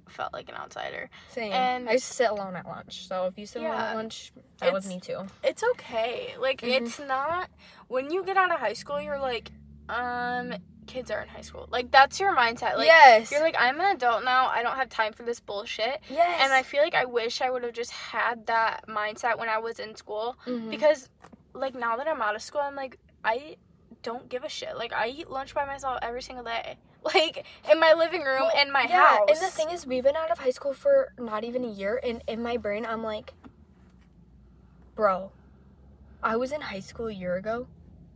felt 0.10 0.34
like 0.34 0.50
an 0.50 0.56
outsider. 0.56 1.10
Same. 1.30 1.52
And- 1.54 1.90
I 1.90 1.96
sit 1.98 2.30
alone 2.30 2.56
at 2.56 2.66
lunch. 2.68 3.08
So 3.08 3.26
if 3.28 3.38
you 3.38 3.46
sit 3.46 3.62
alone 3.62 3.76
at 3.76 3.96
lunch, 3.96 4.32
that 4.60 4.74
was 4.74 4.88
me 4.88 5.00
too. 5.00 5.26
It's 5.44 5.64
okay. 5.74 6.36
Like 6.40 6.62
Mhm. 6.62 6.82
it's 6.82 7.00
not 7.00 7.50
when 7.88 8.12
you 8.12 8.24
get 8.24 8.38
out 8.38 8.52
of 8.52 8.60
high 8.60 8.74
school, 8.74 9.00
you're 9.02 9.20
like, 9.20 9.52
um, 9.90 10.54
kids 10.88 11.12
are 11.12 11.22
in 11.22 11.28
high 11.30 11.42
school. 11.42 11.68
Like 11.72 11.92
that's 11.92 12.20
your 12.20 12.36
mindset. 12.36 12.76
Like 12.76 12.88
yes. 12.88 13.32
you're 13.32 13.42
like, 13.42 13.56
I'm 13.58 13.80
an 13.80 13.96
adult 13.96 14.24
now. 14.26 14.48
I 14.48 14.64
don't 14.64 14.76
have 14.76 14.90
time 14.90 15.14
for 15.14 15.24
this 15.24 15.40
bullshit. 15.40 16.02
yes. 16.10 16.40
And 16.44 16.52
I 16.52 16.64
feel 16.64 16.82
like 16.82 16.96
I 16.96 17.06
wish 17.06 17.42
I 17.42 17.50
would 17.50 17.64
have 17.64 17.74
just 17.74 17.92
had 17.92 18.46
that 18.48 18.86
mindset 18.88 19.38
when 19.38 19.48
I 19.50 19.60
was 19.60 19.80
in 19.80 19.96
school 19.96 20.38
Mhm. 20.46 20.70
because, 20.70 21.10
like, 21.54 21.76
now 21.76 21.98
that 21.98 22.08
I'm 22.08 22.22
out 22.22 22.36
of 22.36 22.42
school, 22.42 22.62
I'm 22.62 22.76
like, 22.76 22.98
I 23.24 23.58
don't 24.04 24.28
give 24.30 24.44
a 24.44 24.50
shit. 24.50 24.76
Like, 24.76 24.94
I 24.94 25.08
eat 25.08 25.30
lunch 25.30 25.54
by 25.54 25.66
myself 25.66 26.00
every 26.02 26.22
single 26.24 26.44
day, 26.44 26.78
like 27.16 27.46
in 27.72 27.80
my 27.80 27.94
living 27.94 28.22
room 28.22 28.42
Well, 28.42 28.62
in 28.62 28.72
my 28.72 28.86
yeah, 28.88 29.18
house. 29.18 29.30
and 29.30 29.38
the 29.40 29.50
thing 29.50 29.70
is, 29.72 29.86
we've 29.88 30.04
been 30.04 30.16
out 30.16 30.30
of 30.32 30.38
high 30.40 30.52
school 30.52 30.74
for 30.74 31.14
not 31.18 31.44
even 31.44 31.64
a 31.64 31.70
year, 31.72 32.00
and 32.04 32.24
in 32.28 32.42
my 32.44 32.58
brain, 32.58 32.86
I'm 32.86 33.04
like, 33.04 33.34
bro, 34.96 35.32
I 36.22 36.36
was 36.36 36.52
in 36.52 36.62
high 36.62 36.80
school 36.80 37.08
a 37.08 37.14
year 37.14 37.36
ago. 37.36 37.68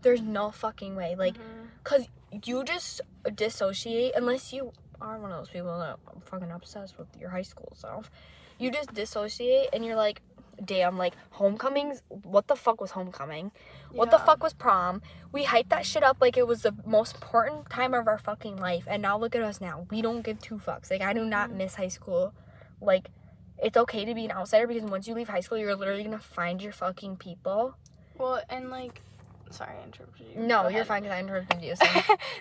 There's 0.01 0.21
no 0.21 0.51
fucking 0.51 0.95
way. 0.95 1.15
Like, 1.15 1.35
Mhm. 1.35 1.69
cause 1.83 2.07
you 2.43 2.63
just 2.63 3.01
dissociate 3.33 4.13
unless 4.15 4.51
you 4.53 4.71
are 5.01 5.17
one 5.19 5.31
of 5.31 5.37
those 5.39 5.49
people 5.49 5.77
that 5.79 5.97
are 6.07 6.21
fucking 6.25 6.51
obsessed 6.51 6.97
with 6.97 7.07
your 7.19 7.29
high 7.29 7.41
school 7.41 7.71
self. 7.75 8.11
You 8.59 8.71
just 8.71 8.93
dissociate, 8.93 9.69
and 9.73 9.83
you're 9.83 9.95
like, 9.95 10.21
damn, 10.63 10.97
like 10.97 11.13
homecomings. 11.31 12.01
What 12.09 12.47
the 12.47 12.55
fuck 12.55 12.79
was 12.81 12.91
homecoming? 12.91 13.51
What 13.91 14.11
the 14.11 14.19
fuck 14.19 14.43
was 14.43 14.53
prom? 14.53 15.01
We 15.31 15.45
hyped 15.45 15.69
that 15.69 15.85
shit 15.85 16.03
up 16.03 16.17
like 16.19 16.37
it 16.37 16.47
was 16.47 16.61
the 16.63 16.73
most 16.85 17.15
important 17.15 17.69
time 17.69 17.93
of 17.93 18.07
our 18.07 18.17
fucking 18.17 18.57
life. 18.57 18.83
And 18.87 19.01
now 19.01 19.17
look 19.17 19.35
at 19.35 19.41
us 19.41 19.59
now. 19.61 19.87
We 19.89 20.01
don't 20.01 20.21
give 20.21 20.39
two 20.41 20.57
fucks. 20.57 20.91
Like, 20.91 21.01
I 21.01 21.13
do 21.13 21.23
not 21.25 21.49
Mhm. 21.49 21.55
miss 21.55 21.75
high 21.75 21.87
school. 21.87 22.33
Like, 22.81 23.09
it's 23.57 23.77
okay 23.77 24.03
to 24.05 24.13
be 24.13 24.25
an 24.25 24.31
outsider 24.31 24.67
because 24.67 24.83
once 24.83 25.07
you 25.07 25.13
leave 25.15 25.29
high 25.29 25.39
school, 25.39 25.57
you're 25.57 25.75
literally 25.75 26.03
gonna 26.03 26.19
find 26.19 26.61
your 26.61 26.73
fucking 26.73 27.17
people. 27.17 27.75
Well, 28.17 28.41
and 28.49 28.69
like, 28.69 29.01
sorry, 29.49 29.77
I 29.79 29.83
interrupted 29.83 30.27
you. 30.27 30.41
No, 30.41 30.63
Go 30.63 30.69
you're 30.69 30.81
ahead. 30.81 30.87
fine 30.87 31.03
because 31.03 31.15
I 31.15 31.19
interrupted 31.19 31.61
you. 31.61 31.75
So. 31.77 31.85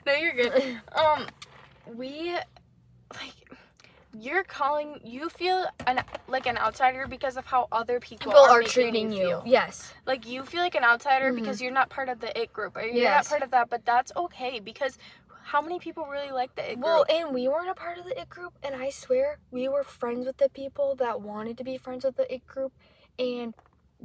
no, 0.06 0.12
you're 0.14 0.32
good. 0.34 0.80
Um, 0.92 1.26
we 1.94 2.32
like 3.12 3.48
you're 4.18 4.44
calling 4.44 5.00
you 5.04 5.28
feel 5.28 5.66
an 5.86 6.00
like 6.28 6.46
an 6.46 6.56
outsider 6.58 7.06
because 7.08 7.36
of 7.36 7.44
how 7.46 7.68
other 7.72 7.98
people, 8.00 8.30
people 8.32 8.40
are 8.40 8.60
making 8.60 8.72
treating 8.72 9.12
you. 9.12 9.26
feel. 9.26 9.42
Yes. 9.46 9.92
Like 10.06 10.26
you 10.26 10.44
feel 10.44 10.60
like 10.60 10.74
an 10.74 10.84
outsider 10.84 11.32
Mhm. 11.32 11.36
because 11.36 11.60
you're 11.60 11.72
not 11.72 11.90
part 11.90 12.08
of 12.08 12.20
the 12.20 12.38
it 12.40 12.52
group 12.52 12.76
or 12.76 12.82
you're 12.82 12.94
Yes. 12.94 13.24
not 13.26 13.30
part 13.30 13.42
of 13.42 13.50
that, 13.50 13.70
but 13.70 13.84
that's 13.84 14.12
okay 14.16 14.60
because 14.60 14.98
how 15.46 15.60
many 15.60 15.78
people 15.78 16.06
really 16.06 16.30
like 16.30 16.54
the 16.54 16.62
it 16.72 16.74
group? 16.76 16.84
Well, 16.84 17.04
and 17.10 17.34
we 17.34 17.48
weren't 17.48 17.68
a 17.68 17.74
part 17.74 17.98
of 17.98 18.04
the 18.04 18.18
it 18.18 18.28
group, 18.28 18.54
and 18.62 18.74
I 18.74 18.88
swear 18.90 19.38
we 19.50 19.68
were 19.68 19.84
friends 19.84 20.26
with 20.26 20.38
the 20.38 20.48
people 20.48 20.94
that 20.96 21.20
wanted 21.20 21.58
to 21.58 21.64
be 21.64 21.76
friends 21.76 22.04
with 22.04 22.16
the 22.16 22.32
it 22.32 22.46
group, 22.46 22.72
and 23.18 23.52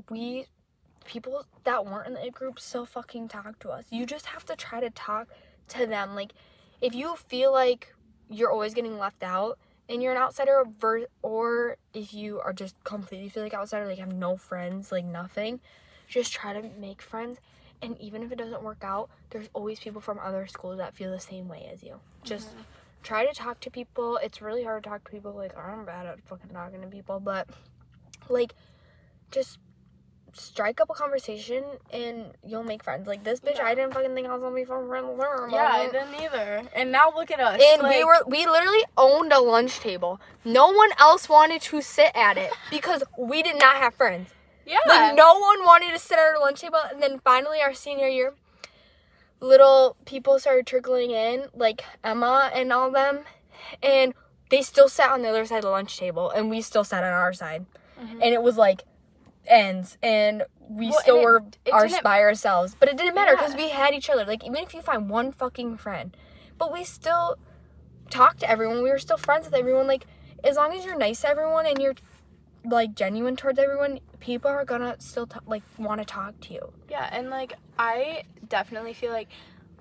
we 0.09 0.47
people 1.05 1.45
that 1.63 1.85
weren't 1.85 2.07
in 2.07 2.13
the 2.13 2.25
it 2.25 2.33
group 2.33 2.59
still 2.59 2.85
fucking 2.85 3.27
talk 3.29 3.57
to 3.59 3.69
us. 3.69 3.85
You 3.89 4.05
just 4.05 4.27
have 4.27 4.45
to 4.45 4.55
try 4.55 4.79
to 4.79 4.89
talk 4.91 5.27
to 5.69 5.85
them. 5.87 6.13
Like, 6.13 6.33
if 6.81 6.93
you 6.93 7.15
feel 7.15 7.51
like 7.51 7.95
you're 8.27 8.51
always 8.51 8.73
getting 8.73 8.97
left 8.99 9.23
out 9.23 9.57
and 9.89 10.01
you're 10.03 10.11
an 10.13 10.17
outsider, 10.17 10.63
ver- 10.79 11.07
or 11.23 11.77
if 11.93 12.13
you 12.13 12.39
are 12.39 12.53
just 12.53 12.81
completely 12.83 13.27
feel 13.29 13.43
like 13.43 13.53
outsider, 13.53 13.87
like 13.87 13.97
have 13.99 14.13
no 14.13 14.37
friends, 14.37 14.91
like 14.91 15.03
nothing, 15.05 15.59
just 16.07 16.31
try 16.31 16.53
to 16.53 16.61
make 16.79 17.01
friends. 17.01 17.39
And 17.81 17.99
even 17.99 18.23
if 18.23 18.31
it 18.31 18.37
doesn't 18.37 18.61
work 18.61 18.83
out, 18.83 19.09
there's 19.31 19.49
always 19.53 19.79
people 19.79 20.01
from 20.01 20.19
other 20.19 20.45
schools 20.47 20.77
that 20.77 20.93
feel 20.95 21.11
the 21.11 21.19
same 21.19 21.47
way 21.47 21.69
as 21.73 21.81
you. 21.81 21.99
Just 22.23 22.49
Mhm. 22.55 22.63
try 23.03 23.25
to 23.25 23.33
talk 23.33 23.59
to 23.61 23.71
people. 23.71 24.17
It's 24.17 24.41
really 24.41 24.63
hard 24.63 24.83
to 24.83 24.89
talk 24.89 25.03
to 25.05 25.11
people. 25.11 25.31
Like 25.33 25.57
I'm 25.57 25.85
bad 25.85 26.05
at 26.05 26.21
fucking 26.23 26.49
talking 26.49 26.81
to 26.81 26.87
people, 26.87 27.19
but 27.19 27.47
like 28.27 28.53
just 29.31 29.59
strike 30.33 30.79
up 30.81 30.89
a 30.89 30.93
conversation 30.93 31.63
and 31.91 32.33
you'll 32.45 32.63
make 32.63 32.83
friends. 32.83 33.07
Like 33.07 33.23
this 33.23 33.39
bitch, 33.39 33.57
Yeah. 33.57 33.65
I 33.65 33.75
didn't 33.75 33.93
fucking 33.93 34.13
think 34.13 34.27
I 34.27 34.33
was 34.33 34.41
gonna 34.41 34.55
be 34.55 34.65
from 34.65 34.87
friends 34.87 35.07
with 35.09 35.19
her. 35.19 35.49
yeah, 35.51 35.69
I 35.71 35.85
didn't 35.89 36.15
either. 36.21 36.63
And 36.75 36.91
now 36.91 37.11
look 37.15 37.31
at 37.31 37.39
us. 37.39 37.61
and 37.63 37.83
we 37.87 38.03
were 38.03 38.19
we 38.27 38.45
literally 38.45 38.83
owned 38.97 39.31
a 39.33 39.39
lunch 39.39 39.79
table. 39.79 40.19
No 40.45 40.71
one 40.71 40.89
else 40.99 41.27
wanted 41.29 41.61
to 41.63 41.81
sit 41.81 42.11
at 42.15 42.37
it 42.37 42.51
because 42.69 43.03
we 43.17 43.41
did 43.43 43.57
not 43.59 43.75
have 43.77 43.93
friends. 43.95 44.29
yeah. 44.65 44.77
Like 44.87 45.15
no 45.15 45.33
one 45.39 45.63
wanted 45.65 45.91
to 45.93 45.99
sit 45.99 46.17
at 46.17 46.23
our 46.23 46.39
lunch 46.39 46.61
table. 46.61 46.79
And 46.91 47.01
then 47.01 47.19
finally, 47.23 47.59
our 47.61 47.73
senior 47.73 48.07
year, 48.07 48.33
little 49.41 49.95
people 50.05 50.39
started 50.39 50.65
trickling 50.67 51.11
in, 51.11 51.47
like 51.53 51.83
Emma 52.03 52.51
and 52.53 52.71
all 52.73 52.91
them, 52.91 53.19
and 53.81 54.13
they 54.49 54.61
still 54.61 54.89
sat 54.89 55.11
on 55.11 55.21
the 55.21 55.29
other 55.29 55.45
side 55.45 55.57
of 55.57 55.63
the 55.63 55.69
lunch 55.69 55.97
table, 55.97 56.29
and 56.29 56.49
we 56.49 56.61
still 56.61 56.83
sat 56.83 57.03
on 57.03 57.11
our 57.13 57.33
side, 57.33 57.65
Mhm. 57.99 58.13
and 58.13 58.33
it 58.33 58.41
was 58.41 58.57
like 58.57 58.83
ends, 59.49 59.97
and 60.03 60.43
we 60.69 60.89
Well, 60.89 60.99
still 60.99 61.15
and 61.17 61.23
it- 61.23 61.25
were 61.25 61.43
it 61.65 61.73
our 61.97 62.01
by 62.03 62.21
ourselves, 62.21 62.75
but 62.79 62.87
it 62.89 62.97
didn't 62.97 63.15
matter 63.15 63.35
because 63.35 63.51
Yeah. 63.55 63.61
we 63.63 63.69
had 63.69 63.93
each 63.93 64.09
other. 64.09 64.25
Like 64.25 64.43
even 64.45 64.57
if 64.63 64.73
you 64.73 64.81
find 64.81 65.09
one 65.09 65.31
fucking 65.31 65.77
friend, 65.77 66.15
but 66.57 66.71
we 66.71 66.83
still 66.83 67.37
talked 68.09 68.39
to 68.41 68.49
everyone. 68.49 68.81
We 68.83 68.89
were 68.89 68.99
still 68.99 69.17
friends 69.17 69.45
with 69.45 69.55
everyone. 69.55 69.87
Like 69.87 70.05
as 70.43 70.55
long 70.55 70.73
as 70.73 70.85
you're 70.85 70.97
nice 70.97 71.21
to 71.21 71.29
everyone 71.29 71.65
and 71.65 71.79
you're 71.81 71.95
like 72.65 72.93
genuine 72.93 73.35
towards 73.35 73.57
everyone, 73.59 73.99
people 74.19 74.51
are 74.51 74.65
gonna 74.65 74.95
still 74.99 75.25
t- 75.27 75.39
like 75.45 75.63
want 75.77 76.01
to 76.01 76.05
talk 76.05 76.39
to 76.41 76.53
you. 76.53 76.73
Yeah, 76.89 77.07
and 77.11 77.29
like 77.29 77.53
I 77.77 78.23
definitely 78.47 78.93
feel 78.93 79.11
like 79.11 79.29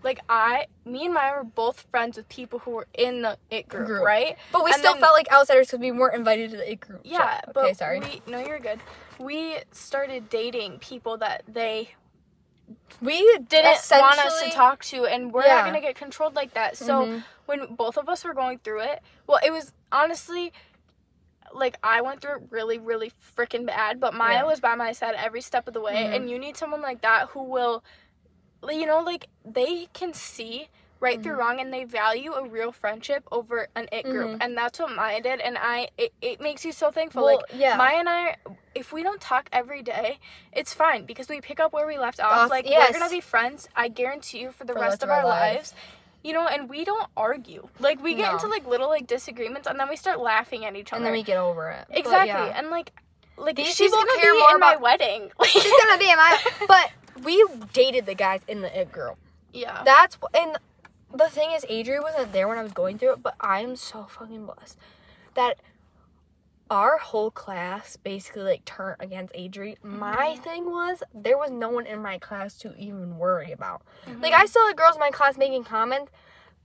like 0.05 0.21
I 0.29 0.67
me 0.85 1.05
and 1.07 1.13
Maya 1.15 1.39
were 1.39 1.45
both 1.45 1.87
friends 1.91 2.17
with 2.17 2.29
people 2.29 2.61
who 2.61 2.71
were 2.71 2.87
in 2.95 3.23
the 3.23 3.37
it 3.51 3.67
group, 3.69 3.87
Group. 3.87 4.05
right? 4.05 4.37
But 4.53 4.65
we 4.65 4.71
And 4.71 4.79
still 4.79 4.93
then- 4.93 5.03
felt 5.03 5.15
like 5.15 5.31
outsiders 5.33 5.67
because 5.69 5.81
we 5.81 5.91
weren't 5.91 6.15
invited 6.15 6.53
to 6.53 6.57
the 6.57 6.71
it 6.71 6.77
group. 6.81 7.01
Yeah, 7.05 7.41
but 7.53 7.65
okay, 7.65 7.73
sorry. 7.75 7.99
we 8.01 8.23
no 8.27 8.39
you're 8.39 8.61
good. 8.61 8.81
We 9.19 9.59
started 9.73 10.29
dating 10.29 10.79
people 10.79 11.17
that 11.19 11.43
they 11.49 11.91
We 13.01 13.39
didn't 13.39 13.79
want 13.91 14.19
us 14.19 14.43
to 14.43 14.51
talk 14.51 14.85
to 14.87 15.07
and 15.07 15.33
we're 15.33 15.45
Yeah. 15.47 15.57
not 15.57 15.65
gonna 15.65 15.81
get 15.81 15.95
controlled 15.95 16.35
like 16.35 16.53
that. 16.55 16.77
So 16.77 17.07
Mhm. 17.07 17.25
when 17.47 17.75
both 17.75 17.97
of 17.97 18.09
us 18.09 18.25
were 18.25 18.35
going 18.35 18.59
through 18.59 18.81
it, 18.81 19.03
well 19.27 19.41
it 19.43 19.51
was 19.51 19.73
honestly 19.91 20.53
like 21.53 21.79
I 21.83 22.03
went 22.03 22.21
through 22.21 22.37
it 22.37 22.43
really, 22.51 22.79
really 22.79 23.11
freaking 23.37 23.65
bad, 23.67 24.01
but 24.01 24.13
Maya 24.15 24.35
Yeah. 24.39 24.45
was 24.45 24.61
by 24.61 24.75
my 24.75 24.93
side 24.93 25.15
every 25.15 25.41
step 25.41 25.67
of 25.67 25.73
the 25.75 25.81
way, 25.81 25.95
Mhm. 25.95 26.15
and 26.15 26.31
you 26.31 26.39
need 26.39 26.57
someone 26.59 26.83
like 26.83 27.01
that 27.01 27.29
who 27.31 27.43
will, 27.43 27.83
you 28.69 28.85
know, 28.85 29.01
like 29.01 29.29
they 29.45 29.87
can 29.95 30.13
see 30.13 30.69
right 31.01 31.23
through 31.23 31.35
Mhm. 31.35 31.39
wrong, 31.39 31.61
and 31.61 31.73
they 31.73 31.85
value 31.85 32.33
a 32.35 32.45
real 32.47 32.73
friendship 32.73 33.23
over 33.31 33.69
an 33.77 33.89
it 33.93 34.05
group, 34.05 34.31
Mhm. 34.33 34.39
and 34.41 34.57
that's 34.59 34.79
what 34.79 34.91
Maya 34.95 35.21
did, 35.21 35.41
and 35.41 35.57
I 35.59 35.89
it, 35.97 36.13
it 36.21 36.41
makes 36.41 36.65
you 36.65 36.73
so 36.73 36.91
thankful. 36.91 37.25
well, 37.25 37.37
like 37.37 37.45
yeah. 37.55 37.77
Maya 37.77 37.97
and 37.99 38.09
I, 38.09 38.37
if 38.75 38.93
we 38.93 39.03
don't 39.03 39.21
talk 39.21 39.49
every 39.53 39.83
day, 39.83 40.19
it's 40.53 40.75
fine 40.75 41.05
because 41.05 41.29
we 41.29 41.41
pick 41.41 41.61
up 41.61 41.73
where 41.73 41.87
we 41.87 41.99
left 41.99 42.21
off. 42.21 42.33
Off- 42.33 42.51
like 42.51 42.69
yes. 42.69 42.93
we're 42.93 42.99
gonna 42.99 43.11
be 43.11 43.21
friends. 43.21 43.69
I 43.77 43.89
guarantee 43.89 44.39
you 44.39 44.53
for 44.53 44.65
the 44.65 44.73
For 44.73 44.81
rest 44.81 45.03
of 45.03 45.11
our, 45.11 45.19
our 45.21 45.25
lives. 45.27 45.73
lives. 45.73 45.75
You 46.25 46.33
know, 46.33 46.47
and 46.49 46.69
we 46.69 46.85
don't 46.85 47.07
argue. 47.17 47.69
Like 47.79 48.03
we 48.03 48.15
get 48.15 48.27
No. 48.27 48.33
into 48.33 48.49
like 48.49 48.67
little 48.67 48.89
like 48.89 49.07
disagreements, 49.07 49.69
and 49.69 49.79
then 49.79 49.89
we 49.89 49.95
start 49.97 50.19
laughing 50.19 50.65
at 50.65 50.75
each 50.75 50.93
other. 50.93 50.97
and 50.99 51.07
then 51.07 51.13
we 51.13 51.23
get 51.23 51.39
over 51.39 51.71
it. 51.71 51.87
Exactly, 51.91 52.27
yeah. 52.29 52.59
and 52.59 52.71
like, 52.71 52.93
like 53.37 53.55
These 53.55 53.77
she's 53.77 53.93
gonna 53.93 54.11
care 54.21 54.33
be 54.33 54.39
more 54.41 54.55
in 54.55 54.61
my 54.61 54.75
wedding. 54.77 55.31
She's 55.45 55.63
gonna 55.63 55.97
be 55.99 56.11
in 56.11 56.17
my. 56.17 56.39
But 56.67 56.91
we 57.23 57.45
dated 57.73 58.05
the 58.07 58.17
guys 58.17 58.41
in 58.49 58.63
the 58.63 58.81
it 58.81 58.91
group. 58.91 59.17
yeah, 59.53 59.83
That's 59.85 60.19
and 60.35 60.59
the 61.13 61.29
thing 61.29 61.53
is, 61.53 61.65
Adri 61.67 62.03
wasn't 62.03 62.33
there 62.33 62.49
when 62.49 62.59
I 62.59 62.63
was 62.63 62.73
going 62.73 62.99
through 62.99 63.13
it, 63.15 63.23
but 63.23 63.35
I 63.41 63.61
am 63.61 63.77
so 63.77 64.05
fucking 64.05 64.47
blessed 64.47 64.79
that 65.35 65.59
our 66.71 66.99
whole 66.99 67.31
class 67.31 67.97
basically 67.97 68.43
like 68.43 68.65
turned 68.65 68.97
against 69.01 69.33
Adri. 69.35 69.83
My 69.83 70.37
Mhm. 70.37 70.43
thing 70.43 70.65
was 70.71 71.03
there 71.15 71.39
was 71.39 71.51
no 71.51 71.71
one 71.71 71.87
in 71.87 72.03
my 72.03 72.19
class 72.19 72.59
to 72.59 72.75
even 72.77 73.17
worry 73.19 73.53
about. 73.53 73.83
Mhm. 74.07 74.23
Like 74.23 74.35
I 74.35 74.45
saw 74.45 74.67
had 74.67 74.77
girls 74.77 74.97
in 74.97 75.01
my 75.01 75.11
class 75.11 75.39
making 75.39 75.65
comments, 75.65 76.13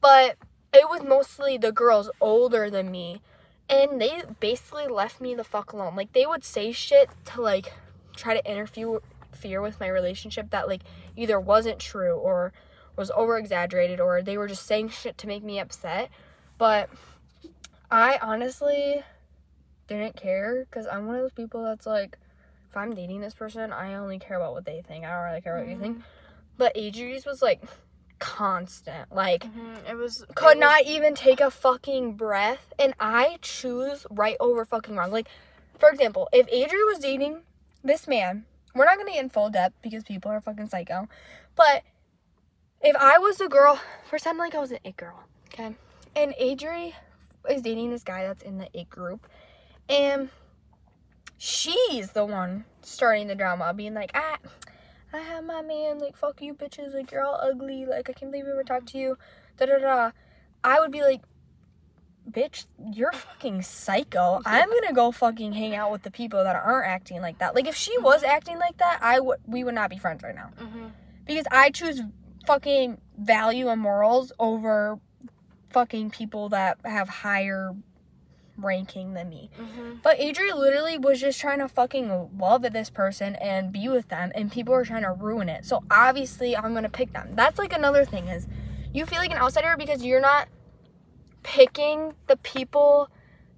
but 0.02 0.36
it 0.74 0.89
was 0.89 1.04
mostly 1.04 1.58
the 1.58 1.72
girls 1.72 2.10
older 2.20 2.70
than 2.70 2.91
me, 2.91 3.22
and 3.70 4.02
they 4.02 4.24
basically 4.41 4.88
left 4.88 5.22
me 5.22 5.36
the 5.36 5.44
fuck 5.46 5.72
alone. 5.72 5.96
Like 5.96 6.12
they 6.12 6.26
would 6.26 6.44
say 6.44 6.74
shit 6.74 7.10
to 7.26 7.41
like 7.41 7.72
try 8.14 8.34
to 8.34 8.52
interfere 8.52 9.62
with 9.62 9.80
my 9.80 9.88
relationship 9.88 10.50
that 10.50 10.68
like 10.68 10.82
either 11.16 11.39
wasn't 11.39 11.80
true 11.80 12.16
or 12.16 12.52
was 12.96 13.12
over 13.12 13.38
exaggerated 13.38 14.00
or 14.00 14.22
they 14.22 14.38
were 14.38 14.48
just 14.48 14.66
saying 14.66 14.89
shit 14.89 15.18
to 15.20 15.28
make 15.28 15.44
me 15.44 15.60
upset. 15.60 16.10
But 16.58 16.89
I 17.91 18.20
honestly 18.22 19.04
didn't 19.88 20.16
care 20.16 20.66
because 20.70 20.88
I'm 20.88 21.08
one 21.08 21.16
of 21.16 21.22
those 21.22 21.32
people 21.34 21.64
that's 21.64 21.86
like, 21.86 22.18
if 22.70 22.78
I'm 22.78 22.94
dating 22.96 23.22
this 23.22 23.34
person, 23.34 23.72
I 23.74 23.96
only 23.96 24.18
care 24.20 24.38
about 24.38 24.54
what 24.54 24.66
they 24.66 24.82
think. 24.88 25.06
I 25.06 25.10
don't 25.16 25.26
really 25.30 25.41
care 25.41 25.58
what 25.58 25.68
you 25.68 25.78
think. 25.78 26.02
But 26.58 26.76
Adri's 26.76 27.26
was 27.26 27.41
like 27.41 27.64
constant. 28.20 29.12
Like 29.14 29.44
Mhm. 29.44 29.89
It 29.89 29.96
was 29.96 30.22
it 30.22 30.36
could 30.36 30.56
was- 30.56 30.58
not 30.58 30.84
even 30.86 31.14
take 31.16 31.41
a 31.41 31.52
fucking 31.52 32.14
breath 32.14 32.74
and 32.80 32.94
I 33.00 33.38
choose 33.41 34.06
right 34.10 34.38
over 34.39 34.66
fucking 34.66 34.96
wrong. 34.96 35.12
Like 35.12 35.28
for 35.78 35.89
example, 35.89 36.30
if 36.32 36.48
Adri 36.48 36.86
was 36.88 37.00
dating 37.00 37.41
this 37.84 38.08
man, 38.08 38.46
we're 38.74 38.86
not 38.86 38.98
gonna 38.98 39.12
get 39.12 39.24
in 39.24 39.30
full 39.30 39.50
depth 39.50 39.76
because 39.82 40.04
people 40.04 40.32
are 40.32 40.39
fucking 40.41 40.70
psycho. 40.70 41.10
But 41.56 41.84
if 42.84 42.96
I 42.96 43.18
was 43.18 43.40
a 43.42 43.48
girl, 43.48 43.80
pretend 44.10 44.38
like 44.38 44.54
I 44.56 44.60
was 44.60 44.72
an 44.72 44.80
it 44.84 44.98
girl, 44.98 45.24
okay? 45.48 45.76
And 46.16 46.34
Adri 46.40 46.94
is 47.50 47.62
dating 47.62 47.90
this 47.90 48.04
guy 48.04 48.24
that's 48.28 48.44
in 48.44 48.58
the 48.58 48.68
it 48.74 48.90
group, 48.90 49.28
and 49.90 50.30
she's 51.38 52.12
the 52.12 52.26
one 52.26 52.66
starting 52.82 53.28
the 53.28 53.36
drama, 53.36 53.74
being 53.74 53.94
like, 53.94 54.12
ah, 54.14 54.38
I 55.14 55.20
have 55.20 55.44
my 55.44 55.62
man, 55.62 56.00
like, 56.00 56.18
fuck 56.18 56.42
you 56.42 56.54
bitches, 56.54 56.94
like, 56.94 57.12
you're 57.12 57.24
all 57.24 57.40
ugly, 57.42 57.86
like, 57.86 58.10
I 58.10 58.14
can't 58.14 58.32
believe 58.32 58.46
we 58.46 58.52
ever 58.52 58.64
talked 58.64 58.88
to 58.90 58.98
you, 58.98 59.18
da 59.58 59.66
da 59.66 59.78
da. 59.78 60.12
I 60.64 60.80
would 60.80 60.92
be 60.92 61.02
like, 61.02 61.22
bitch, 62.30 62.66
you're 62.94 63.12
fucking 63.12 63.62
psycho. 63.62 64.42
I'm 64.46 64.70
gonna 64.70 64.94
go 64.94 65.12
fucking 65.12 65.54
hang 65.54 65.76
out 65.76 65.92
with 65.92 66.04
the 66.04 66.12
people 66.12 66.44
that 66.44 66.56
aren't 66.56 66.88
acting 66.88 67.22
like 67.22 67.40
that. 67.40 67.54
Like, 67.54 67.68
if 67.68 67.76
she 67.76 67.98
was 68.00 68.24
acting 68.24 68.58
like 68.60 68.78
that, 68.78 69.00
I 69.02 69.20
would, 69.20 69.40
we 69.46 69.64
would 69.64 69.76
not 69.76 69.90
be 69.90 69.98
friends 69.98 70.24
right 70.24 70.36
now. 70.36 70.52
Mhm. 70.58 70.92
Because 71.26 71.46
I 71.52 71.70
choose 71.70 72.02
fucking 72.46 73.00
value 73.18 73.68
and 73.70 73.82
morals 73.82 74.32
over 74.39 75.00
fucking 75.70 76.12
people 76.12 76.50
that 76.50 76.78
have 76.86 77.10
higher 77.10 77.72
ranking 78.58 79.14
than 79.14 79.30
me. 79.30 79.50
Mhm. 79.58 80.02
But 80.04 80.20
Adri 80.20 80.54
literally 80.54 80.98
was 81.00 81.20
just 81.20 81.39
trying 81.39 81.58
to 81.60 81.68
fucking 81.68 82.38
love 82.38 82.62
this 82.72 82.89
person 82.91 83.36
and 83.38 83.72
be 83.72 83.89
with 83.89 84.10
them, 84.10 84.32
and 84.36 84.52
people 84.52 84.74
are 84.76 84.86
trying 84.86 85.02
to 85.04 85.12
ruin 85.12 85.50
it. 85.50 85.66
So 85.66 85.84
obviously, 85.89 86.56
I'm 86.56 86.74
gonna 86.76 86.89
pick 86.89 87.14
them. 87.14 87.30
That's 87.36 87.58
like 87.58 87.74
another 87.74 88.06
thing 88.06 88.28
is, 88.28 88.48
you 88.94 89.08
feel 89.08 89.18
like 89.20 89.32
an 89.32 89.38
outsider 89.38 89.76
because 89.76 90.04
you're 90.06 90.22
not 90.22 90.48
picking 91.41 92.14
the 92.28 92.38
people 92.38 93.10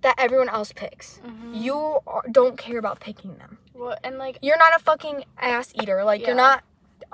that 0.01 0.15
everyone 0.17 0.49
else 0.49 0.71
picks. 0.71 1.19
Mhm. 1.25 1.61
You 1.61 1.99
are, 2.07 2.23
don't 2.31 2.57
care 2.57 2.77
about 2.77 2.99
picking 2.99 3.37
them. 3.37 3.57
Well, 3.73 3.97
and 4.03 4.17
like 4.17 4.37
You're 4.41 4.57
not 4.57 4.73
a 4.75 4.79
fucking 4.79 5.25
ass 5.37 5.73
eater. 5.75 6.03
Like 6.03 6.21
Yeah. 6.21 6.27
you're 6.27 6.35
not 6.37 6.63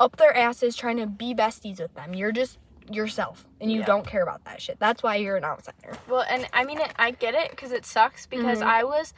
up 0.02 0.18
their 0.18 0.36
asses 0.36 0.76
trying 0.76 0.98
to 0.98 1.06
be 1.06 1.34
besties 1.36 1.80
with 1.80 1.94
them. 1.94 2.14
You're 2.14 2.32
just 2.32 2.58
yourself, 2.90 3.46
and 3.62 3.72
you 3.72 3.80
Yeah. 3.80 3.86
don't 3.86 4.06
care 4.06 4.24
about 4.24 4.44
that 4.46 4.62
shit. 4.62 4.78
That's 4.80 5.02
why 5.04 5.16
you're 5.18 5.38
an 5.38 5.46
outsider. 5.46 5.94
Well, 6.10 6.26
and 6.28 6.48
I 6.52 6.66
mean, 6.66 6.80
it, 6.80 6.92
I 6.98 7.12
get 7.12 7.36
it 7.36 7.52
because 7.52 7.72
it 7.72 7.86
sucks 7.86 8.26
because 8.26 8.60
Mhm. 8.60 8.66
I 8.68 8.84
was 8.84 9.14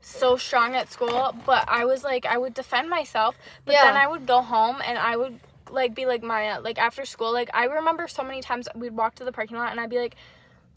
so 0.00 0.36
strong 0.36 0.74
at 0.74 0.90
school, 0.90 1.32
but 1.46 1.68
I 1.68 1.84
was 1.84 2.02
like, 2.02 2.24
I 2.26 2.36
would 2.38 2.54
defend 2.54 2.88
myself, 2.88 3.36
but 3.64 3.74
Yeah. 3.74 3.84
then 3.84 3.96
I 3.96 4.06
would 4.08 4.26
go 4.26 4.40
home 4.42 4.80
and 4.84 4.98
I 4.98 5.16
would 5.16 5.38
like 5.70 5.94
be 5.94 6.06
like 6.06 6.22
Maya, 6.22 6.60
like 6.60 6.78
after 6.78 7.04
school, 7.04 7.32
like 7.32 7.50
I 7.54 7.64
remember 7.66 8.08
so 8.08 8.22
many 8.24 8.40
times 8.40 8.66
we'd 8.74 8.96
walk 8.96 9.14
to 9.16 9.24
the 9.24 9.32
parking 9.32 9.56
lot 9.58 9.70
and 9.70 9.78
I'd 9.78 9.90
be 9.90 9.98
like, 10.00 10.16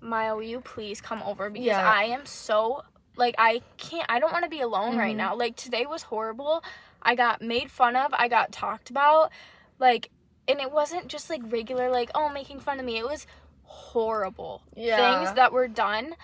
Maya, 0.02 0.36
will 0.36 0.44
you 0.44 0.60
please 0.62 1.02
come 1.02 1.24
over 1.24 1.50
because 1.50 1.66
Yeah. 1.66 1.82
I 1.92 2.04
am 2.06 2.26
so 2.26 2.84
like 3.18 3.36
I 3.38 3.62
can't, 3.78 4.06
I 4.10 4.20
don't 4.20 4.32
want 4.34 4.44
to 4.44 4.50
be 4.50 4.60
alone 4.62 4.98
right 4.98 5.14
Mhm. 5.16 5.20
now. 5.20 5.36
Like 5.36 5.56
today 5.56 5.86
was 5.86 6.04
horrible. 6.04 6.64
I 7.06 7.16
got 7.16 7.42
made 7.42 7.72
fun 7.72 7.96
of. 7.96 8.14
I 8.14 8.28
got 8.28 8.52
talked 8.52 8.90
about, 8.90 9.32
like, 9.80 10.10
and 10.48 10.60
it 10.60 10.72
wasn't 10.72 11.08
just 11.08 11.30
like 11.30 11.42
regular 11.46 11.90
like 11.90 12.12
oh 12.14 12.30
making 12.30 12.60
fun 12.60 12.80
of 12.80 12.86
me. 12.86 12.98
It 12.98 13.06
was 13.06 13.26
horrible 13.64 14.62
yeah. 14.76 15.24
things 15.24 15.36
that 15.36 15.54
were 15.54 15.68
done. 15.68 16.16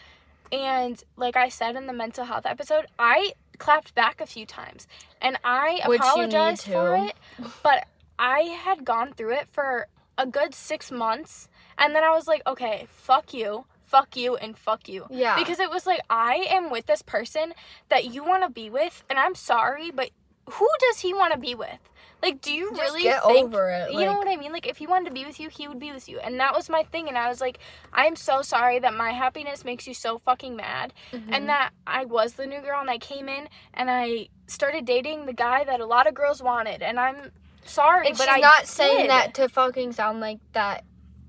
And 0.52 1.02
like 1.16 1.38
I 1.38 1.50
said 1.50 1.76
in 1.76 1.88
the 1.88 1.94
mental 1.94 2.26
health 2.26 2.46
episode, 2.46 2.88
I 3.00 3.34
clapped 3.58 3.96
back 3.96 4.20
a 4.20 4.26
few 4.26 4.46
times 4.46 4.88
and 5.22 5.38
I 5.44 5.82
Which 5.86 6.02
apologized 6.02 6.64
for 6.64 6.96
it. 6.96 7.16
But 7.64 7.88
I 8.20 8.42
had 8.42 8.84
gone 8.84 9.14
through 9.14 9.34
it 9.34 9.48
for 9.50 9.88
a 10.18 10.26
good 10.26 10.54
six 10.54 10.92
months. 10.92 11.48
And 11.78 11.96
then 11.96 12.04
I 12.04 12.12
was 12.12 12.28
like, 12.28 12.42
okay, 12.46 12.88
fuck 12.90 13.34
you, 13.34 13.66
fuck 13.86 14.16
you, 14.16 14.36
and 14.36 14.58
fuck 14.58 14.88
you. 14.90 15.06
Yeah. 15.10 15.36
Because 15.36 15.60
it 15.60 15.70
was 15.70 15.86
like, 15.88 16.02
I 16.10 16.48
am 16.50 16.70
with 16.70 16.86
this 16.86 17.02
person 17.02 17.54
that 17.90 18.14
you 18.14 18.24
want 18.24 18.44
to 18.44 18.50
be 18.50 18.70
with. 18.70 19.04
And 19.10 19.18
I'm 19.18 19.36
sorry, 19.36 19.90
but 19.90 20.12
who 20.50 20.68
does 20.80 21.00
he 21.00 21.14
want 21.14 21.34
to 21.34 21.40
be 21.40 21.56
with? 21.56 21.80
Like, 22.22 22.40
do 22.42 22.54
you 22.54 22.70
Just 22.70 22.82
really 22.82 23.02
get 23.04 23.24
think 23.24 23.48
over 23.48 23.70
it. 23.72 23.92
you 23.94 24.06
know 24.06 24.14
what 24.14 24.28
I 24.28 24.36
mean? 24.36 24.52
Like 24.52 24.68
if 24.68 24.78
he 24.78 24.86
wanted 24.86 25.06
to 25.08 25.12
be 25.14 25.26
with 25.26 25.40
you, 25.40 25.50
he 25.50 25.68
would 25.68 25.80
be 25.80 25.92
with 25.92 26.08
you. 26.08 26.20
And 26.20 26.40
that 26.40 26.54
was 26.54 26.70
my 26.70 26.84
thing 26.84 27.08
and 27.08 27.18
I 27.18 27.28
was 27.30 27.42
like, 27.42 27.58
I'm 27.94 28.16
so 28.16 28.44
sorry 28.44 28.78
that 28.78 28.94
my 28.94 29.10
happiness 29.12 29.66
makes 29.66 29.88
you 29.88 29.96
so 29.96 30.20
fucking 30.20 30.56
mad 30.56 30.94
Mm-hmm. 31.12 31.34
and 31.34 31.50
that 31.50 31.72
I 31.88 32.06
was 32.06 32.34
the 32.34 32.46
new 32.46 32.62
girl 32.62 32.80
and 32.80 32.90
I 32.92 33.00
came 33.00 33.28
in 33.28 33.50
and 33.74 33.90
I 33.90 34.28
started 34.46 34.86
dating 34.86 35.26
the 35.26 35.34
guy 35.34 35.64
that 35.64 35.80
a 35.80 35.86
lot 35.86 36.06
of 36.06 36.14
girls 36.14 36.44
wanted 36.44 36.84
and 36.84 37.00
I'm 37.00 37.32
sorry, 37.66 38.10
And 38.10 38.18
but 38.18 38.26
she's 38.28 38.36
I 38.36 38.40
not 38.40 38.68
saying 38.68 39.08
that 39.08 39.34
to 39.36 39.50
fucking 39.50 39.94
sound 39.94 40.20
like 40.20 40.38
that. 40.54 40.84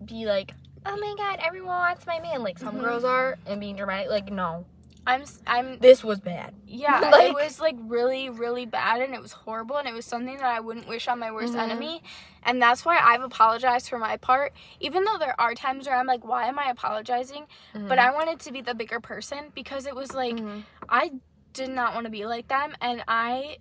Be 0.05 0.27
like, 0.27 0.53
oh 0.85 0.97
my 0.97 1.15
god, 1.17 1.39
everyone 1.43 1.69
wants 1.77 2.07
my 2.07 2.21
man. 2.21 2.43
Like 2.43 2.59
some 2.59 2.77
Mhm. 2.77 2.81
girls 2.81 3.05
are, 3.05 3.39
and 3.47 3.61
being 3.61 3.77
dramatic. 3.77 4.11
Like 4.11 4.31
no, 4.31 4.67
I'm 5.07 5.25
I'm 5.47 5.79
This 5.79 6.05
was 6.05 6.21
bad. 6.21 6.55
yeah, 6.67 6.99
Like- 7.13 7.31
it 7.31 7.35
was 7.35 7.61
like 7.61 7.77
really 7.81 8.31
really 8.31 8.67
bad 8.67 9.01
and 9.01 9.15
it 9.15 9.21
was 9.23 9.33
horrible 9.33 9.77
and 9.77 9.89
it 9.89 9.95
was 9.95 10.05
something 10.07 10.37
that 10.37 10.47
I 10.47 10.61
wouldn't 10.61 10.87
wish 10.89 11.09
on 11.09 11.19
my 11.19 11.31
worst 11.33 11.55
Mhm. 11.55 11.61
enemy. 11.63 12.03
And 12.45 12.61
that's 12.61 12.85
why 12.85 12.99
I've 12.99 13.23
apologized 13.23 13.89
for 13.89 13.99
my 13.99 14.17
part, 14.17 14.53
even 14.81 15.05
though 15.05 15.17
there 15.19 15.41
are 15.41 15.55
times 15.55 15.87
where 15.87 15.97
I'm 15.97 16.07
like, 16.07 16.25
why 16.25 16.47
am 16.47 16.59
I 16.59 16.71
apologizing? 16.71 17.47
But 17.75 17.99
I 18.01 18.11
wanted 18.13 18.41
to 18.41 18.53
be 18.53 18.61
the 18.61 18.75
bigger 18.75 18.99
person 19.01 19.51
because 19.55 19.87
it 19.87 19.95
was 19.95 20.13
like 20.15 20.35
Mhm. 20.37 20.65
I 20.89 21.13
did 21.53 21.71
not 21.71 21.95
want 21.95 22.05
to 22.05 22.11
be 22.11 22.25
like 22.27 22.49
them 22.49 22.75
and 22.81 23.05
I 23.09 23.59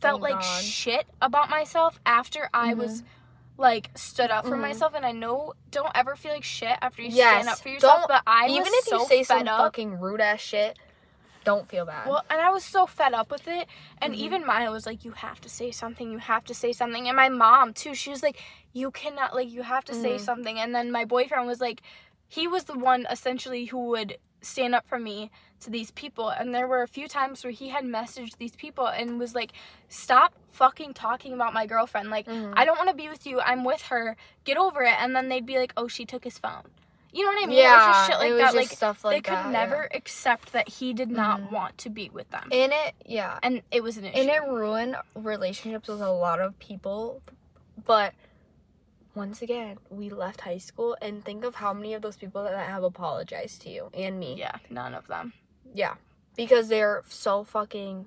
felt 0.00 0.22
Thank 0.22 0.34
like 0.34 0.40
God. 0.42 0.62
shit 0.64 1.06
about 1.20 1.50
myself 1.50 2.00
after 2.06 2.48
I 2.54 2.72
was 2.74 3.02
like 3.60 3.90
stood 3.94 4.30
up 4.30 4.46
for 4.46 4.56
Mhm. 4.56 4.62
myself 4.62 4.94
and 4.94 5.04
I 5.04 5.12
know 5.12 5.52
don't 5.70 5.90
ever 5.94 6.16
feel 6.16 6.32
like 6.32 6.44
shit 6.44 6.76
after 6.80 7.02
you 7.02 7.08
Yes, 7.10 7.42
stand 7.44 7.48
up 7.48 7.58
for 7.58 7.68
yourself 7.68 7.98
don't- 8.00 8.08
but 8.08 8.22
I 8.26 8.46
even 8.48 8.62
was 8.62 8.72
if 8.72 8.84
so 8.86 8.98
you 9.00 9.06
say 9.06 9.22
some 9.22 9.46
up 9.46 9.58
fucking 9.60 10.00
rude 10.00 10.20
ass 10.20 10.40
shit, 10.40 10.78
don't 11.44 11.68
feel 11.68 11.84
bad. 11.84 12.08
well 12.08 12.24
and 12.30 12.40
I 12.40 12.50
was 12.50 12.64
so 12.64 12.86
fed 12.86 13.12
up 13.12 13.30
with 13.30 13.46
it 13.48 13.68
and 13.98 14.14
Mhm. 14.14 14.18
even 14.18 14.46
Maya 14.46 14.70
was 14.70 14.86
like 14.86 15.04
you 15.04 15.12
have 15.12 15.40
to 15.42 15.48
say 15.48 15.70
something 15.70 16.10
you 16.10 16.18
have 16.18 16.44
to 16.44 16.54
say 16.54 16.72
something 16.72 17.06
and 17.06 17.16
my 17.16 17.28
mom 17.28 17.72
too 17.74 17.94
she 17.94 18.10
was 18.10 18.22
like 18.22 18.38
you 18.72 18.90
cannot 18.90 19.34
like 19.34 19.50
you 19.50 19.62
have 19.62 19.84
to 19.86 19.94
say 19.94 20.14
Mhm. 20.16 20.20
something 20.20 20.58
and 20.58 20.74
then 20.74 20.90
my 20.90 21.04
boyfriend 21.04 21.46
was 21.46 21.60
like 21.60 21.82
he 22.28 22.46
was 22.48 22.64
the 22.64 22.78
one 22.78 23.06
essentially 23.10 23.66
who 23.66 23.86
would 23.86 24.16
stand 24.42 24.74
up 24.74 24.86
for 24.86 24.98
me 24.98 25.30
to 25.60 25.70
these 25.70 25.90
people. 25.90 26.28
And 26.30 26.54
there 26.54 26.66
were 26.66 26.82
a 26.82 26.88
few 26.88 27.06
times 27.08 27.44
where 27.44 27.52
he 27.52 27.68
had 27.68 27.84
messaged 27.84 28.38
these 28.38 28.56
people 28.56 28.86
and 28.86 29.18
was 29.18 29.34
like 29.34 29.52
stop 29.88 30.32
fucking 30.50 30.94
talking 30.94 31.32
about 31.34 31.52
my 31.52 31.66
girlfriend. 31.66 32.10
Like 32.10 32.26
Mhm. 32.26 32.54
I 32.56 32.64
don't 32.64 32.76
want 32.78 32.88
to 32.88 32.94
be 32.96 33.08
with 33.08 33.26
you. 33.26 33.40
I'm 33.40 33.64
with 33.64 33.82
her. 33.82 34.16
Get 34.44 34.56
over 34.56 34.82
it. 34.82 34.94
And 34.98 35.14
then 35.14 35.28
they'd 35.28 35.46
be 35.46 35.58
like 35.58 35.72
oh 35.76 35.88
she 35.88 36.04
took 36.04 36.24
his 36.24 36.38
phone. 36.38 36.62
You 37.12 37.24
know 37.24 37.30
what 37.32 37.42
I 37.42 37.46
mean? 37.46 37.58
Yeah, 37.58 37.72
it 37.72 37.88
was 37.88 37.96
just 37.96 38.10
shit 38.10 38.18
like 38.20 38.38
that. 38.46 38.54
like 38.54 38.68
stuff 38.68 39.04
like 39.04 39.16
they 39.16 39.20
could 39.30 39.36
that, 39.38 39.46
yeah. 39.46 39.50
never 39.50 39.88
accept 39.92 40.52
that 40.52 40.68
he 40.68 40.92
did 40.92 41.10
not 41.10 41.40
Mhm. 41.40 41.50
want 41.50 41.76
to 41.78 41.90
be 41.90 42.08
with 42.08 42.30
them. 42.30 42.48
And 42.52 42.72
it, 42.72 42.94
yeah, 43.04 43.38
and 43.42 43.62
it 43.72 43.82
was 43.82 43.96
an 43.96 44.04
issue. 44.04 44.16
and 44.20 44.30
it 44.30 44.42
ruined 44.48 44.94
relationships 45.16 45.88
with 45.88 46.00
a 46.00 46.12
lot 46.12 46.38
of 46.40 46.56
people. 46.60 47.20
But 47.84 48.14
once 49.20 49.42
again, 49.42 49.76
we 49.90 50.06
left 50.24 50.40
high 50.40 50.58
school, 50.68 50.96
and 51.02 51.24
think 51.24 51.44
of 51.44 51.54
how 51.62 51.72
many 51.74 51.92
of 51.94 52.00
those 52.02 52.16
people 52.22 52.42
that 52.44 52.56
have 52.74 52.82
apologized 52.92 53.58
to 53.62 53.68
you 53.76 53.82
and 54.04 54.18
me. 54.22 54.30
yeah 54.44 54.56
none 54.70 54.94
of 55.00 55.04
them 55.12 55.32
Yeah, 55.82 55.94
because 56.36 56.68
they're 56.72 57.02
so 57.08 57.44
fucking 57.44 58.06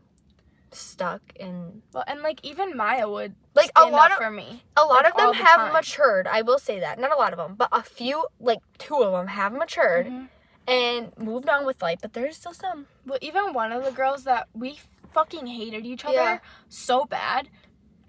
stuck 0.72 1.22
and 1.39 1.84
well 1.93 2.03
and 2.07 2.22
like 2.28 2.39
even 2.43 2.76
Maya 2.76 3.07
would 3.07 3.36
like 3.53 3.70
a 3.76 3.86
lot 3.86 4.09
of 4.11 4.18
for 4.18 4.32
me 4.32 4.64
a 4.76 4.82
lot 4.84 5.03
like, 5.03 5.14
of 5.14 5.18
them 5.20 5.28
the 5.32 5.43
have 5.45 5.57
time. 5.66 5.74
matured. 5.74 6.26
I 6.28 6.41
will 6.41 6.57
say 6.68 6.80
that. 6.80 6.97
Not 7.03 7.11
a 7.18 7.20
lot 7.24 7.32
of 7.32 7.38
them, 7.38 7.53
but 7.55 7.70
a 7.72 7.84
few, 7.84 8.26
like 8.39 8.57
two 8.80 8.95
of 9.05 9.11
them, 9.14 9.28
have 9.28 9.53
matured 9.53 10.07
Mhm. 10.07 10.30
and 10.68 11.14
moved 11.30 11.47
on 11.47 11.61
with 11.68 11.80
life. 11.88 11.99
But 12.01 12.14
there's 12.14 12.38
still 12.38 12.53
some. 12.66 12.88
well 13.05 13.20
even 13.22 13.53
one 13.53 13.72
of 13.72 13.82
the 13.86 13.91
girls 14.01 14.24
that 14.24 14.47
we 14.64 14.70
fucking 15.18 15.45
hated 15.45 15.86
each 15.86 16.03
other 16.05 16.16
Yeah. 16.16 16.39
so 16.70 17.05
bad 17.05 17.49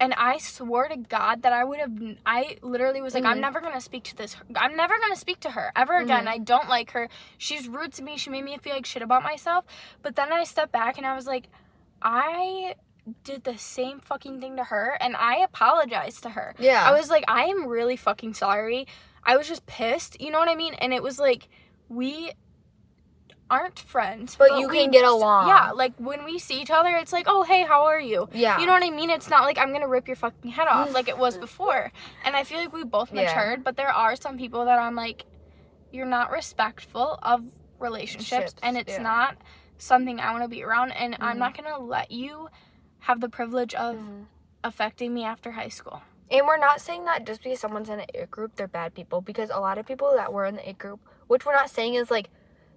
and 0.05 0.15
I 0.15 0.37
swore 0.39 0.87
to 0.89 0.97
God 0.97 1.43
that 1.43 1.53
I 1.53 1.65
would 1.65 1.79
have. 1.81 1.93
I 2.27 2.59
literally 2.63 3.01
was 3.01 3.15
like, 3.15 3.25
I'm 3.25 3.39
Mhm. 3.39 3.41
never 3.41 3.61
gonna 3.61 3.81
speak 3.81 4.05
to 4.05 4.17
this. 4.17 4.37
I'm 4.55 4.77
never 4.77 4.99
gonna 4.99 5.17
speak 5.17 5.41
to 5.41 5.51
her 5.53 5.73
ever 5.75 5.97
again. 5.97 6.27
Mhm. 6.27 6.29
I 6.29 6.39
don't 6.39 6.69
like 6.69 6.91
her. 6.93 7.09
She's 7.39 7.69
rude 7.69 7.93
to 7.95 8.03
me. 8.03 8.17
She 8.17 8.31
made 8.31 8.45
me 8.45 8.57
feel 8.59 8.75
like 8.75 8.87
shit 8.87 9.03
about 9.03 9.23
myself. 9.23 9.65
But 10.03 10.17
then 10.17 10.33
I 10.33 10.45
stepped 10.45 10.73
back 10.73 10.99
and 10.99 11.07
I 11.07 11.15
was 11.15 11.27
like, 11.27 11.49
I 12.03 12.75
did 13.23 13.45
the 13.45 13.57
same 13.59 14.01
fucking 14.01 14.41
thing 14.41 14.57
to 14.57 14.65
her, 14.65 14.97
and 15.01 15.15
I 15.17 15.37
apologized 15.37 16.23
to 16.25 16.31
her. 16.31 16.55
Yeah. 16.59 16.83
I 16.89 16.93
was 16.93 17.11
like, 17.11 17.25
I 17.29 17.45
am 17.45 17.67
really 17.67 17.97
fucking 17.97 18.35
sorry. 18.35 18.87
I 19.25 19.37
was 19.37 19.49
just 19.49 19.67
pissed. 19.67 20.21
You 20.21 20.31
know 20.31 20.39
what 20.39 20.49
I 20.49 20.55
mean? 20.55 20.75
And 20.75 20.93
it 20.95 21.03
was 21.03 21.19
like, 21.19 21.49
we 21.89 22.33
aren't 23.51 23.79
friends, 23.79 24.37
But 24.37 24.59
you 24.59 24.69
can 24.69 24.91
get 24.91 25.05
along. 25.05 25.49
Yeah, 25.49 25.71
like 25.73 25.93
when 25.99 26.25
we 26.25 26.39
see 26.39 26.61
each 26.61 26.71
other, 26.71 26.97
it's 26.97 27.13
like, 27.13 27.27
oh 27.29 27.43
hey, 27.43 27.63
how 27.63 27.85
are 27.85 28.01
you? 28.01 28.29
yeah. 28.33 28.59
You 28.59 28.67
know 28.67 28.73
what 28.73 28.83
I 28.83 28.91
mean? 28.91 29.11
It's 29.11 29.29
not 29.29 29.43
like 29.45 29.59
I'm 29.59 29.73
gonna 29.73 29.89
rip 29.89 30.07
your 30.09 30.17
fucking 30.17 30.51
head 30.51 30.69
off 30.69 30.93
like 30.95 31.09
it 31.09 31.19
was 31.19 31.37
before. 31.47 31.93
And 32.25 32.35
I 32.37 32.45
feel 32.45 32.59
like 32.59 32.73
we 32.73 32.85
both 32.85 33.13
Yeah. 33.13 33.23
matured, 33.25 33.63
but 33.65 33.77
there 33.77 33.91
are 33.93 34.17
some 34.17 34.39
people 34.39 34.65
that 34.65 34.79
I'm 34.79 34.95
like, 34.95 35.25
you're 35.93 36.07
not 36.07 36.31
respectful 36.31 37.19
of 37.23 37.45
relationships, 37.79 38.53
Ships, 38.53 38.55
and 38.63 38.77
it's 38.77 38.95
yeah. 38.95 39.03
not 39.03 39.37
something 39.79 40.19
I 40.21 40.31
want 40.33 40.43
to 40.45 40.49
be 40.49 40.63
around. 40.65 40.93
And 40.93 41.17
I'm 41.21 41.37
Mhm. 41.37 41.41
not 41.41 41.57
gonna 41.57 41.79
let 41.79 42.11
you 42.11 42.49
have 43.01 43.21
the 43.21 43.29
privilege 43.29 43.75
of 43.75 43.97
Mhm. 43.97 44.25
affecting 44.65 45.13
me 45.13 45.25
after 45.25 45.53
high 45.53 45.69
school. 45.69 46.01
And 46.31 46.47
we're 46.47 46.57
not 46.57 46.81
saying 46.81 47.05
that 47.05 47.27
just 47.27 47.43
because 47.43 47.61
someone's 47.61 47.91
in 47.91 48.01
an 48.01 48.07
it 48.15 48.31
group, 48.31 48.57
they're 48.57 48.67
bad 48.67 48.95
people. 48.95 49.21
Because 49.21 49.51
a 49.51 49.61
lot 49.61 49.77
of 49.77 49.85
people 49.87 50.13
that 50.17 50.33
were 50.33 50.47
in 50.47 50.57
the 50.57 50.69
it 50.69 50.79
group, 50.79 51.01
which 51.27 51.45
we're 51.45 51.53
not 51.55 51.69
saying 51.69 51.95
is 51.95 52.11
like 52.11 52.31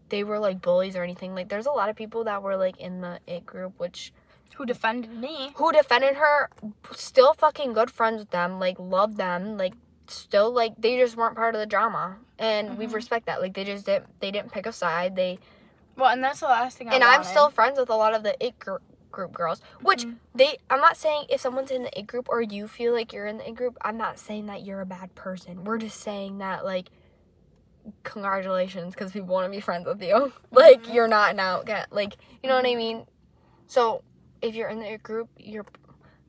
they 0.09 0.23
were 0.23 0.39
like 0.39 0.61
bullies 0.61 0.95
or 0.95 1.03
anything. 1.03 1.35
Like 1.35 1.49
there's 1.49 1.65
a 1.65 1.71
lot 1.71 1.89
of 1.89 1.95
people 1.95 2.23
that 2.25 2.41
were 2.43 2.55
like 2.55 2.77
in 2.79 3.01
the 3.01 3.19
it 3.27 3.45
group, 3.45 3.73
which 3.79 4.13
Who 4.55 4.65
defended 4.65 5.11
me? 5.11 5.51
who 5.55 5.71
defended 5.71 6.15
her, 6.15 6.49
still 6.93 7.33
fucking 7.33 7.73
good 7.73 7.91
friends 7.91 8.19
with 8.19 8.29
them, 8.31 8.59
like 8.59 8.77
love 8.79 9.17
them, 9.17 9.57
like 9.57 9.73
still 10.07 10.51
like 10.51 10.73
they 10.77 10.97
just 10.97 11.15
weren't 11.17 11.35
part 11.35 11.53
of 11.55 11.59
the 11.59 11.65
drama, 11.67 12.17
and 12.39 12.77
we 12.77 12.87
Mhm. 12.87 12.93
respect 12.93 13.25
that. 13.27 13.41
Like 13.41 13.53
they 13.53 13.63
just 13.65 13.85
didn't 13.85 14.07
they 14.19 14.31
didn't 14.31 14.51
pick 14.51 14.65
a 14.65 14.71
side. 14.71 15.15
They 15.15 15.39
Well, 15.95 16.09
and 16.11 16.23
that's 16.23 16.39
the 16.39 16.45
last 16.47 16.77
thing 16.77 16.89
I 16.89 16.95
and 16.95 17.03
I'm 17.03 17.23
still 17.23 17.49
friends 17.49 17.79
with 17.79 17.89
a 17.89 17.95
lot 17.95 18.13
of 18.13 18.23
the 18.23 18.35
it 18.43 18.57
group 18.59 18.81
group 19.11 19.33
girls, 19.33 19.61
which 19.81 20.05
Mhm. 20.05 20.15
they 20.35 20.57
i'm 20.69 20.79
not 20.79 20.95
saying 20.95 21.25
if 21.29 21.41
someone's 21.41 21.71
in 21.71 21.81
the 21.83 21.99
it 21.99 22.05
group 22.05 22.27
or 22.29 22.39
you 22.41 22.67
feel 22.67 22.93
like 22.93 23.11
you're 23.11 23.25
in 23.25 23.37
the 23.39 23.47
it 23.49 23.55
group 23.55 23.75
i'm 23.81 23.97
not 23.97 24.19
saying 24.19 24.45
that 24.45 24.61
you're 24.61 24.81
a 24.81 24.85
bad 24.85 25.15
person 25.15 25.63
we're 25.63 25.79
just 25.79 25.99
saying 26.01 26.37
that 26.37 26.63
like 26.63 26.89
congratulations 28.03 28.93
because 28.93 29.11
people 29.11 29.27
want 29.29 29.45
to 29.45 29.51
be 29.51 29.59
friends 29.61 29.85
with 29.85 30.01
you 30.01 30.31
like 30.51 30.83
Mhm. 30.83 30.93
you're 30.93 31.07
not 31.07 31.31
an 31.31 31.39
outcast 31.39 31.91
like 31.91 32.17
you 32.43 32.49
know 32.49 32.55
what 32.55 32.65
i 32.65 32.69
Mhm. 32.73 32.77
mean? 32.77 33.05
So 33.67 34.03
if 34.41 34.55
you're 34.55 34.69
in 34.69 34.79
the 34.79 34.97
group 34.97 35.29
you're 35.37 35.65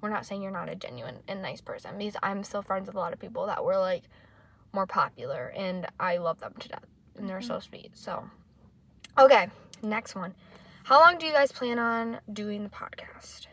we're 0.01 0.09
not 0.11 0.25
saying 0.27 0.43
you're 0.43 0.53
not 0.53 0.69
a 0.69 0.75
genuine 0.77 1.19
and 1.29 1.43
nice 1.43 1.61
person 1.61 1.99
because 1.99 2.17
i'm 2.23 2.43
still 2.45 2.63
friends 2.63 2.87
with 2.87 2.95
a 2.97 2.99
lot 2.99 3.13
of 3.13 3.19
people 3.19 3.47
that 3.47 3.65
were 3.65 3.77
like 3.79 4.05
more 4.73 4.87
popular 4.87 5.53
and 5.57 5.87
i 5.99 6.17
love 6.19 6.39
them 6.41 6.55
to 6.61 6.69
death 6.69 6.87
and 7.17 7.29
they're 7.29 7.41
so 7.43 7.59
sweet 7.59 7.91
so. 7.97 8.29
Okay 9.19 9.49
next 9.83 10.15
one. 10.15 10.35
How 10.85 11.01
long 11.01 11.19
do 11.19 11.27
you 11.27 11.33
guys 11.33 11.53
plan 11.53 11.79
on 11.79 12.21
doing 12.33 12.63
the 12.65 12.71
podcast? 12.71 13.47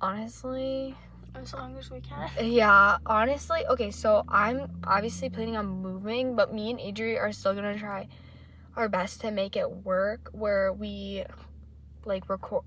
Honestly 0.00 0.96
as 1.34 1.54
long 1.54 1.76
as 1.76 1.90
we 1.90 2.00
can. 2.00 2.28
yeah 2.42 2.98
honestly 3.06 3.64
okay 3.68 3.90
so 3.90 4.24
i'm 4.28 4.70
obviously 4.84 5.28
planning 5.28 5.56
on 5.56 5.66
moving 5.66 6.34
but 6.34 6.52
me 6.52 6.70
and 6.70 6.80
adri 6.80 7.18
are 7.18 7.32
still 7.32 7.54
gonna 7.54 7.78
try 7.78 8.06
our 8.76 8.88
best 8.88 9.20
to 9.20 9.30
make 9.30 9.56
it 9.56 9.70
work 9.70 10.28
where 10.32 10.72
we 10.72 11.24
like 12.04 12.28
record 12.28 12.64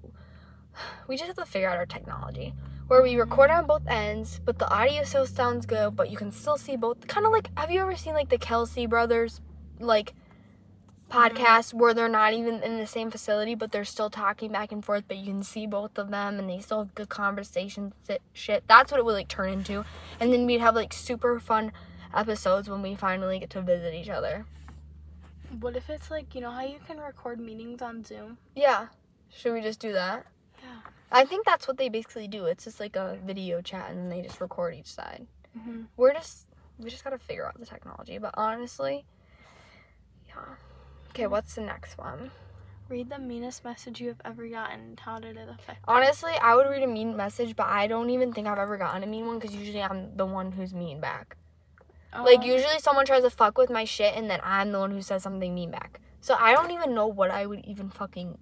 we 1.08 1.16
just 1.16 1.28
have 1.28 1.36
to 1.36 1.46
figure 1.46 1.70
out 1.70 1.78
our 1.78 1.86
technology 1.86 2.54
where 2.88 3.02
we 3.02 3.12
mm-hmm. 3.12 3.22
record 3.22 3.50
on 3.50 3.66
both 3.66 3.86
ends 3.88 4.40
but 4.46 4.60
the 4.60 4.70
audio 4.70 5.04
still 5.04 5.26
sounds 5.26 5.66
good 5.66 5.96
but 5.96 6.10
you 6.10 6.18
can 6.18 6.32
still 6.32 6.58
see 6.58 6.76
both 6.76 7.08
kind 7.08 7.26
of 7.26 7.32
like 7.32 7.50
have 7.58 7.72
you 7.72 7.82
ever 7.82 7.96
seen 7.96 8.14
like 8.14 8.30
the 8.30 8.38
Kelce 8.38 8.90
brothers 8.90 9.42
like 9.80 10.14
podcast 11.12 11.74
where 11.74 11.94
they're 11.94 12.10
not 12.10 12.34
even 12.34 12.64
in 12.64 12.78
the 12.80 12.88
same 12.88 13.12
facility 13.12 13.54
but 13.54 13.72
they're 13.72 13.86
still 13.86 14.10
talking 14.10 14.52
back 14.52 14.72
and 14.72 14.84
forth 14.84 15.04
but 15.08 15.18
you 15.18 15.26
can 15.26 15.44
see 15.44 15.68
both 15.68 15.98
of 15.98 16.10
them 16.10 16.40
and 16.40 16.50
they 16.50 16.60
still 16.60 16.80
have 16.80 16.96
good 16.96 17.10
conversations 17.10 17.94
shit. 18.34 18.64
That's 18.68 18.92
what 18.92 19.00
it 19.00 19.06
would 19.06 19.14
like 19.14 19.28
turn 19.28 19.52
into. 19.52 19.86
And 20.20 20.34
then 20.34 20.46
we'd 20.46 20.60
have 20.62 20.76
like 20.76 20.94
super 20.94 21.40
fun 21.40 21.72
episodes 22.14 22.70
when 22.70 22.82
we 22.82 22.96
finally 22.96 23.40
get 23.40 23.50
to 23.52 23.62
visit 23.62 23.94
each 23.94 24.10
other. 24.10 24.46
What 25.60 25.76
if 25.76 25.90
it's 25.90 26.10
like 26.10 26.34
you 26.34 26.42
know 26.42 26.52
how 26.52 26.64
you 26.66 26.80
can 26.86 27.00
record 27.00 27.40
meetings 27.40 27.82
on 27.82 28.04
Zoom? 28.04 28.38
yeah. 28.56 28.88
Should 29.30 29.54
we 29.54 29.62
just 29.62 29.80
do 29.80 29.94
that? 29.94 30.28
Yeah. 30.62 30.70
i 31.12 31.26
think 31.26 31.44
that's 31.44 31.68
what 31.68 31.78
they 31.78 31.90
basically 31.90 32.28
do. 32.28 32.46
It's 32.46 32.64
just 32.66 32.80
like 32.80 32.96
a 32.96 33.18
video 33.26 33.62
chat 33.62 33.92
and 33.92 34.12
they 34.12 34.22
just 34.22 34.40
record 34.42 34.76
each 34.76 34.92
side. 34.92 35.28
Mm-hmm. 35.58 35.84
we're 35.98 36.14
just 36.14 36.48
we 36.80 36.90
just 36.90 37.04
gotta 37.04 37.20
figure 37.20 37.46
out 37.46 37.60
the 37.60 37.66
technology 37.68 38.18
but 38.18 38.34
honestly 38.36 39.06
yeah 40.28 40.56
okay 41.14 41.28
what's 41.28 41.56
the 41.56 41.62
next 41.62 41.98
one 41.98 42.32
Read 42.90 43.10
the 43.10 43.18
meanest 43.18 43.64
message 43.64 44.02
you 44.02 44.10
have 44.10 44.20
ever 44.26 44.46
gotten. 44.50 44.98
How 45.00 45.18
did 45.18 45.38
it 45.38 45.48
affect? 45.50 45.80
you? 45.80 45.94
Honestly, 45.94 46.34
I 46.40 46.54
would 46.54 46.68
read 46.68 46.84
a 46.84 46.88
mean 46.88 47.16
message, 47.16 47.56
but 47.56 47.66
I 47.68 47.88
don't 47.88 48.10
even 48.10 48.34
think 48.34 48.46
I've 48.46 48.58
ever 48.60 48.78
gotten 48.78 49.04
a 49.04 49.08
mean 49.08 49.26
one 49.26 49.40
because 49.40 49.56
usually 49.56 49.82
I'm 49.82 50.16
the 50.18 50.26
one 50.26 50.52
who's 50.52 50.74
mean 50.74 51.00
back. 51.00 51.38
Like, 52.14 52.42
Um, 52.42 52.46
usually 52.46 52.78
someone 52.80 53.06
tries 53.06 53.24
to 53.24 53.30
fuck 53.30 53.58
with 53.58 53.70
my 53.70 53.86
shit 53.86 54.14
and 54.16 54.30
then 54.30 54.42
I'm 54.44 54.74
the 54.74 54.80
one 54.80 54.92
who 54.92 55.02
says 55.02 55.24
something 55.24 55.56
mean 55.56 55.72
back. 55.72 56.02
So 56.20 56.36
I 56.38 56.52
don't 56.52 56.72
even 56.72 56.94
know 56.94 57.08
what 57.08 57.32
I 57.32 57.46
would 57.46 57.64
even 57.66 57.90
fucking 57.90 58.38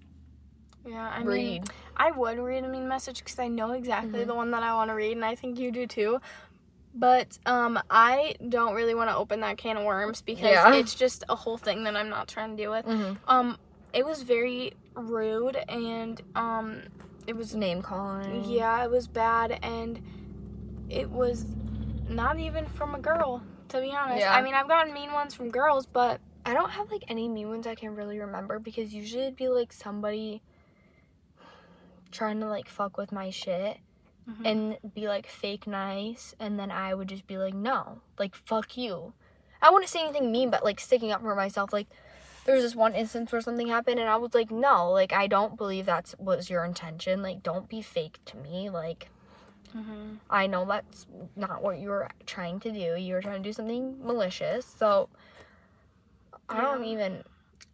Yeah, 0.85 1.07
I 1.07 1.19
mean, 1.19 1.27
read. 1.27 1.63
I 1.95 2.09
would 2.11 2.39
read 2.39 2.63
a 2.63 2.67
mean 2.67 2.87
message 2.87 3.19
because 3.19 3.37
I 3.37 3.47
know 3.47 3.71
exactly 3.73 4.21
Mhm. 4.23 4.27
the 4.27 4.35
one 4.35 4.49
that 4.51 4.63
I 4.63 4.73
want 4.73 4.89
to 4.89 4.95
read, 4.95 5.15
and 5.15 5.23
I 5.23 5.35
think 5.35 5.59
you 5.59 5.71
do 5.71 5.85
too. 5.85 6.19
But 6.93 7.39
um, 7.45 7.79
I 7.89 8.35
don't 8.49 8.73
really 8.75 8.93
want 8.95 9.09
to 9.09 9.15
open 9.15 9.39
that 9.41 9.57
can 9.57 9.77
of 9.77 9.83
worms 9.85 10.21
because 10.21 10.43
Yeah. 10.51 10.75
it's 10.75 10.93
just 10.93 11.23
a 11.29 11.35
whole 11.35 11.57
thing 11.57 11.83
that 11.85 11.95
I'm 11.95 12.09
not 12.09 12.27
trying 12.27 12.51
to 12.51 12.57
deal 12.61 12.71
with. 12.71 12.85
hmm 12.85 13.13
Um, 13.27 13.57
it 13.93 14.05
was 14.05 14.21
very 14.23 14.73
rude, 14.95 15.55
and 15.69 16.21
um, 16.35 16.81
it 17.27 17.35
was 17.35 17.55
Name 17.55 17.81
calling. 17.81 18.43
yeah, 18.45 18.83
it 18.83 18.91
was 18.91 19.07
bad, 19.07 19.59
and 19.63 20.01
it 20.89 21.09
was 21.09 21.45
not 22.09 22.37
even 22.39 22.65
from 22.65 22.95
a 22.95 22.99
girl. 22.99 23.41
To 23.69 23.79
be 23.79 23.91
honest, 23.95 24.19
Yeah. 24.19 24.33
I 24.35 24.41
mean, 24.41 24.53
I've 24.53 24.67
gotten 24.67 24.93
mean 24.93 25.13
ones 25.13 25.33
from 25.33 25.49
girls, 25.49 25.85
but 25.85 26.19
I 26.45 26.53
don't 26.53 26.71
have 26.71 26.91
like 26.91 27.03
any 27.07 27.29
mean 27.29 27.47
ones 27.47 27.67
I 27.67 27.75
can 27.75 27.95
really 27.95 28.19
remember 28.19 28.59
because 28.59 28.93
usually 28.93 29.23
it'd 29.23 29.37
be 29.37 29.47
like 29.47 29.71
somebody 29.71 30.41
trying 32.11 32.39
to 32.41 32.47
like 32.47 32.67
fuck 32.67 32.97
with 32.97 33.11
my 33.13 33.29
shit 33.29 33.77
Mhm. 34.29 34.45
and 34.45 34.93
be 34.93 35.07
like 35.07 35.25
fake 35.27 35.65
nice 35.65 36.35
and 36.39 36.59
then 36.59 36.69
I 36.71 36.93
would 36.93 37.09
just 37.09 37.25
be 37.25 37.37
like 37.37 37.53
no 37.55 38.01
like 38.19 38.35
fuck 38.35 38.77
you 38.77 39.13
I 39.61 39.69
wouldn't 39.71 39.89
say 39.89 40.01
anything 40.01 40.31
mean 40.31 40.49
but 40.51 40.63
like 40.63 40.79
sticking 40.79 41.11
up 41.11 41.21
for 41.21 41.35
myself 41.35 41.73
like 41.73 41.87
there 42.45 42.55
was 42.55 42.63
this 42.63 42.75
one 42.75 42.93
instance 42.95 43.31
where 43.31 43.41
something 43.41 43.67
happened 43.67 43.99
and 43.99 44.09
I 44.09 44.15
was 44.17 44.33
like 44.33 44.51
no 44.51 44.91
like 44.91 45.11
I 45.11 45.27
don't 45.27 45.57
believe 45.57 45.85
that's 45.85 46.15
was 46.19 46.49
your 46.49 46.63
intention 46.65 47.21
like 47.23 47.41
don't 47.43 47.67
be 47.67 47.81
fake 47.81 48.19
to 48.25 48.37
me 48.37 48.69
like 48.69 49.09
Mhm. 49.75 50.17
I 50.29 50.47
know 50.47 50.65
that's 50.65 51.07
not 51.35 51.63
what 51.63 51.79
you 51.79 51.89
were 51.89 52.09
trying 52.25 52.59
to 52.61 52.71
do 52.71 52.95
you 52.95 53.13
were 53.13 53.21
trying 53.21 53.41
to 53.41 53.49
do 53.49 53.53
something 53.53 54.05
malicious 54.05 54.65
so 54.65 55.09
I 56.49 56.61
don't 56.61 56.83
even 56.85 57.23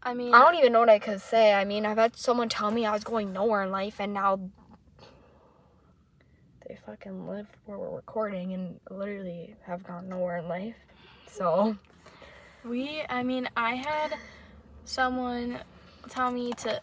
I 0.04 0.14
mean, 0.14 0.34
I 0.34 0.40
don't 0.40 0.56
even 0.56 0.72
know 0.72 0.80
what 0.82 0.90
I 0.90 1.00
could 1.00 1.22
say 1.22 1.54
I 1.54 1.66
mean 1.66 1.86
I've 1.86 1.98
had 1.98 2.16
someone 2.16 2.50
tell 2.50 2.72
me 2.72 2.86
I 2.86 2.92
was 2.92 3.04
going 3.04 3.34
nowhere 3.34 3.64
in 3.64 3.72
life 3.72 4.00
and 4.00 4.14
now 4.14 4.40
they 6.68 6.78
fucking 6.86 7.28
live 7.28 7.48
where 7.66 7.78
we're 7.78 7.96
recording 7.96 8.54
and 8.54 8.80
literally 8.90 9.56
have 9.66 9.84
gone 9.84 10.10
nowhere 10.10 10.38
in 10.38 10.48
life. 10.48 10.76
So 11.28 11.78
we. 12.64 13.04
I 13.10 13.24
mean, 13.24 13.50
I 13.56 13.76
had 13.76 14.16
someone 14.86 15.60
tell 16.10 16.32
me 16.32 16.54
to 16.54 16.80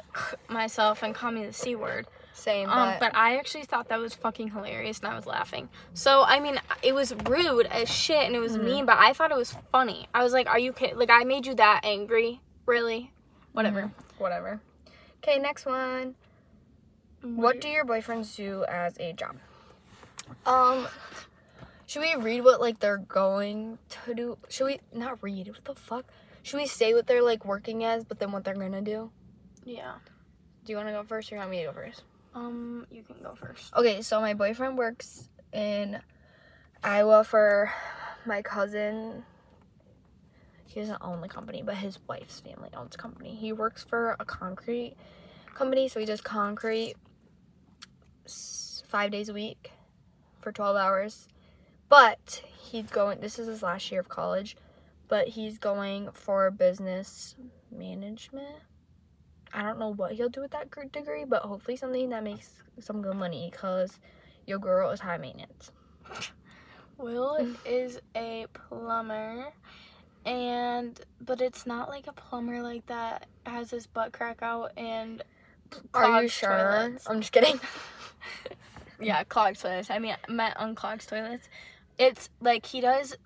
myself 0.48 1.02
and 1.02 1.14
call 1.14 1.30
me 1.32 1.46
the 1.46 1.52
c 1.52 1.76
word. 1.76 2.06
same, 2.32 2.68
Um, 2.68 2.90
but, 2.98 3.00
but 3.00 3.16
I 3.16 3.36
actually 3.36 3.64
thought 3.64 3.88
that 3.88 3.98
was 4.00 4.14
fucking 4.14 4.50
hilarious, 4.50 4.98
and 5.00 5.08
I 5.08 5.16
was 5.16 5.26
laughing. 5.26 5.68
So 5.92 6.22
I 6.24 6.40
mean, 6.40 6.60
it 6.82 6.94
was 6.94 7.14
rude 7.26 7.66
as 7.66 7.90
shit, 7.90 8.24
and 8.26 8.34
it 8.34 8.40
was 8.40 8.56
Mhm. 8.56 8.64
mean, 8.64 8.86
but 8.86 8.96
I 8.98 9.12
thought 9.12 9.30
it 9.30 9.36
was 9.36 9.54
funny. 9.70 10.08
I 10.14 10.22
was 10.22 10.32
like, 10.32 10.48
"Are 10.48 10.58
you 10.58 10.72
kidding? 10.72 10.98
Like, 10.98 11.10
I 11.10 11.24
made 11.24 11.46
you 11.46 11.54
that 11.56 11.80
angry? 11.84 12.40
Really? 12.66 13.12
Whatever." 13.52 13.82
Mhm. 13.82 13.92
whatever. 14.18 14.60
Okay, 15.22 15.38
next 15.38 15.66
one. 15.66 16.14
What 17.22 17.60
do 17.60 17.68
your 17.68 17.84
boyfriends 17.86 18.36
do 18.36 18.64
as 18.68 18.98
a 18.98 19.12
job? 19.14 19.36
Um, 20.46 20.86
should 21.86 22.02
we 22.02 22.14
read 22.16 22.42
what 22.42 22.60
like 22.60 22.80
they're 22.80 22.98
going 22.98 23.78
to 24.04 24.14
do? 24.14 24.38
Should 24.48 24.66
we 24.66 24.80
not 24.92 25.22
read? 25.22 25.48
What 25.48 25.64
the 25.64 25.74
fuck? 25.74 26.06
Should 26.42 26.58
we 26.58 26.66
say 26.66 26.94
what 26.94 27.06
they're 27.06 27.22
like 27.22 27.44
working 27.44 27.84
as, 27.84 28.04
but 28.04 28.18
then 28.18 28.32
what 28.32 28.44
they're 28.44 28.54
gonna 28.54 28.82
do? 28.82 29.10
Yeah. 29.64 29.94
Do 30.64 30.72
you 30.72 30.76
want 30.76 30.88
to 30.88 30.92
go 30.92 31.02
first, 31.02 31.30
or 31.30 31.36
you 31.36 31.38
want 31.40 31.50
me 31.50 31.60
to 31.60 31.66
go 31.66 31.72
first? 31.72 32.02
Um, 32.34 32.86
you 32.90 33.02
can 33.02 33.16
go 33.22 33.34
first. 33.34 33.72
Okay, 33.74 34.02
so 34.02 34.20
my 34.20 34.34
boyfriend 34.34 34.76
works 34.76 35.28
in 35.52 36.00
Iowa 36.82 37.22
for 37.24 37.72
my 38.26 38.42
cousin. 38.42 39.24
He 40.66 40.80
doesn't 40.80 40.98
own 41.00 41.20
the 41.20 41.28
company, 41.28 41.62
but 41.64 41.76
his 41.76 41.98
wife's 42.08 42.40
family 42.40 42.70
owns 42.74 42.92
the 42.92 42.98
company. 42.98 43.34
He 43.34 43.52
works 43.52 43.84
for 43.84 44.16
a 44.18 44.24
concrete 44.24 44.96
company, 45.54 45.88
so 45.88 46.00
he 46.00 46.06
does 46.06 46.20
concrete 46.20 46.94
five 48.88 49.10
days 49.10 49.28
a 49.28 49.34
week 49.34 49.70
for 50.44 50.52
12 50.52 50.76
hours. 50.76 51.28
But 51.88 52.42
he's 52.60 52.90
going, 52.90 53.20
this 53.20 53.38
is 53.38 53.48
his 53.48 53.62
last 53.62 53.90
year 53.90 54.00
of 54.00 54.08
college, 54.08 54.56
but 55.08 55.28
he's 55.28 55.58
going 55.58 56.10
for 56.12 56.50
business 56.50 57.34
management. 57.72 58.56
I 59.52 59.62
don't 59.62 59.78
know 59.78 59.92
what 59.92 60.12
he'll 60.12 60.28
do 60.28 60.42
with 60.42 60.50
that 60.52 60.70
degree, 60.92 61.24
but 61.24 61.42
hopefully 61.42 61.76
something 61.76 62.10
that 62.10 62.22
makes 62.22 62.50
some 62.80 63.02
good 63.02 63.16
money 63.16 63.48
because 63.50 63.98
your 64.46 64.58
girl 64.58 64.90
is 64.90 65.00
high 65.00 65.16
maintenance. 65.16 65.72
Will 66.98 67.54
is 67.64 68.00
a 68.14 68.46
plumber, 68.52 69.52
and 70.24 71.00
but 71.20 71.40
it's 71.40 71.66
not 71.66 71.88
like 71.88 72.06
a 72.06 72.12
plumber 72.12 72.62
like 72.62 72.86
that 72.86 73.26
has 73.46 73.70
his 73.70 73.86
butt 73.86 74.12
crack 74.12 74.42
out 74.42 74.72
and. 74.76 75.22
Are 75.92 76.22
you 76.22 76.28
sure? 76.28 76.50
toilets. 76.50 77.08
I'm 77.08 77.20
just 77.20 77.32
kidding. 77.32 77.58
Yeah, 79.00 79.24
clogged 79.24 79.60
toilets. 79.60 79.90
I 79.90 79.98
mean, 79.98 80.16
meant 80.28 80.54
unclogged 80.58 81.08
toilets. 81.08 81.48
It's 81.98 82.30
like 82.40 82.66
he 82.66 82.80
does 82.80 83.16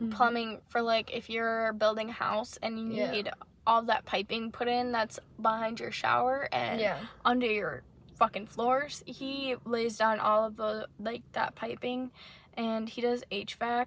Mm-hmm. 0.00 0.10
plumbing 0.12 0.60
for 0.68 0.80
like 0.80 1.10
if 1.12 1.28
you're 1.28 1.72
building 1.72 2.10
a 2.10 2.12
house 2.12 2.56
and 2.62 2.78
you 2.78 2.98
Yeah. 2.98 3.10
need 3.10 3.30
all 3.66 3.82
that 3.82 4.04
piping 4.04 4.52
put 4.52 4.68
in 4.68 4.92
that's 4.92 5.18
behind 5.42 5.80
your 5.80 5.90
shower 5.90 6.48
and 6.52 6.80
Yeah. 6.80 6.98
under 7.24 7.48
your 7.48 7.82
fucking 8.14 8.46
floors. 8.46 9.02
He 9.06 9.56
lays 9.64 9.96
down 9.98 10.20
all 10.20 10.44
of 10.44 10.56
the 10.56 10.86
like 11.00 11.22
that 11.32 11.56
piping 11.56 12.12
and 12.54 12.88
he 12.88 13.00
does 13.00 13.24
HVAC. 13.32 13.86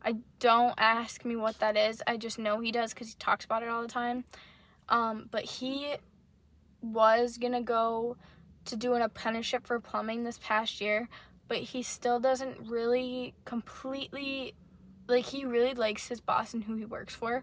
I 0.00 0.18
don't 0.38 0.74
ask 0.78 1.24
me 1.24 1.34
what 1.34 1.58
that 1.58 1.76
is. 1.76 2.04
I 2.06 2.18
just 2.18 2.38
know 2.38 2.60
he 2.60 2.70
does 2.70 2.94
cuz 2.94 3.08
he 3.08 3.14
talks 3.18 3.44
about 3.44 3.64
it 3.64 3.68
all 3.68 3.82
the 3.82 3.88
time. 3.88 4.22
Um 4.88 5.26
but 5.28 5.42
he 5.44 5.96
was 6.80 7.36
going 7.38 7.52
to 7.52 7.60
go 7.60 8.16
to 8.68 8.76
do 8.76 8.94
an 8.94 9.02
apprenticeship 9.02 9.66
for 9.66 9.80
plumbing 9.80 10.24
this 10.24 10.38
past 10.42 10.80
year, 10.80 11.08
but 11.48 11.58
he 11.58 11.82
still 11.82 12.20
doesn't 12.20 12.68
really 12.68 13.34
completely 13.44 14.54
like 15.08 15.24
he 15.24 15.44
really 15.44 15.74
likes 15.74 16.08
his 16.08 16.20
boss 16.20 16.52
and 16.52 16.64
who 16.64 16.76
he 16.76 16.84
works 16.84 17.14
for, 17.14 17.42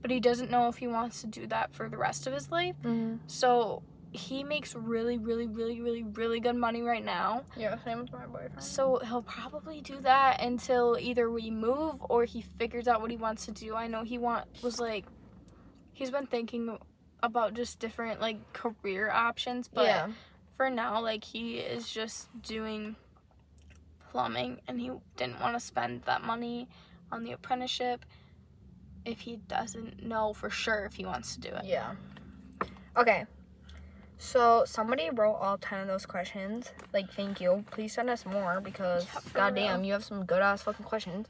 but 0.00 0.10
he 0.10 0.20
doesn't 0.20 0.50
know 0.50 0.68
if 0.68 0.76
he 0.78 0.86
wants 0.86 1.20
to 1.20 1.26
do 1.26 1.46
that 1.46 1.72
for 1.74 1.88
the 1.88 1.98
rest 1.98 2.26
of 2.26 2.32
his 2.32 2.50
life. 2.50 2.76
Mm-hmm. 2.82 3.16
So 3.26 3.82
he 4.12 4.44
makes 4.44 4.74
really, 4.74 5.18
really, 5.18 5.46
really, 5.46 5.80
really, 5.80 6.04
really 6.04 6.40
good 6.40 6.56
money 6.56 6.82
right 6.82 7.04
now. 7.04 7.42
Yeah, 7.56 7.76
same 7.84 7.98
with 7.98 8.12
my 8.12 8.26
boyfriend. 8.26 8.62
So 8.62 9.00
he'll 9.04 9.22
probably 9.22 9.80
do 9.80 9.98
that 10.00 10.40
until 10.40 10.96
either 10.98 11.30
we 11.30 11.50
move 11.50 11.96
or 12.08 12.24
he 12.24 12.40
figures 12.40 12.88
out 12.88 13.00
what 13.00 13.10
he 13.10 13.16
wants 13.16 13.44
to 13.46 13.52
do. 13.52 13.74
I 13.74 13.88
know 13.88 14.02
he 14.02 14.18
want 14.18 14.46
was 14.62 14.80
like 14.80 15.04
he's 15.92 16.10
been 16.10 16.26
thinking 16.26 16.78
about 17.22 17.54
just 17.54 17.80
different 17.80 18.20
like 18.20 18.52
career 18.52 19.10
options, 19.10 19.68
but 19.68 19.86
yeah. 19.86 20.08
For 20.56 20.70
now 20.70 21.00
like 21.00 21.24
he 21.24 21.56
is 21.58 21.88
just 21.90 22.28
doing 22.42 22.96
plumbing 24.10 24.60
and 24.68 24.80
he 24.80 24.90
didn't 25.16 25.40
want 25.40 25.54
to 25.54 25.60
spend 25.60 26.02
that 26.02 26.22
money 26.22 26.68
on 27.10 27.24
the 27.24 27.32
apprenticeship 27.32 28.04
if 29.04 29.20
he 29.20 29.36
doesn't 29.48 30.02
know 30.02 30.32
for 30.32 30.48
sure 30.50 30.84
if 30.84 30.94
he 30.94 31.04
wants 31.04 31.34
to 31.34 31.40
do 31.40 31.48
it. 31.48 31.64
Yeah. 31.64 31.92
Okay. 32.96 33.26
So 34.16 34.62
somebody 34.66 35.10
wrote 35.10 35.34
all 35.34 35.58
ten 35.58 35.80
of 35.80 35.88
those 35.88 36.06
questions. 36.06 36.72
Like, 36.92 37.12
thank 37.12 37.40
you. 37.40 37.64
Please 37.70 37.92
send 37.92 38.08
us 38.08 38.24
more 38.24 38.60
because 38.60 39.04
Yeah, 39.12 39.20
goddamn, 39.34 39.78
real. 39.80 39.86
you 39.86 39.92
have 39.92 40.04
some 40.04 40.24
good 40.24 40.40
ass 40.40 40.62
fucking 40.62 40.86
questions. 40.86 41.26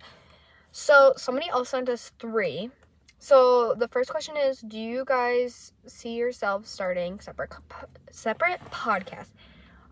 So 0.70 1.14
somebody 1.16 1.48
else 1.48 1.70
sent 1.70 1.88
us 1.88 2.12
three. 2.18 2.70
So 3.18 3.74
the 3.74 3.88
first 3.88 4.10
question 4.10 4.36
is, 4.36 4.60
do 4.60 4.78
you 4.78 5.04
guys 5.06 5.72
see 5.86 6.14
yourselves 6.14 6.68
starting 6.68 7.20
separate 7.20 7.52
separate 8.10 8.60
podcasts? 8.70 9.32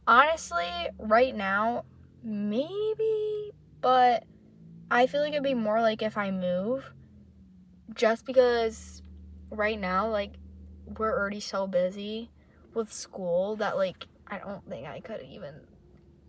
Honestly, 0.07 0.69
right 0.99 1.35
now, 1.35 1.85
maybe, 2.23 3.53
but 3.81 4.25
I 4.91 5.07
feel 5.07 5.23
like 5.23 5.33
it'd 5.33 5.43
be 5.43 5.55
more 5.55 5.81
like 5.81 6.03
if 6.03 6.19
I 6.19 6.31
move, 6.31 6.85
just 7.95 8.27
because 8.27 9.03
right 9.51 9.81
now, 9.81 10.09
like 10.09 10.35
we're 10.99 11.17
already 11.17 11.41
so 11.41 11.67
busy 11.67 12.31
with 12.75 12.93
school 12.93 13.57
that 13.57 13.77
like 13.77 14.07
I 14.27 14.39
don't 14.39 14.69
think 14.69 14.87
I 14.87 15.01
could 15.01 15.23
even 15.23 15.55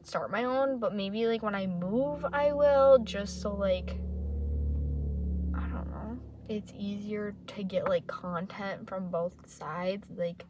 start 0.03 0.31
my 0.31 0.43
own, 0.45 0.79
but 0.79 0.93
maybe 0.95 1.27
like 1.27 1.43
when 1.43 1.55
I 1.55 1.67
move 1.67 2.25
I 2.31 2.53
will 2.53 2.99
just 2.99 3.41
so 3.41 3.53
like. 3.53 3.97
It's 6.49 6.73
easier 6.77 7.33
to 7.47 7.63
get 7.63 7.87
like 7.87 8.05
content 8.07 8.87
from 8.87 9.09
both 9.09 9.33
sides, 9.47 10.07
like 10.15 10.45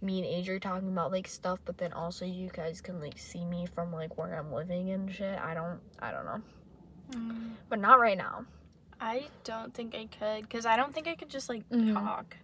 me 0.00 0.18
and 0.22 0.46
Adri 0.46 0.60
talking 0.60 0.88
about 0.88 1.10
like 1.10 1.26
stuff, 1.26 1.58
but 1.64 1.76
then 1.78 1.92
also 1.92 2.24
you 2.24 2.50
guys 2.52 2.80
can 2.80 3.00
like 3.00 3.18
see 3.18 3.44
me 3.44 3.66
from 3.74 3.92
like 3.92 4.16
where 4.16 4.34
I'm 4.38 4.52
living 4.52 4.90
and 4.90 5.12
shit. 5.12 5.38
I 5.38 5.54
don't 5.54 5.80
I 6.00 6.12
don't 6.12 6.24
know. 6.24 6.40
Mm, 7.12 7.50
But 7.68 7.80
not 7.80 7.98
right 8.00 8.16
now. 8.16 8.44
I 9.00 9.26
don't 9.44 9.72
think 9.74 9.94
I 9.94 10.06
could 10.18 10.42
because 10.42 10.66
I 10.66 10.76
don't 10.76 10.94
think 10.94 11.08
I 11.08 11.14
could 11.14 11.28
just 11.30 11.48
like 11.48 11.68
Mhm. 11.68 11.94
talk. 11.94 12.36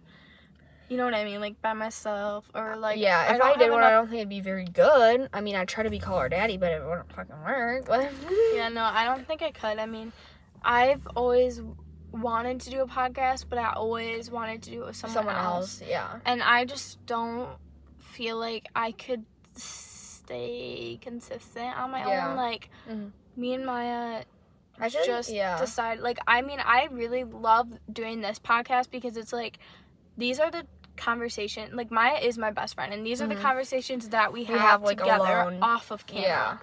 You 0.89 0.97
know 0.97 1.05
what 1.05 1.15
I 1.15 1.23
mean? 1.23 1.39
Like 1.41 1.59
by 1.61 1.73
myself 1.73 2.49
or 2.53 2.75
like 2.75 2.99
yeah, 2.99 3.23
if 3.25 3.29
I, 3.31 3.37
don't 3.37 3.59
did 3.59 3.71
one, 3.71 3.83
I 3.83 3.89
don't 3.89 4.07
think 4.07 4.17
it'd 4.19 4.29
be 4.29 4.41
very 4.41 4.65
good. 4.65 5.29
I 5.33 5.41
mean, 5.41 5.55
I 5.55 5.65
try 5.65 5.83
to 5.83 5.89
be 5.89 5.97
call 5.99 6.19
her 6.19 6.29
daddy, 6.29 6.57
but 6.57 6.71
it 6.71 6.83
wouldn't 6.85 7.11
fucking 7.13 7.41
work. 7.43 7.87
Yeah, 8.53 8.69
no, 8.69 8.83
I 8.83 9.05
don't 9.05 9.25
think 9.27 9.41
I 9.41 9.51
could. 9.51 9.79
I 9.79 9.85
mean, 9.85 10.11
I've 10.63 11.05
always 11.15 11.61
wanted 12.15 12.61
to 12.61 12.69
do 12.69 12.81
a 12.81 12.87
podcast, 12.87 13.45
but 13.49 13.59
I 13.59 13.73
always 13.73 14.31
wanted 14.31 14.61
to 14.63 14.71
do 14.71 14.81
it 14.83 14.85
with 14.87 14.95
someone, 14.95 15.13
someone 15.15 15.35
else. 15.35 15.81
else, 15.81 15.89
yeah. 15.89 16.19
And 16.25 16.41
I 16.41 16.65
just 16.65 17.05
don't 17.05 17.49
feel 17.99 18.37
like 18.37 18.67
I 18.75 18.91
could 18.91 19.25
stay 19.55 20.97
consistent 21.01 21.77
on 21.77 21.91
my 21.91 22.05
Yeah. 22.07 22.29
own. 22.29 22.35
Like 22.37 22.69
Mhm. 22.89 23.11
me 23.35 23.53
and 23.53 23.65
Maya 23.65 24.23
I 24.79 24.89
should 24.89 25.05
just 25.05 25.31
yeah. 25.31 25.57
decide 25.59 25.99
like 25.99 26.17
I 26.27 26.41
mean, 26.41 26.59
I 26.59 26.87
really 26.91 27.23
love 27.23 27.67
doing 27.91 28.21
this 28.21 28.39
podcast 28.39 28.91
because 28.91 29.15
it's 29.17 29.31
like 29.33 29.59
these 30.17 30.39
are 30.39 30.51
the 30.51 30.65
conversation 30.97 31.75
like 31.75 31.91
Maya 31.91 32.19
is 32.19 32.37
my 32.37 32.51
best 32.51 32.75
friend 32.75 32.93
and 32.93 33.05
these 33.05 33.21
are 33.21 33.25
Mhm. 33.27 33.35
the 33.35 33.41
conversations 33.41 34.09
that 34.09 34.31
we 34.33 34.39
We 34.41 34.45
have, 34.45 34.59
have, 34.61 34.81
like, 34.83 34.97
together 34.97 35.39
alone. 35.41 35.59
off 35.61 35.91
of 35.91 36.05
camera. 36.07 36.23
Yeah. 36.27 36.57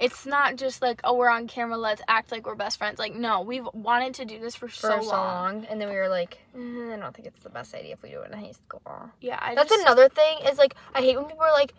It's 0.00 0.24
not 0.24 0.56
just 0.56 0.80
like 0.82 1.00
oh 1.04 1.14
we're 1.14 1.28
on 1.28 1.46
camera 1.46 1.76
let's 1.76 2.00
act 2.08 2.32
like 2.32 2.46
we're 2.46 2.54
best 2.54 2.78
friends 2.78 2.98
like 2.98 3.14
no 3.14 3.42
we've 3.42 3.68
wanted 3.74 4.14
to 4.14 4.24
do 4.24 4.38
this 4.40 4.56
for, 4.56 4.66
for 4.66 4.74
so, 4.74 5.00
so, 5.00 5.08
long. 5.08 5.56
long. 5.56 5.64
and 5.66 5.80
then 5.80 5.88
we 5.88 5.94
were 5.94 6.08
like, 6.08 6.38
"Mm, 6.56 6.94
I 6.94 6.96
don't 6.98 7.14
think 7.14 7.28
it's 7.28 7.40
the 7.40 7.50
best 7.50 7.74
idea 7.74 7.92
if 7.92 8.02
we 8.02 8.10
do 8.10 8.20
it 8.22 8.32
in 8.32 8.38
high 8.38 8.52
school. 8.52 9.10
yeah 9.20 9.38
I 9.40 9.54
That's 9.54 9.68
just, 9.68 9.82
another 9.82 10.08
thing. 10.08 10.38
Is 10.50 10.58
like 10.58 10.74
I 10.94 11.00
hate 11.02 11.16
when 11.16 11.26
people 11.26 11.44
are 11.44 11.52
like, 11.52 11.74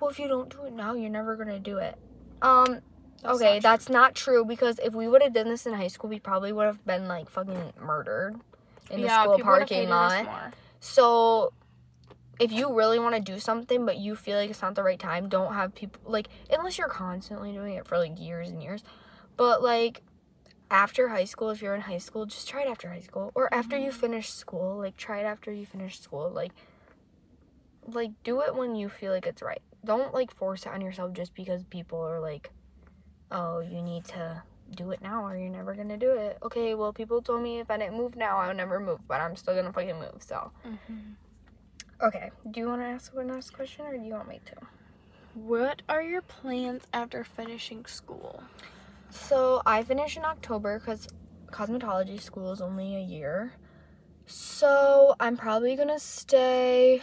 "Well, 0.00 0.10
if 0.10 0.18
you 0.18 0.26
don't 0.26 0.48
do 0.48 0.64
it 0.64 0.72
now, 0.72 0.94
you're 0.94 1.10
never 1.10 1.36
gonna 1.36 1.60
do 1.60 1.78
it." 1.78 1.96
Um, 2.42 2.80
That's 3.22 3.36
okay, 3.36 3.54
not 3.54 3.62
that's 3.62 3.88
not 3.88 4.14
true 4.14 4.44
because 4.44 4.78
if 4.82 4.94
we 4.94 5.06
would 5.06 5.22
have 5.22 5.32
done 5.32 5.48
this 5.48 5.66
in 5.66 5.74
high 5.74 5.88
school, 5.88 6.08
we 6.10 6.18
probably 6.18 6.52
would 6.52 6.66
have 6.66 6.84
been 6.86 7.06
like 7.08 7.28
fucking 7.28 7.74
murdered 7.80 8.36
in 8.90 9.00
the 9.00 9.06
yeah, 9.06 9.22
school 9.22 9.38
parking 9.40 9.88
lot. 9.88 10.54
So, 10.80 11.52
if 12.38 12.52
you 12.52 12.72
really 12.72 12.98
want 12.98 13.14
to 13.14 13.20
do 13.20 13.38
something 13.38 13.86
but 13.86 13.96
you 13.96 14.14
feel 14.14 14.36
like 14.36 14.50
it's 14.50 14.62
not 14.62 14.74
the 14.74 14.82
right 14.82 14.98
time, 14.98 15.28
don't 15.28 15.54
have 15.54 15.74
people 15.74 16.00
like 16.04 16.28
unless 16.50 16.78
you're 16.78 16.88
constantly 16.88 17.52
doing 17.52 17.74
it 17.74 17.86
for 17.86 17.98
like 17.98 18.20
years 18.20 18.50
and 18.50 18.62
years. 18.62 18.82
But 19.36 19.62
like 19.62 20.02
after 20.70 21.08
high 21.08 21.24
school, 21.24 21.50
if 21.50 21.62
you're 21.62 21.74
in 21.74 21.82
high 21.82 21.98
school, 21.98 22.26
just 22.26 22.48
try 22.48 22.62
it 22.62 22.68
after 22.68 22.88
high 22.88 23.00
school 23.00 23.32
or 23.34 23.52
after 23.52 23.76
you 23.76 23.90
mm-hmm. 23.90 24.00
finish 24.00 24.30
school. 24.30 24.76
Like 24.78 24.96
try 24.96 25.20
it 25.20 25.24
after 25.24 25.52
you 25.52 25.66
finish 25.66 26.00
school. 26.00 26.30
Like 26.30 26.52
like 27.86 28.10
do 28.24 28.40
it 28.40 28.54
when 28.54 28.74
you 28.74 28.88
feel 28.88 29.12
like 29.12 29.26
it's 29.26 29.42
right. 29.42 29.62
Don't 29.84 30.12
like 30.12 30.34
force 30.34 30.66
it 30.66 30.72
on 30.72 30.80
yourself 30.80 31.12
just 31.12 31.34
because 31.34 31.64
people 31.64 32.00
are 32.00 32.20
like, 32.20 32.50
"Oh, 33.30 33.60
you 33.60 33.80
need 33.80 34.04
to 34.06 34.42
do 34.74 34.90
it 34.90 35.00
now 35.00 35.24
or 35.24 35.36
you're 35.36 35.48
never 35.48 35.74
to 35.74 35.96
do 35.96 36.10
it." 36.10 36.38
Okay, 36.42 36.74
well, 36.74 36.92
people 36.92 37.22
told 37.22 37.42
me 37.42 37.60
if 37.60 37.70
I 37.70 37.78
didn't 37.78 37.96
move 37.96 38.16
now, 38.16 38.38
I 38.38 38.48
would 38.48 38.56
never 38.56 38.80
move, 38.80 39.06
but 39.06 39.20
I'm 39.20 39.36
still 39.36 39.54
to 39.54 39.72
fucking 39.72 40.00
move. 40.00 40.20
So, 40.20 40.50
mm-hmm. 40.66 41.12
Okay. 42.02 42.30
Do 42.50 42.60
you 42.60 42.66
want 42.66 42.82
to 42.82 42.86
ask 42.86 43.14
one 43.14 43.28
last 43.28 43.52
question 43.52 43.86
or 43.86 43.96
do 43.96 44.04
you 44.04 44.12
want 44.12 44.28
me 44.28 44.40
to? 44.46 44.66
what 45.36 45.82
are 45.86 46.00
your 46.00 46.22
plans 46.22 46.84
after 46.94 47.22
finishing 47.22 47.84
school 47.84 48.42
So 49.10 49.60
I 49.66 49.82
finish 49.82 50.16
in 50.16 50.24
October 50.24 50.78
because 50.78 51.08
cosmetology 51.50 52.20
school 52.20 52.52
is 52.52 52.60
only 52.60 52.96
a 52.96 53.00
year. 53.00 53.52
So 54.26 55.14
I'm 55.20 55.36
probably 55.36 55.76
gonna 55.76 55.98
stay 55.98 57.02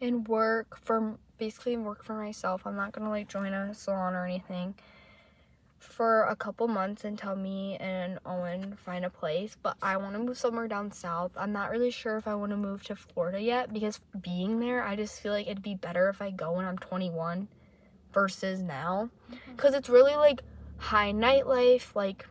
and 0.00 0.28
work 0.28 0.78
for 0.84 1.18
basically 1.38 1.76
work 1.76 2.04
for 2.04 2.14
myself. 2.14 2.66
I'm 2.66 2.76
not 2.76 2.92
gonna 2.92 3.10
like 3.10 3.28
join 3.28 3.52
a 3.52 3.74
salon 3.74 4.14
or 4.14 4.26
anything 4.26 4.74
for 5.84 6.24
a 6.24 6.36
couple 6.36 6.66
months 6.66 7.04
until 7.04 7.36
me 7.36 7.76
and 7.76 8.18
Owen 8.24 8.76
find 8.84 9.04
a 9.04 9.10
place. 9.10 9.56
But 9.62 9.76
I 9.82 9.96
want 9.96 10.14
to 10.14 10.18
move 10.18 10.38
somewhere 10.38 10.68
down 10.68 10.90
south. 10.90 11.32
I'm 11.36 11.52
not 11.52 11.70
really 11.70 11.90
sure 11.90 12.16
if 12.16 12.26
I 12.26 12.34
want 12.34 12.50
to 12.50 12.56
move 12.56 12.82
to 12.84 12.96
Florida 12.96 13.40
yet 13.40 13.72
because 13.72 14.00
being 14.20 14.60
there, 14.60 14.82
I 14.82 14.96
just 14.96 15.20
feel 15.20 15.32
like 15.32 15.46
it'd 15.46 15.62
be 15.62 15.74
better 15.74 16.08
if 16.08 16.20
I 16.20 16.30
go 16.30 16.52
when 16.52 16.64
I'm 16.64 16.78
21 16.78 17.48
versus 18.12 18.60
now 18.60 19.10
mm-hmm. 19.30 19.52
because 19.52 19.74
it's 19.74 19.88
really 19.88 20.14
like 20.14 20.42
high 20.78 21.12
nightlife, 21.12 21.94
like 21.94 22.26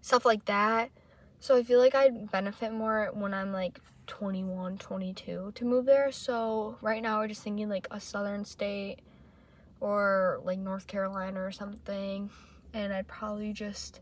stuff 0.00 0.24
like 0.24 0.44
that. 0.46 0.90
So 1.38 1.56
I 1.56 1.62
feel 1.62 1.78
like 1.78 1.94
I'd 1.94 2.30
benefit 2.30 2.72
more 2.72 3.10
when 3.14 3.32
I'm 3.34 3.52
like 3.52 3.80
21, 4.06 4.78
22 4.78 5.52
to 5.54 5.64
move 5.64 5.86
there. 5.86 6.10
So 6.12 6.76
right 6.80 7.02
now 7.02 7.20
we're 7.20 7.28
just 7.28 7.42
thinking 7.42 7.68
like 7.68 7.86
a 7.90 8.00
southern 8.00 8.44
state 8.44 9.00
or 9.80 10.40
like 10.44 10.58
North 10.58 10.86
Carolina 10.86 11.40
or 11.40 11.52
something. 11.52 12.30
And 12.72 12.92
I'd 12.92 13.08
probably 13.08 13.52
just 13.52 14.00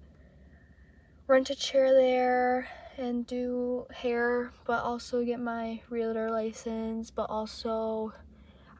rent 1.27 1.51
a 1.51 1.55
chair 1.55 1.93
there 1.93 2.69
and 2.97 3.27
do 3.27 3.87
hair, 3.93 4.53
but 4.67 4.83
also 4.83 5.25
get 5.25 5.41
my 5.41 5.81
realtor 5.91 6.31
license, 6.31 7.11
but 7.11 7.31
also 7.31 8.13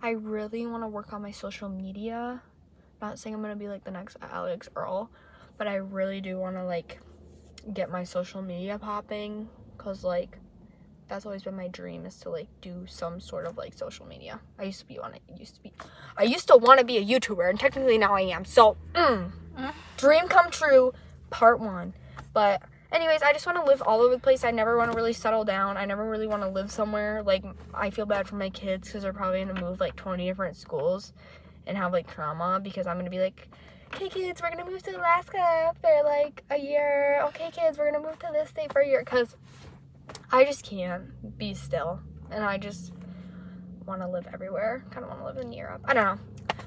I 0.03 0.11
really 0.11 0.67
want 0.67 0.83
to 0.83 0.89
work 0.89 1.13
on 1.13 1.23
my 1.23 1.31
social 1.31 1.69
media 1.69 2.43
not 3.05 3.19
saying 3.19 3.35
I'm 3.35 3.43
gonna 3.43 3.57
be 3.57 3.69
like 3.69 3.85
the 3.85 3.91
next 3.91 4.17
Alix 4.23 4.69
Earle, 4.75 5.11
but 5.59 5.67
I 5.67 5.75
really 5.75 6.21
do 6.21 6.39
want 6.39 6.57
to 6.57 6.65
like 6.65 7.01
get 7.73 7.91
my 7.91 8.05
social 8.05 8.41
media 8.43 8.79
popping 8.79 9.49
because 9.77 10.05
like 10.05 10.39
that's 11.09 11.27
always 11.27 11.43
been 11.43 11.57
my 11.57 11.69
dream 11.69 12.07
is 12.07 12.17
to 12.21 12.31
like 12.31 12.49
do 12.61 12.85
some 12.87 13.21
sort 13.21 13.47
of 13.47 13.57
like 13.57 13.75
social 13.75 14.07
media. 14.07 14.41
I 14.59 14.65
used 14.65 14.81
to 14.81 14.87
be 14.87 14.99
on 14.99 15.15
it. 15.15 15.23
Used 15.39 15.57
to 15.57 15.63
be. 15.63 15.73
I 16.17 16.23
used 16.25 16.49
to 16.49 16.57
want 16.57 16.81
to 16.81 16.85
be 16.87 16.97
a 16.99 17.05
YouTuber, 17.05 17.49
and 17.49 17.59
technically 17.61 17.99
now 17.99 18.15
I 18.15 18.23
am. 18.23 18.45
So, 18.45 18.77
mm, 18.95 19.31
Mm. 19.57 19.73
dream 19.97 20.27
come 20.29 20.51
true, 20.51 20.93
part 21.31 21.61
one. 21.61 21.95
But 22.33 22.63
anyways, 22.91 23.23
I 23.23 23.33
just 23.33 23.47
want 23.47 23.59
to 23.59 23.65
live 23.65 23.83
all 23.83 24.01
over 24.01 24.15
the 24.15 24.21
place. 24.21 24.43
I 24.45 24.51
never 24.51 24.77
want 24.77 24.91
to 24.91 24.97
really 24.97 25.13
settle 25.13 25.45
down. 25.45 25.77
I 25.77 25.85
never 25.85 26.09
really 26.09 26.27
want 26.27 26.43
to 26.43 26.49
live 26.49 26.71
somewhere. 26.73 27.23
Like 27.23 27.45
I 27.73 27.91
feel 27.91 28.07
bad 28.07 28.27
for 28.27 28.35
my 28.37 28.51
kids 28.51 28.89
because 28.89 29.03
they're 29.03 29.13
probably 29.13 29.45
gonna 29.45 29.61
move 29.61 29.81
like 29.81 29.95
20 29.97 30.27
different 30.27 30.57
schools 30.57 31.13
and 31.67 31.77
have 31.77 31.93
like 31.93 32.07
trauma 32.13 32.61
because 32.63 32.87
I'm 32.87 32.97
gonna 32.97 33.11
be 33.11 33.21
like, 33.21 33.49
okay, 33.95 34.09
kids, 34.09 34.43
we're 34.43 34.51
gonna 34.51 34.69
move 34.69 34.83
to 34.83 34.97
Alaska 34.99 35.73
for 35.81 35.91
like 36.05 36.43
a 36.51 36.59
year. 36.59 37.21
Okay, 37.27 37.51
kids, 37.53 37.79
we're 37.79 37.91
gonna 37.93 38.05
move 38.05 38.19
to 38.21 38.29
this 38.33 38.51
state 38.51 38.73
for 38.73 38.81
a 38.81 38.87
year 38.87 39.01
because 39.05 39.37
I 40.35 40.45
just 40.45 40.65
can't 40.65 41.39
be 41.39 41.55
still, 41.55 42.01
and 42.33 42.43
I 42.43 42.59
just 42.59 42.93
want 43.87 44.01
to 44.03 44.09
live 44.09 44.27
everywhere. 44.33 44.85
Kind 44.91 45.05
of 45.05 45.11
want 45.11 45.21
to 45.21 45.27
live 45.27 45.37
in 45.39 45.53
Europe. 45.53 45.83
I 45.85 45.95
don't 45.95 46.05
know. 46.05 46.19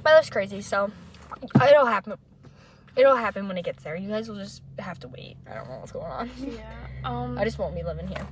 My 0.06 0.14
life's 0.14 0.30
crazy, 0.30 0.62
so 0.62 0.90
it'll 1.62 1.86
happen. 1.86 2.14
It'll 2.96 3.18
happen 3.18 3.50
when 3.50 3.58
it 3.58 3.66
gets 3.66 3.84
there. 3.84 3.98
You 3.98 4.08
guys 4.08 4.30
will 4.30 4.38
just 4.38 4.62
have 4.80 5.00
to 5.02 5.10
wait. 5.10 5.36
I 5.52 5.56
don't 5.56 5.68
know 5.70 5.80
what's 5.80 5.92
going 5.92 6.06
on. 6.10 6.32
yeah 6.38 6.72
um 7.04 7.38
I 7.38 7.44
just 7.44 7.60
won't 7.60 7.76
be 7.76 7.84
living 7.84 8.08
here. 8.08 8.26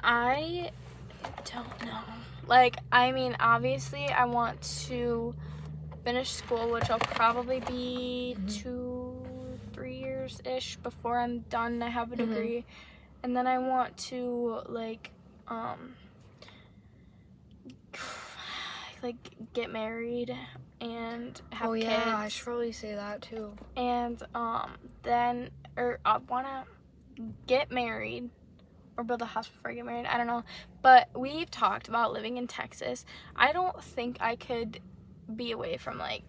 I 0.00 0.70
don't 1.44 1.84
know. 1.84 1.98
Like, 2.46 2.76
I 2.92 3.10
mean, 3.10 3.36
obviously, 3.40 4.06
I 4.06 4.26
want 4.26 4.62
to 4.86 5.34
finish 6.04 6.30
school, 6.30 6.70
which 6.70 6.88
I'll 6.88 7.00
probably 7.00 7.58
be 7.60 8.36
Mhm. 8.38 8.62
two, 8.62 9.58
three 9.72 9.98
years 9.98 10.40
ish 10.44 10.76
before 10.76 11.18
I'm 11.18 11.40
done. 11.50 11.82
I 11.82 11.88
have 11.88 12.12
a 12.12 12.14
Mhm. 12.14 12.18
degree, 12.28 12.64
and 13.22 13.36
then 13.36 13.46
I 13.46 13.58
want 13.58 13.96
to 14.08 14.62
like, 14.66 15.10
um, 15.48 15.94
like 19.02 19.16
get 19.52 19.70
married 19.72 20.36
and 20.80 21.40
have 21.52 21.68
oh 21.68 21.72
yeah, 21.72 22.14
I 22.16 22.28
should 22.28 22.44
probably 22.44 22.72
say 22.72 22.94
that 22.94 23.22
too. 23.22 23.52
and 23.76 24.22
um, 24.34 24.72
then 25.02 25.50
or 25.76 25.98
I 26.04 26.18
wanna 26.18 26.64
get 27.46 27.70
married 27.70 28.30
or 28.96 29.04
build 29.04 29.22
a 29.22 29.26
house 29.26 29.48
before 29.48 29.70
I 29.70 29.74
get 29.74 29.86
married. 29.86 30.06
I 30.06 30.18
don't 30.18 30.26
know. 30.26 30.44
But 30.82 31.08
we've 31.16 31.50
talked 31.50 31.88
about 31.88 32.12
living 32.12 32.36
in 32.36 32.46
Texas. 32.46 33.04
I 33.34 33.52
don't 33.52 33.82
think 33.82 34.18
I 34.20 34.36
could 34.36 34.80
be 35.34 35.52
away 35.52 35.76
from 35.76 35.98
like 35.98 36.22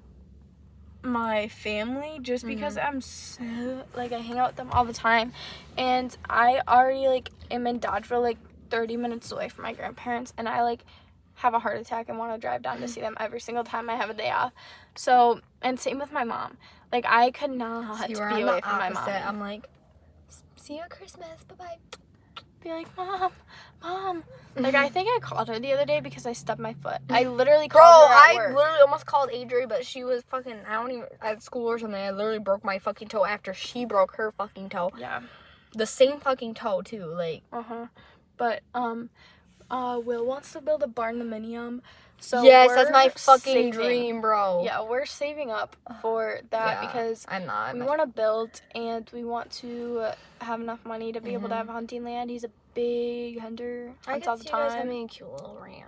my 1.01 1.47
family 1.47 2.19
just 2.21 2.45
because 2.45 2.75
mm-hmm. 2.75 2.87
I'm 2.87 3.01
so 3.01 3.85
like 3.95 4.11
I 4.11 4.19
hang 4.19 4.37
out 4.37 4.49
with 4.49 4.55
them 4.57 4.69
all 4.71 4.83
the 4.83 4.93
time 4.93 5.31
and 5.77 6.15
I 6.29 6.61
already 6.67 7.07
like 7.07 7.31
am 7.49 7.67
in 7.67 7.79
Dodgeville 7.79 8.21
like 8.21 8.37
30 8.69 8.97
minutes 8.97 9.31
away 9.31 9.49
from 9.49 9.63
my 9.63 9.73
grandparents 9.73 10.33
and 10.37 10.47
I 10.47 10.61
like 10.63 10.83
have 11.35 11.53
a 11.53 11.59
heart 11.59 11.79
attack 11.79 12.09
and 12.09 12.17
want 12.17 12.33
to 12.33 12.39
drive 12.39 12.61
down 12.61 12.79
to 12.81 12.87
see 12.89 13.01
them 13.01 13.15
every 13.19 13.39
single 13.39 13.63
time 13.63 13.89
I 13.89 13.95
have 13.95 14.09
a 14.09 14.13
day 14.13 14.29
off. 14.29 14.53
So, 14.95 15.39
and 15.61 15.79
same 15.79 15.99
with 15.99 16.11
my 16.11 16.23
mom. 16.23 16.57
Like 16.91 17.05
I 17.07 17.31
could 17.31 17.51
not 17.51 18.07
See, 18.07 18.13
be 18.13 18.19
away 18.19 18.61
from 18.61 18.77
my 18.77 18.89
mom. 18.89 19.07
I'm 19.07 19.39
like, 19.39 19.67
see 20.55 20.75
you 20.75 20.81
at 20.81 20.89
Christmas. 20.89 21.43
Bye 21.47 21.55
bye. 21.55 21.99
Be 22.61 22.69
like, 22.69 22.87
Mom, 22.97 23.31
Mom. 23.83 24.23
Like, 24.55 24.75
I 24.75 24.89
think 24.89 25.07
I 25.09 25.19
called 25.19 25.47
her 25.47 25.59
the 25.59 25.73
other 25.73 25.85
day 25.85 25.99
because 26.01 26.25
I 26.25 26.33
stubbed 26.33 26.59
my 26.59 26.73
foot. 26.73 26.97
I 27.09 27.23
literally 27.23 27.67
Bro, 27.67 27.81
called 27.81 28.09
her 28.09 28.15
at 28.15 28.31
I 28.31 28.35
work. 28.35 28.55
literally 28.55 28.79
almost 28.81 29.05
called 29.05 29.29
Adri, 29.29 29.67
but 29.69 29.85
she 29.85 30.03
was 30.03 30.23
fucking. 30.23 30.59
I 30.67 30.73
don't 30.73 30.91
even 30.91 31.05
at 31.21 31.41
school 31.41 31.67
or 31.67 31.79
something. 31.79 31.99
I 31.99 32.11
literally 32.11 32.39
broke 32.39 32.63
my 32.63 32.79
fucking 32.79 33.07
toe 33.07 33.25
after 33.25 33.53
she 33.53 33.85
broke 33.85 34.15
her 34.15 34.31
fucking 34.31 34.69
toe. 34.69 34.91
yeah. 34.97 35.21
The 35.73 35.85
same 35.85 36.19
fucking 36.19 36.55
toe 36.55 36.81
too. 36.81 37.05
Like, 37.05 37.43
Uh 37.53 37.61
huh. 37.61 37.85
But 38.37 38.61
um, 38.73 39.09
uh, 39.69 40.01
Will 40.03 40.25
wants 40.25 40.51
to 40.53 40.61
build 40.61 40.81
a 40.83 40.87
barn 40.87 41.19
barndominium. 41.19 41.81
So 42.21 42.43
yes, 42.43 42.69
that's 42.73 42.91
my 42.91 43.09
fucking 43.09 43.41
saving- 43.53 43.71
dream, 43.71 44.21
bro. 44.21 44.63
Yeah, 44.63 44.81
we're 44.83 45.05
saving 45.05 45.51
up 45.51 45.75
for 46.01 46.41
that 46.51 46.81
Yeah, 46.83 46.87
because 46.87 47.25
I'm 47.29 47.45
not. 47.45 47.73
we 47.75 47.81
want 47.81 48.01
to 48.01 48.07
build 48.07 48.61
and 48.75 49.09
we 49.13 49.23
want 49.23 49.51
to 49.53 50.11
have 50.41 50.59
enough 50.61 50.85
money 50.85 51.11
to 51.13 51.21
be 51.21 51.33
able 51.33 51.49
to 51.49 51.55
Mhm. 51.55 51.57
have 51.57 51.67
hunting 51.69 52.03
land. 52.03 52.29
He's 52.29 52.43
a 52.43 52.51
big 52.73 53.39
hunter. 53.39 53.93
I 54.05 54.11
Hunts 54.11 54.23
can 54.25 54.29
all 54.31 54.37
the 54.37 54.43
see 54.43 54.49
you 54.49 54.53
guys 54.55 54.71
time. 54.71 54.77
having 54.87 55.05
a 55.05 55.07
cute 55.07 55.31
little 55.31 55.57
ranch. 55.61 55.85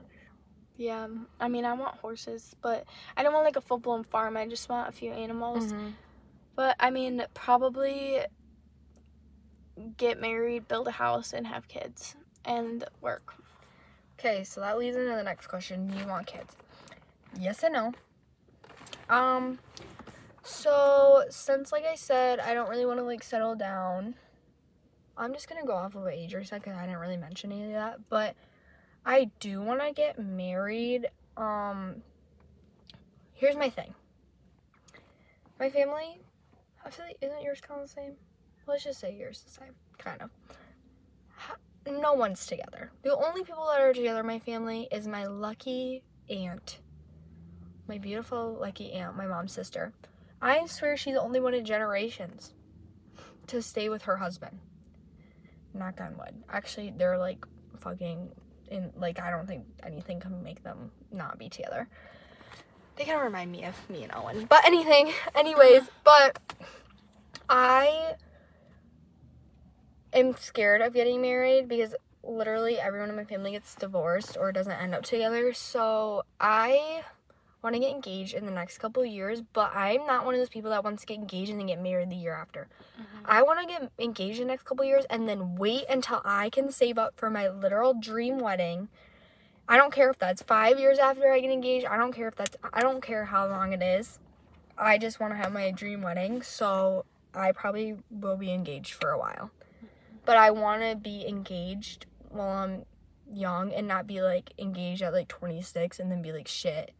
Yeah, 0.77 1.07
I 1.39 1.47
mean, 1.47 1.63
I 1.65 1.73
want 1.73 1.95
horses, 1.97 2.55
but 2.61 2.85
I 3.15 3.21
don't 3.23 3.33
want 3.33 3.45
like 3.45 3.55
a 3.57 3.61
full 3.61 3.77
blown 3.77 4.03
farm. 4.03 4.35
I 4.37 4.47
just 4.47 4.67
want 4.69 4.89
a 4.89 4.91
few 4.91 5.11
animals. 5.11 5.65
Mm-hmm. 5.65 5.89
But 6.55 6.75
I 6.79 6.89
mean, 6.89 7.23
probably 7.33 8.21
get 9.97 10.19
married, 10.19 10.67
build 10.67 10.87
a 10.87 10.91
house, 10.91 11.33
and 11.33 11.45
have 11.47 11.67
kids 11.67 12.15
and 12.45 12.83
work. 13.01 13.33
Okay, 14.23 14.43
so 14.43 14.61
that 14.61 14.77
leads 14.77 14.95
into 14.95 15.15
the 15.15 15.23
next 15.23 15.47
question. 15.47 15.87
Do 15.87 15.97
you 15.97 16.05
want 16.05 16.27
kids? 16.27 16.55
Yes 17.39 17.63
and 17.63 17.73
no. 17.73 17.93
Um 19.09 19.57
so 20.43 21.23
since 21.31 21.71
like 21.71 21.85
I 21.85 21.95
said, 21.95 22.39
I 22.39 22.53
don't 22.53 22.69
really 22.69 22.85
want 22.85 22.99
to 22.99 23.03
like 23.03 23.23
settle 23.23 23.55
down. 23.55 24.13
I'm 25.17 25.33
just 25.33 25.49
gonna 25.49 25.65
go 25.65 25.73
off 25.73 25.95
of 25.95 26.03
what 26.03 26.13
Adri 26.13 26.47
said 26.47 26.61
because 26.61 26.77
I 26.77 26.85
didn't 26.85 26.99
really 26.99 27.17
mention 27.17 27.51
any 27.51 27.65
of 27.65 27.71
that. 27.71 28.09
But 28.09 28.35
I 29.07 29.31
do 29.39 29.59
want 29.59 29.81
to 29.81 29.91
get 29.91 30.19
married. 30.19 31.09
Um, 31.35 32.03
here's 33.33 33.55
my 33.55 33.71
thing. 33.71 33.95
my 35.59 35.71
family, 35.71 36.21
I 36.85 36.91
feel 36.91 37.07
like 37.07 37.17
isn't 37.21 37.41
yours 37.41 37.59
kind 37.59 37.81
of 37.81 37.87
the 37.87 37.93
same? 37.93 38.13
Let's 38.67 38.83
just 38.83 38.99
say 38.99 39.15
yours 39.15 39.41
the 39.41 39.49
same, 39.49 39.73
kind 39.97 40.21
of. 40.21 40.29
No 41.85 42.13
one's 42.13 42.45
together. 42.45 42.91
The 43.01 43.15
only 43.15 43.43
people 43.43 43.67
that 43.67 43.81
are 43.81 43.93
together 43.93 44.19
in 44.19 44.27
my 44.27 44.39
family 44.39 44.87
is 44.91 45.07
my 45.07 45.25
lucky 45.25 46.03
aunt, 46.29 46.79
my 47.87 47.97
beautiful 47.97 48.57
lucky 48.59 48.91
aunt, 48.93 49.17
my 49.17 49.25
mom's 49.25 49.53
sister. 49.53 49.93
I 50.41 50.65
swear 50.67 50.97
she's 50.97 51.13
the 51.13 51.21
only 51.21 51.39
one 51.39 51.53
in 51.53 51.65
generations 51.65 52.53
to 53.47 53.61
stay 53.61 53.89
with 53.89 54.03
her 54.03 54.17
husband. 54.17 54.59
Knock 55.73 56.01
on 56.01 56.17
wood. 56.17 56.43
Actually, 56.49 56.93
they're 56.95 57.17
like 57.17 57.45
fucking 57.79 58.31
in 58.69 58.91
like 58.95 59.19
I 59.19 59.29
don't 59.31 59.47
think 59.47 59.65
anything 59.83 60.19
can 60.19 60.43
make 60.43 60.63
them 60.63 60.91
not 61.11 61.37
be 61.37 61.49
together. 61.49 61.87
They 62.95 63.05
kind 63.05 63.17
of 63.17 63.23
remind 63.23 63.51
me 63.51 63.63
of 63.65 63.89
me 63.89 64.03
and 64.03 64.13
Owen. 64.13 64.45
But 64.49 64.65
anything, 64.65 65.11
anyways, 65.35 65.83
but 66.03 66.39
I 67.49 68.15
am 70.13 70.35
scared 70.37 70.81
of 70.81 70.93
getting 70.93 71.21
married 71.21 71.67
because 71.67 71.95
literally 72.23 72.79
everyone 72.79 73.09
in 73.09 73.15
my 73.15 73.23
family 73.23 73.51
gets 73.51 73.75
divorced 73.75 74.37
or 74.39 74.51
doesn't 74.51 74.71
end 74.71 74.93
up 74.93 75.03
together. 75.03 75.53
So 75.53 76.23
I 76.39 77.03
want 77.63 77.75
to 77.75 77.79
get 77.79 77.91
engaged 77.91 78.33
in 78.33 78.45
the 78.45 78.51
next 78.51 78.79
couple 78.79 79.03
of 79.03 79.09
years, 79.09 79.41
but 79.53 79.71
I'm 79.75 80.05
not 80.07 80.25
one 80.25 80.33
of 80.33 80.39
those 80.39 80.49
people 80.49 80.71
that 80.71 80.83
wants 80.83 81.01
to 81.01 81.07
get 81.07 81.17
engaged 81.17 81.51
and 81.51 81.59
then 81.59 81.67
get 81.67 81.81
married 81.81 82.09
the 82.09 82.15
year 82.15 82.33
after. 82.33 82.67
Mm-hmm. 82.99 83.25
I 83.25 83.43
want 83.43 83.59
to 83.59 83.67
get 83.67 83.91
engaged 83.99 84.39
in 84.39 84.47
the 84.47 84.53
next 84.53 84.63
couple 84.63 84.83
of 84.83 84.89
years 84.89 85.05
and 85.09 85.27
then 85.27 85.55
wait 85.55 85.85
until 85.89 86.21
I 86.25 86.49
can 86.49 86.71
save 86.71 86.97
up 86.97 87.13
for 87.15 87.29
my 87.29 87.49
literal 87.49 87.93
dream 87.93 88.39
wedding. 88.39 88.87
I 89.67 89.77
don't 89.77 89.93
care 89.93 90.09
if 90.09 90.17
that's 90.17 90.41
five 90.41 90.79
years 90.79 90.97
after 90.97 91.31
I 91.31 91.39
get 91.39 91.51
engaged. 91.51 91.85
I 91.85 91.97
don't 91.97 92.13
care 92.13 92.27
if 92.27 92.35
that's, 92.35 92.57
I 92.73 92.81
don't 92.81 93.01
care 93.01 93.25
how 93.25 93.47
long 93.47 93.73
it 93.73 93.81
is. 93.81 94.19
I 94.77 94.97
just 94.97 95.19
want 95.19 95.33
to 95.33 95.37
have 95.37 95.53
my 95.53 95.69
dream 95.71 96.01
wedding. 96.01 96.41
So 96.41 97.05
I 97.33 97.51
probably 97.51 97.95
will 98.09 98.37
be 98.37 98.51
engaged 98.51 98.93
for 98.95 99.11
a 99.11 99.19
while. 99.19 99.51
But 100.25 100.37
I 100.37 100.51
want 100.51 100.81
to 100.83 100.95
be 100.95 101.27
engaged 101.27 102.05
while 102.29 102.49
I'm 102.49 102.85
young 103.33 103.73
and 103.73 103.87
not 103.87 104.07
be 104.07 104.21
like 104.21 104.53
engaged 104.57 105.01
at 105.01 105.13
like 105.13 105.27
26 105.27 105.99
and 105.99 106.11
then 106.11 106.21
be 106.21 106.31
like, 106.31 106.47
shit, 106.47 106.91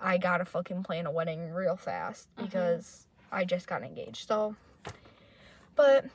I 0.00 0.18
gotta 0.18 0.44
fucking 0.44 0.82
plan 0.84 1.06
a 1.06 1.10
wedding 1.10 1.50
real 1.50 1.76
fast 1.76 2.28
Mhm. 2.36 2.44
because 2.44 3.06
I 3.30 3.44
just 3.44 3.66
got 3.66 3.82
engaged. 3.82 4.26
So, 4.28 4.56
but 5.74 6.06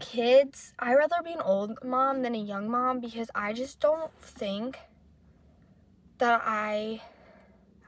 kids, 0.00 0.72
i 0.78 0.94
rather 0.94 1.16
be 1.24 1.32
an 1.32 1.40
old 1.40 1.78
mom 1.84 2.22
than 2.22 2.34
a 2.34 2.38
young 2.38 2.68
mom 2.68 3.00
because 3.00 3.30
I 3.34 3.52
just 3.52 3.80
don't 3.80 4.12
think 4.20 4.78
that 6.18 6.42
I 6.44 7.02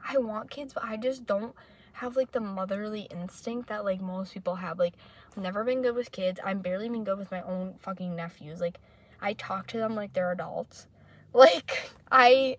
I 0.07 0.17
want 0.17 0.49
kids, 0.49 0.73
but 0.73 0.83
I 0.83 0.97
just 0.97 1.25
don't 1.25 1.53
have 1.99 2.15
like 2.15 2.31
the 2.31 2.39
motherly 2.39 3.01
instinct 3.11 3.69
that 3.69 3.83
like 3.83 4.01
most 4.01 4.33
people 4.33 4.55
have. 4.55 4.79
Like 4.79 4.93
I've 5.31 5.43
never 5.43 5.63
been 5.63 5.81
good 5.81 5.95
with 5.95 6.11
kids. 6.11 6.39
I'm 6.43 6.59
barely 6.59 6.87
been 6.87 7.03
good 7.03 7.17
with 7.17 7.31
my 7.31 7.41
own 7.41 7.75
fucking 7.79 8.15
nephews. 8.15 8.61
Like 8.61 8.77
I 9.21 9.33
talk 9.33 9.67
to 9.67 9.77
them 9.77 9.95
like 9.95 10.13
they're 10.13 10.31
adults. 10.31 10.87
Like 11.31 11.91
I 12.11 12.57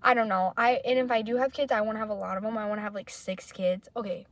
I 0.00 0.14
don't 0.14 0.28
know. 0.28 0.52
I 0.56 0.80
and 0.84 1.00
if 1.00 1.10
I 1.10 1.22
do 1.22 1.34
have 1.34 1.52
kids, 1.52 1.72
I 1.72 1.80
want 1.80 1.96
to 1.96 1.98
have 1.98 2.10
a 2.10 2.14
lot 2.14 2.36
of 2.36 2.44
them. 2.44 2.56
I 2.56 2.68
want 2.68 2.78
to 2.78 2.82
have 2.82 2.94
like 2.94 3.10
6 3.10 3.50
kids. 3.50 3.88
Okay. 3.96 4.26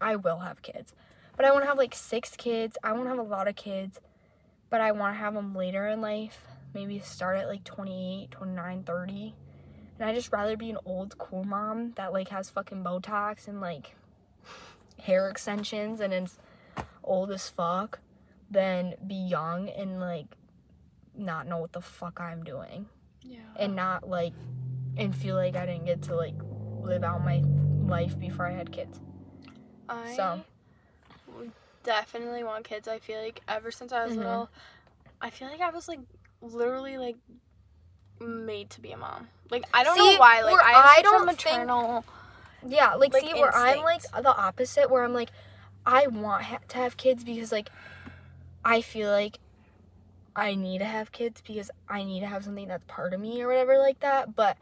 I 0.00 0.16
will 0.16 0.38
have 0.38 0.62
kids. 0.62 0.94
But 1.36 1.44
I 1.44 1.52
want 1.52 1.64
to 1.64 1.68
have 1.68 1.76
like 1.76 1.94
6 1.94 2.36
kids. 2.36 2.78
I 2.82 2.92
want 2.92 3.04
to 3.04 3.10
have 3.10 3.18
a 3.18 3.22
lot 3.22 3.46
of 3.46 3.54
kids. 3.54 4.00
But 4.70 4.80
I 4.80 4.92
want 4.92 5.14
to 5.14 5.18
have 5.18 5.34
them 5.34 5.54
later 5.54 5.86
in 5.88 6.00
life. 6.00 6.46
Maybe 6.72 6.98
start 7.00 7.36
at 7.36 7.48
like 7.48 7.64
28, 7.64 8.30
29, 8.30 8.84
30. 8.84 9.34
And 9.98 10.08
I 10.10 10.14
just 10.14 10.32
rather 10.32 10.56
be 10.56 10.70
an 10.70 10.78
old 10.84 11.16
cool 11.18 11.44
mom 11.44 11.92
that 11.96 12.12
like 12.12 12.28
has 12.28 12.50
fucking 12.50 12.84
Botox 12.84 13.48
and 13.48 13.60
like 13.60 13.94
hair 15.00 15.28
extensions 15.28 16.00
and 16.00 16.12
is 16.12 16.38
old 17.04 17.30
as 17.30 17.48
fuck 17.48 17.98
than 18.50 18.94
be 19.06 19.14
young 19.14 19.68
and 19.70 20.00
like 20.00 20.26
not 21.16 21.46
know 21.46 21.58
what 21.58 21.72
the 21.72 21.80
fuck 21.80 22.20
I'm 22.20 22.44
doing 22.44 22.86
Yeah. 23.22 23.38
and 23.56 23.74
not 23.74 24.08
like 24.08 24.32
and 24.98 25.14
feel 25.14 25.34
like 25.36 25.56
I 25.56 25.64
didn't 25.66 25.86
get 25.86 26.02
to 26.02 26.14
like 26.16 26.34
live 26.82 27.02
out 27.04 27.24
my 27.24 27.42
life 27.86 28.18
before 28.18 28.46
I 28.46 28.52
had 28.52 28.70
kids. 28.72 29.00
I 29.88 30.14
So. 30.14 30.40
definitely 31.82 32.42
want 32.44 32.64
kids. 32.64 32.88
I 32.88 32.98
feel 32.98 33.20
like 33.22 33.40
ever 33.48 33.70
since 33.70 33.92
I 33.92 34.04
was 34.04 34.14
Mhm. 34.14 34.18
little, 34.18 34.50
I 35.20 35.30
feel 35.30 35.48
like 35.48 35.60
I 35.60 35.70
was 35.70 35.88
like 35.88 36.00
literally 36.40 36.98
like 36.98 37.16
made 38.20 38.70
to 38.70 38.80
be 38.80 38.92
a 38.92 38.96
mom. 38.96 39.28
Like 39.50 39.64
I 39.72 39.84
don't 39.84 39.96
See, 39.96 40.14
know 40.14 40.20
why. 40.20 40.42
Like 40.42 40.60
I 40.60 40.96
I 40.98 41.02
don't 41.02 41.28
a 41.28 41.32
think- 41.32 41.44
maternal. 41.44 42.04
Yeah, 42.66 42.94
like, 42.94 43.12
Like, 43.12 43.22
see 43.22 43.32
where 43.34 43.54
I'm 43.54 43.82
like 43.82 44.02
the 44.02 44.34
opposite 44.36 44.90
where 44.90 45.04
I'm 45.04 45.12
like 45.14 45.30
I 45.84 46.08
want 46.08 46.42
ha- 46.42 46.58
to 46.68 46.76
have 46.78 46.96
kids 46.96 47.22
because 47.22 47.52
like 47.52 47.68
I 48.64 48.80
feel 48.80 49.10
like 49.10 49.38
I 50.34 50.54
need 50.54 50.78
to 50.78 50.84
have 50.84 51.12
kids 51.12 51.40
because 51.46 51.70
I 51.88 52.02
need 52.02 52.20
to 52.20 52.26
have 52.26 52.44
something 52.44 52.66
that's 52.68 52.84
part 52.88 53.14
of 53.14 53.20
me 53.20 53.40
or 53.42 53.46
whatever 53.48 53.78
like 53.78 54.00
that, 54.00 54.34
but 54.34 54.56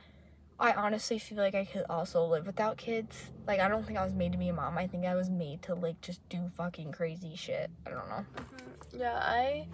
I 0.60 0.72
honestly 0.72 1.18
feel 1.18 1.38
like 1.38 1.54
I 1.54 1.64
could 1.64 1.84
also 1.88 2.24
live 2.26 2.46
without 2.46 2.76
kids. 2.76 3.30
Like 3.46 3.58
I 3.60 3.68
don't 3.68 3.86
think 3.86 3.98
I 3.98 4.04
was 4.04 4.12
made 4.12 4.32
to 4.32 4.38
be 4.38 4.48
a 4.48 4.52
mom. 4.52 4.76
I 4.76 4.86
think 4.86 5.06
I 5.06 5.14
was 5.14 5.30
made 5.30 5.62
to 5.62 5.74
like 5.74 6.00
just 6.02 6.20
do 6.28 6.50
fucking 6.56 6.92
crazy 6.92 7.34
shit. 7.36 7.70
I 7.86 7.90
don't 7.90 8.08
know. 8.08 8.24
Mm-hmm. 8.36 9.00
Yeah, 9.00 9.14
I. 9.20 9.66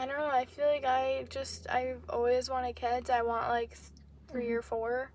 I 0.00 0.06
don't 0.06 0.16
know. 0.18 0.26
I 0.32 0.46
feel 0.46 0.64
like 0.66 0.86
I 0.86 1.26
just 1.28 1.68
I've 1.68 2.00
always 2.08 2.48
wanted 2.48 2.74
kids. 2.74 3.10
I 3.10 3.20
want 3.20 3.48
like 3.48 3.76
3 4.32 4.42
Mm-hmm. 4.44 4.52
or 4.54 4.62
four. 4.62 5.10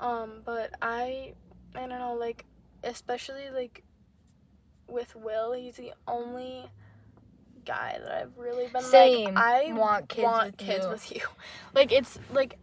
Um, 0.00 0.42
but 0.44 0.70
I 0.82 1.32
I 1.74 1.80
don't 1.80 1.88
know. 1.88 2.14
Like 2.14 2.44
especially 2.84 3.48
like 3.50 3.82
with 4.86 5.16
Will, 5.16 5.52
he's 5.52 5.76
the 5.76 5.92
only 6.06 6.66
guy 7.64 7.98
that 8.00 8.12
I've 8.22 8.36
really 8.36 8.66
been 8.68 8.82
Same. 8.82 9.34
like 9.34 9.44
I 9.44 9.72
want 9.72 10.08
kids 10.10 10.22
want 10.24 10.46
with 10.48 10.56
kids 10.58 10.84
you. 10.84 10.90
with 10.90 11.12
you. 11.16 11.22
Like 11.74 11.90
it's 11.90 12.18
like 12.32 12.58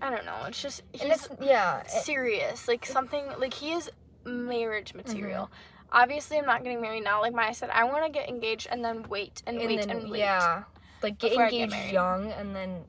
I 0.00 0.08
don't 0.08 0.24
know. 0.24 0.44
It's 0.48 0.62
just 0.62 0.82
he's 0.92 1.02
it's 1.02 1.28
yeah, 1.42 1.86
serious. 1.86 2.66
Like 2.68 2.86
something 2.86 3.24
like 3.38 3.52
he 3.52 3.72
is 3.72 3.90
marriage 4.24 4.94
Mm-hmm. 4.94 5.08
Obviously, 5.94 6.38
I'm 6.38 6.44
not 6.44 6.64
getting 6.64 6.80
married 6.82 7.04
now. 7.04 7.20
Like 7.22 7.32
Maya 7.32 7.54
said, 7.54 7.70
I 7.70 7.84
want 7.84 8.04
to 8.04 8.10
get 8.10 8.28
engaged 8.28 8.66
and 8.70 8.84
then 8.84 9.04
wait 9.08 9.42
and, 9.46 9.56
wait 9.58 9.80
then, 9.80 9.90
and 9.90 10.10
wait. 10.10 10.18
Yeah. 10.18 10.64
Like 11.02 11.18
get 11.18 11.32
I 11.38 11.50
get 11.50 11.54
engaged 11.54 11.70
married. 11.70 11.92
young 11.92 12.32
and 12.32 12.54
then 12.54 12.84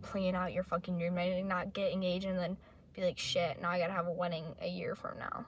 plan 0.00 0.34
out 0.34 0.52
your 0.54 0.62
fucking 0.64 0.98
dream 0.98 1.14
wedding. 1.16 1.46
Not 1.48 1.74
get 1.74 1.92
engaged 1.92 2.24
and 2.24 2.38
then 2.38 2.56
be 2.94 3.02
like, 3.04 3.18
shit, 3.18 3.60
now 3.60 3.70
I 3.70 3.78
gotta 3.78 3.92
have 3.92 4.06
a 4.06 4.12
wedding 4.12 4.44
a 4.62 4.68
year 4.68 4.94
from 4.94 5.18
now. 5.18 5.44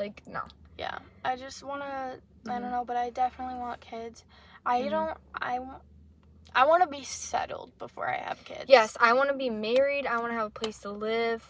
Like, 0.00 0.22
no. 0.26 0.40
Yeah. 0.76 0.98
I 1.24 1.36
just 1.36 1.62
want 1.62 1.82
to. 1.82 1.86
I 1.86 2.18
Mhm. 2.50 2.60
don't 2.60 2.70
know, 2.72 2.84
but 2.84 2.96
I 2.96 3.10
definitely 3.10 3.58
want 3.58 3.80
kids. 3.80 4.24
I 4.66 4.82
Mhm. 4.82 4.90
don't. 4.90 5.18
I 5.34 5.58
want. 5.60 5.82
I 6.54 6.66
want 6.66 6.82
to 6.82 6.88
be 6.88 7.04
settled 7.04 7.76
before 7.78 8.08
I 8.08 8.16
have 8.16 8.42
kids. 8.44 8.64
Yes, 8.68 8.96
I 8.98 9.12
wanna 9.12 9.34
be 9.34 9.50
married. 9.50 10.06
I 10.06 10.18
wanna 10.18 10.34
have 10.34 10.46
a 10.46 10.50
place 10.50 10.78
to 10.80 10.90
live. 10.90 11.46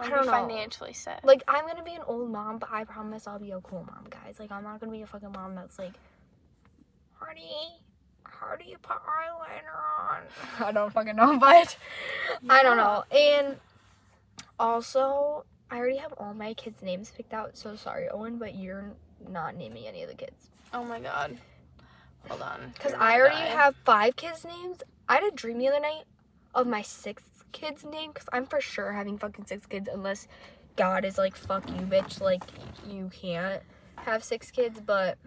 I, 0.00 0.06
I 0.06 0.08
want 0.10 0.14
to 0.14 0.20
be 0.20 0.26
don't 0.26 0.26
know. 0.26 0.48
financially 0.48 0.92
set. 0.92 1.24
Like, 1.24 1.42
I'm 1.48 1.66
gonna 1.66 1.82
be 1.82 1.94
an 1.94 2.02
old 2.06 2.30
mom, 2.30 2.58
but 2.58 2.70
I 2.72 2.84
promise 2.84 3.26
I'll 3.26 3.38
be 3.38 3.50
a 3.50 3.60
cool 3.60 3.84
mom, 3.86 4.06
guys. 4.10 4.36
Like, 4.38 4.52
I'm 4.52 4.62
not 4.62 4.80
gonna 4.80 4.92
be 4.92 5.02
a 5.02 5.06
fucking 5.06 5.32
mom 5.32 5.54
that's 5.54 5.78
like, 5.78 5.94
honey, 7.14 7.80
how 8.24 8.56
do 8.56 8.64
you 8.64 8.78
put 8.78 8.96
eyeliner 8.96 10.10
on? 10.10 10.22
I 10.66 10.72
don't 10.72 10.92
fucking 10.92 11.16
know, 11.16 11.38
but 11.40 11.76
I 12.48 12.62
don't 12.62 12.76
know. 12.76 13.04
And 13.10 13.56
also, 14.58 15.44
I 15.70 15.78
already 15.78 15.98
have 15.98 16.12
all 16.18 16.34
my 16.34 16.54
kids' 16.54 16.82
names 16.82 17.12
picked 17.14 17.32
out. 17.32 17.56
So 17.56 17.76
sorry, 17.76 18.08
Owen, 18.08 18.38
but 18.38 18.54
you're 18.54 18.92
not 19.28 19.56
naming 19.56 19.86
any 19.86 20.02
of 20.02 20.08
the 20.08 20.14
kids. 20.14 20.50
Oh 20.72 20.84
my 20.84 21.00
god. 21.00 21.38
Hold 22.28 22.42
on. 22.42 22.72
Because 22.74 22.94
I 22.94 23.18
already 23.18 23.36
die. 23.36 23.46
have 23.46 23.74
five 23.84 24.16
kids' 24.16 24.44
names. 24.44 24.82
I 25.08 25.14
had 25.14 25.24
a 25.24 25.30
dream 25.30 25.58
the 25.58 25.68
other 25.68 25.80
night 25.80 26.04
of 26.54 26.66
my 26.66 26.82
sixth 26.82 27.37
kid's 27.52 27.84
name. 27.84 28.12
Because 28.12 28.28
I'm 28.32 28.46
for 28.46 28.60
sure 28.60 28.92
having 28.92 29.18
fucking 29.18 29.46
six 29.46 29.66
kids 29.66 29.88
unless 29.92 30.28
God 30.76 31.04
is 31.04 31.18
like, 31.18 31.36
fuck 31.36 31.68
you, 31.68 31.86
bitch. 31.86 32.20
Like, 32.20 32.42
you 32.88 33.10
can't 33.12 33.62
have 33.96 34.22
six 34.24 34.50
kids. 34.50 34.80
But 34.80 35.18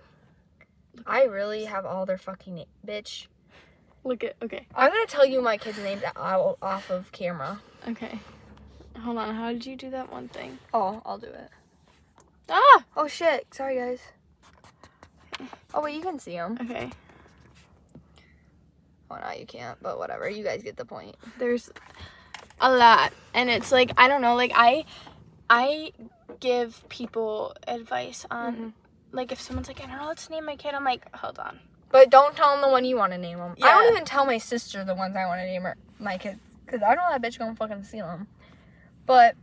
I 1.06 1.24
really 1.24 1.66
have 1.66 1.86
all 1.86 2.06
their 2.06 2.18
fucking 2.18 2.56
name. 2.56 2.66
Bitch. 2.86 3.28
Look 4.04 4.24
at. 4.24 4.36
Okay. 4.42 4.66
I'm 4.74 4.92
going 4.92 5.06
to 5.06 5.12
tell 5.12 5.26
you 5.26 5.42
my 5.42 5.58
kids' 5.58 5.78
names 5.78 6.02
out- 6.16 6.58
off 6.62 6.90
of 6.90 7.12
camera. 7.12 7.62
Okay. 7.88 8.20
Hold 9.00 9.18
on. 9.18 9.36
How 9.36 9.52
did 9.52 9.66
you 9.66 9.76
do 9.76 9.90
that 9.92 10.12
one 10.12 10.28
thing? 10.28 10.58
Oh, 10.74 11.02
I'll 11.06 11.18
do 11.18 11.28
it. 11.28 11.50
Ah. 12.50 12.84
Oh, 12.98 13.08
shit. 13.08 13.54
Sorry, 13.54 13.76
guys. 13.76 14.00
Oh, 15.74 15.82
wait, 15.82 15.96
you 15.96 16.02
can 16.02 16.20
see 16.20 16.34
them. 16.34 16.58
Okay. 16.62 16.90
You 19.40 19.46
can't. 19.46 19.78
But 19.82 19.98
whatever. 19.98 20.30
You 20.30 20.44
guys 20.44 20.62
get 20.64 20.78
the 20.78 20.86
point. 20.86 21.16
there's 21.38 21.70
a 22.60 22.72
lot 22.72 23.12
and 23.34 23.50
it's 23.50 23.72
like 23.72 23.92
i 23.98 24.08
don't 24.08 24.22
know 24.22 24.36
like 24.36 24.52
i 24.54 24.86
i 25.50 25.92
give 26.40 26.88
people 26.90 27.56
advice 27.68 28.24
on 28.30 28.56
Mhm. 28.56 28.74
like 29.12 29.32
if 29.32 29.42
someone's 29.42 29.68
like 29.68 29.82
i 29.84 29.88
don't 29.88 29.98
know 29.98 30.14
to 30.14 30.32
name 30.32 30.46
my 30.46 30.56
kid 30.56 30.76
i'm 30.76 30.84
like 30.84 31.04
hold 31.16 31.40
on 31.40 31.60
But 31.90 32.12
don't 32.12 32.36
tell 32.36 32.52
them 32.52 32.62
the 32.62 32.70
one 32.70 32.86
you 32.86 32.98
want 32.98 33.14
to 33.14 33.18
name 33.18 33.40
them. 33.40 33.56
I 33.64 33.72
don't 33.72 33.92
even 33.94 34.06
tell 34.06 34.26
my 34.28 34.38
sister 34.38 34.84
the 34.86 34.94
ones 34.96 35.16
I 35.16 35.26
want 35.26 35.40
to 35.42 35.46
name 35.46 35.64
her 35.64 35.76
my 36.00 36.18
kids 36.20 36.40
because 36.66 36.82
I 36.84 36.94
know 36.94 37.02
that 37.10 37.22
bitch 37.22 37.40
gonna 37.40 37.56
fucking 37.56 37.84
steal 37.84 38.06
them. 38.06 38.28
But 39.08 39.36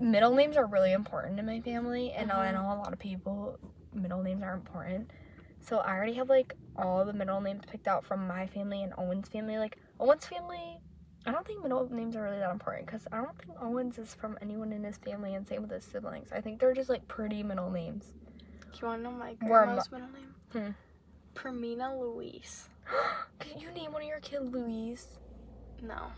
middle 0.00 0.34
names 0.34 0.56
are 0.56 0.66
really 0.66 0.92
important 0.92 1.38
in 1.38 1.46
my 1.46 1.60
family, 1.60 2.12
and 2.12 2.32
I 2.32 2.48
Mhm. 2.50 2.54
know 2.54 2.72
a 2.72 2.78
lot 2.82 2.92
of 2.92 2.98
people 2.98 3.58
middle 3.92 4.22
names 4.22 4.42
are 4.42 4.54
important. 4.54 5.10
So 5.64 5.78
I 5.78 5.94
already 5.94 6.12
have 6.14 6.28
like 6.28 6.54
all 6.76 7.04
the 7.06 7.12
middle 7.14 7.40
names 7.40 7.62
picked 7.66 7.88
out 7.88 8.04
from 8.04 8.26
my 8.26 8.46
family 8.46 8.82
and 8.82 8.92
Owen's 8.98 9.28
family. 9.28 9.56
Like 9.56 9.78
Owen's 9.98 10.26
family, 10.26 10.78
I 11.24 11.32
don't 11.32 11.46
think 11.46 11.62
middle 11.62 11.88
names 11.90 12.16
are 12.16 12.22
really 12.22 12.38
that 12.38 12.50
important 12.50 12.84
because 12.84 13.06
I 13.10 13.16
don't 13.16 13.36
think 13.38 13.58
Owens 13.62 13.98
is 13.98 14.12
from 14.12 14.36
anyone 14.42 14.72
in 14.72 14.84
his 14.84 14.98
family, 14.98 15.34
and 15.34 15.48
same 15.48 15.62
with 15.62 15.70
his 15.70 15.84
siblings. 15.84 16.32
I 16.32 16.42
think 16.42 16.60
they're 16.60 16.74
just 16.74 16.90
like 16.90 17.08
pretty 17.08 17.42
middle 17.42 17.70
names. 17.70 18.12
Do 18.72 18.78
you 18.82 18.88
want 18.88 19.00
to 19.00 19.04
know 19.04 19.16
my 19.16 19.34
grandma's 19.34 19.90
middle 19.90 20.08
name? 20.08 20.34
Hmm. 20.52 20.70
Permina 21.34 21.98
Louise. 21.98 22.68
Can 23.38 23.58
you 23.58 23.70
name 23.70 23.92
one 23.92 24.02
of 24.02 24.08
your 24.08 24.20
kids 24.20 24.50
Louise? 24.50 25.06
No. 25.82 26.12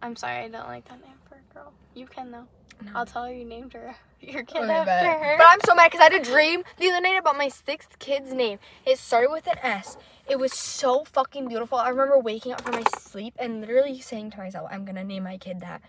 I'm 0.00 0.14
sorry, 0.14 0.44
I 0.44 0.48
don't 0.48 0.68
like 0.68 0.88
that 0.88 1.00
name 1.00 1.16
for 1.28 1.36
a 1.36 1.54
girl. 1.54 1.72
You 1.94 2.06
can 2.06 2.30
though. 2.30 2.46
No. 2.84 2.90
I'll 2.94 3.06
tell 3.06 3.24
her 3.24 3.32
you 3.32 3.44
named 3.44 3.72
her 3.74 3.94
your 4.20 4.42
kid 4.44 4.62
Okay, 4.62 4.72
after 4.72 4.86
bet. 4.86 5.20
her. 5.20 5.36
But 5.38 5.46
I'm 5.48 5.60
so 5.64 5.74
mad 5.74 5.90
because 5.90 6.00
I 6.00 6.04
had 6.12 6.14
a 6.14 6.24
dream 6.24 6.62
the 6.78 6.88
other 6.88 7.00
night 7.00 7.18
about 7.18 7.36
my 7.36 7.48
sixth 7.48 7.98
kid's 7.98 8.32
name. 8.32 8.58
It 8.84 8.98
started 8.98 9.30
with 9.30 9.46
an 9.46 9.58
S. 9.62 9.96
It 10.28 10.38
was 10.38 10.52
so 10.52 11.04
fucking 11.04 11.48
beautiful. 11.48 11.78
I 11.78 11.88
remember 11.90 12.18
waking 12.18 12.52
up 12.52 12.62
from 12.62 12.74
my 12.74 12.84
sleep 12.98 13.34
and 13.38 13.60
literally 13.60 14.00
saying 14.00 14.30
to 14.32 14.38
myself, 14.38 14.68
I'm 14.70 14.84
gonna 14.84 15.04
name 15.04 15.24
my 15.24 15.36
kid 15.38 15.60
that. 15.60 15.82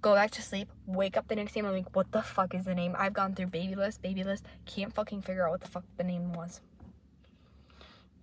Go 0.00 0.14
back 0.14 0.32
to 0.32 0.42
sleep, 0.42 0.68
wake 0.86 1.16
up 1.16 1.28
the 1.28 1.36
next 1.36 1.52
day, 1.52 1.60
and 1.60 1.68
I'm 1.68 1.74
like, 1.74 1.94
what 1.94 2.10
the 2.10 2.22
fuck 2.22 2.54
is 2.56 2.64
the 2.64 2.74
name? 2.74 2.96
I've 2.98 3.12
gone 3.12 3.36
through 3.36 3.46
baby 3.46 3.76
list, 3.76 4.02
baby 4.02 4.24
list, 4.24 4.44
can't 4.66 4.92
fucking 4.92 5.22
figure 5.22 5.44
out 5.46 5.52
what 5.52 5.60
the 5.60 5.68
fuck 5.68 5.84
the 5.96 6.02
name 6.02 6.32
was. 6.32 6.60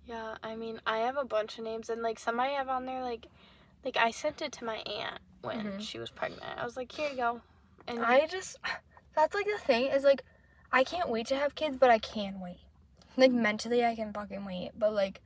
Yeah, 0.06 0.36
I 0.42 0.56
mean, 0.56 0.80
I 0.86 0.98
have 0.98 1.16
a 1.16 1.24
bunch 1.24 1.56
of 1.56 1.64
names, 1.64 1.88
and 1.88 2.02
like 2.02 2.18
some 2.18 2.38
I 2.38 2.48
have 2.48 2.68
on 2.68 2.84
there, 2.84 3.02
like, 3.02 3.28
like 3.82 3.96
I 3.96 4.10
sent 4.10 4.42
it 4.42 4.52
to 4.52 4.64
my 4.64 4.76
aunt 4.78 5.20
when 5.42 5.60
Mhm. 5.72 5.80
she 5.80 5.98
was 5.98 6.10
pregnant. 6.10 6.44
I 6.58 6.64
was 6.64 6.76
like, 6.76 6.90
here 6.92 7.10
you 7.10 7.16
go. 7.16 7.40
And 7.86 8.04
I 8.04 8.26
just, 8.26 8.58
that's 9.16 9.34
like 9.34 9.46
the 9.46 9.58
thing 9.58 9.86
is 9.86 10.04
like, 10.04 10.22
I 10.72 10.84
can't 10.84 11.08
wait 11.08 11.26
to 11.28 11.36
have 11.36 11.54
kids, 11.54 11.76
but 11.76 11.90
I 11.90 11.98
can 11.98 12.40
wait. 12.40 12.60
Like 13.16 13.32
mentally, 13.32 13.84
I 13.84 13.94
can 13.96 14.12
fucking 14.12 14.44
wait, 14.44 14.70
but 14.78 14.92
like, 14.94 15.20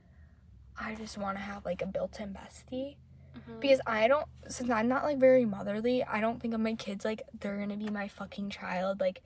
I 0.79 0.95
just 0.95 1.17
want 1.17 1.37
to 1.37 1.43
have 1.43 1.65
like 1.65 1.81
a 1.81 1.85
built-in 1.87 2.33
bestie. 2.33 2.95
Mhm. 3.35 3.59
because 3.59 3.81
I 3.85 4.07
don't 4.07 4.25
since 4.47 4.69
I'm 4.69 4.87
not 4.87 5.03
like 5.03 5.17
very 5.17 5.43
motherly, 5.43 6.03
I 6.05 6.21
don't 6.21 6.41
think 6.41 6.53
of 6.53 6.61
my 6.61 6.73
kids 6.75 7.03
like 7.03 7.21
they're 7.41 7.57
gonna 7.57 7.75
be 7.75 7.89
my 7.89 8.07
fucking 8.07 8.49
child. 8.49 9.01
Like 9.01 9.21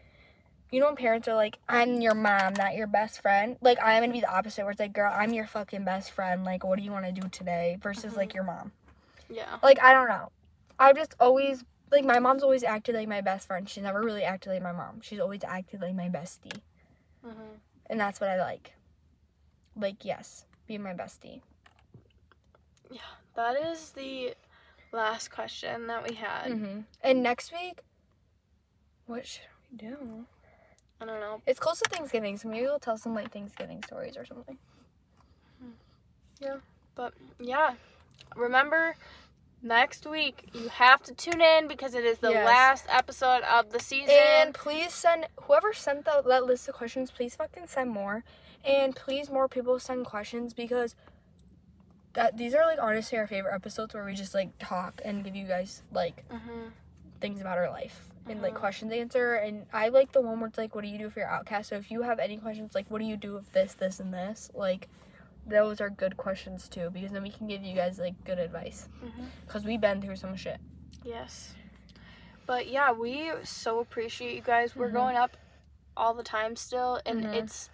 you 0.72 0.80
know 0.80 0.88
when 0.88 0.96
parents 0.96 1.28
are 1.28 1.36
like, 1.36 1.60
I'm 1.70 2.02
your 2.02 2.16
mom, 2.16 2.54
not 2.58 2.74
your 2.76 2.88
best 2.88 3.22
friend. 3.22 3.58
Like 3.62 3.78
I'm 3.84 4.02
gonna 4.02 4.12
be 4.14 4.22
the 4.22 4.32
opposite 4.36 4.64
where 4.64 4.72
it's 4.72 4.80
like, 4.80 4.94
girl, 4.94 5.14
I'm 5.16 5.32
your 5.32 5.46
fucking 5.46 5.84
best 5.86 6.10
friend. 6.12 6.44
Like 6.44 6.64
what 6.64 6.80
do 6.80 6.84
you 6.84 6.92
wanna 6.92 7.12
do 7.12 7.28
today? 7.30 7.78
Versus 7.82 8.16
like 8.18 8.34
your 8.34 8.44
mom. 8.44 8.72
yeah, 9.30 9.60
Like 9.62 9.80
I 9.80 9.94
don't 9.94 10.08
know. 10.10 10.32
I've 10.80 10.96
just 10.96 11.14
always 11.20 11.64
like 11.92 12.06
my 12.06 12.20
mom's 12.20 12.44
always 12.44 12.64
acted 12.64 12.96
like 12.96 13.08
my 13.08 13.22
best 13.22 13.48
friend. 13.48 13.68
She's 13.68 13.84
never 13.84 14.02
really 14.02 14.24
acted 14.24 14.50
like 14.52 14.62
my 14.64 14.72
mom. 14.72 15.02
She's 15.02 15.20
always 15.20 15.44
acted 15.44 15.82
like 15.82 15.96
my 15.96 16.10
bestie. 16.10 16.62
hmm 17.24 17.58
And 17.88 18.00
that's 18.00 18.22
what 18.22 18.30
I 18.30 18.38
like. 18.38 18.74
Like, 19.76 20.06
yes, 20.06 20.46
be 20.68 20.78
my 20.78 20.94
bestie. 20.94 21.42
Yeah, 22.90 23.02
that 23.36 23.56
is 23.56 23.92
the 23.92 24.34
last 24.92 25.30
question 25.32 25.88
that 25.88 26.08
we 26.08 26.16
had. 26.16 26.52
hmm 26.52 26.80
And 27.04 27.24
next 27.24 27.52
week, 27.52 27.82
what 29.06 29.26
should 29.26 29.44
we 29.72 29.78
do? 29.78 30.26
I 31.02 31.06
don't 31.06 31.20
know. 31.20 31.42
It's 31.48 31.60
close 31.60 31.80
to 31.80 31.90
Thanksgiving, 31.90 32.38
so 32.38 32.50
maybe 32.50 32.66
we'll 32.66 32.80
tell 32.80 32.98
some 32.98 33.16
like 33.16 33.32
Thanksgiving 33.32 33.82
stories 33.84 34.18
or 34.18 34.26
something. 34.26 34.58
Yeah. 36.40 36.58
But 36.96 37.14
yeah, 37.40 37.74
remember 38.36 38.96
next 39.62 40.06
week 40.08 40.50
you 40.54 40.70
have 40.70 41.02
to 41.04 41.14
tune 41.14 41.42
in 41.42 41.68
because 41.68 41.94
it 41.94 42.06
is 42.06 42.20
the 42.20 42.32
Yes. 42.32 42.46
last 42.46 42.86
episode 42.90 43.44
of 43.44 43.72
the 43.72 43.80
season. 43.80 44.16
And 44.16 44.54
please 44.54 44.94
send 44.94 45.28
whoever 45.44 45.74
sent 45.74 46.06
the, 46.06 46.22
that 46.26 46.46
list 46.46 46.68
of 46.70 46.76
questions. 46.76 47.12
Please 47.12 47.36
fucking 47.36 47.68
send 47.68 47.90
more, 47.92 48.24
and 48.64 48.96
please 48.96 49.30
more 49.30 49.48
people 49.48 49.80
send 49.80 50.06
questions 50.06 50.54
because 50.54 50.96
that 52.14 52.38
these 52.38 52.56
are 52.56 52.66
like 52.66 52.80
honestly 52.82 53.18
our 53.18 53.28
favorite 53.28 53.54
episodes 53.54 53.94
where 53.94 54.04
we 54.04 54.14
just 54.14 54.34
like 54.34 54.50
talk 54.58 55.00
and 55.06 55.24
give 55.24 55.36
you 55.36 55.46
guys 55.48 55.84
like 55.92 56.24
hmm 56.30 56.68
things 57.22 57.40
about 57.42 57.58
our 57.58 57.70
life 57.70 58.06
and 58.30 58.42
like 58.42 58.54
Mhm. 58.54 58.60
questions 58.60 58.94
answer. 58.94 59.36
And 59.36 59.66
I 59.74 59.90
like 59.90 60.12
the 60.14 60.22
one 60.22 60.40
where 60.40 60.48
it's 60.48 60.58
like, 60.58 60.74
what 60.74 60.84
do 60.84 60.88
you 60.88 60.98
do 60.98 61.10
for 61.10 61.20
your 61.20 61.28
outcast? 61.28 61.70
So 61.70 61.76
if 61.76 61.92
you 61.92 62.02
have 62.04 62.18
any 62.20 62.38
questions, 62.38 62.74
like, 62.74 62.86
what 62.90 63.00
do 63.00 63.06
you 63.06 63.18
do 63.18 63.34
with 63.34 63.52
this, 63.52 63.74
this, 63.74 64.00
and 64.00 64.14
this, 64.14 64.50
like. 64.54 64.88
Those 65.50 65.82
are 65.82 65.90
good 65.90 66.16
questions 66.16 66.68
too, 66.70 66.90
because 66.94 67.12
then 67.12 67.24
we 67.24 67.32
can 67.32 67.48
give 67.48 67.64
you 67.64 67.76
guys 67.76 67.98
like 68.00 68.14
good 68.24 68.40
advice. 68.40 68.88
hmm 69.02 69.26
Cause 69.48 69.66
we've 69.66 69.82
been 69.82 70.02
through 70.02 70.16
some 70.16 70.36
shit. 70.36 70.58
Yes. 71.04 71.54
But 72.46 72.68
yeah, 72.68 72.92
we 72.92 73.32
so 73.44 73.80
appreciate 73.80 74.36
you 74.36 74.42
guys. 74.42 74.76
We're 74.76 74.90
Mhm. 74.90 74.94
going 74.94 75.16
up 75.18 75.38
all 75.98 76.14
the 76.14 76.24
time 76.24 76.56
still, 76.56 77.02
and 77.06 77.24
Mhm. 77.26 77.34
it's 77.34 77.70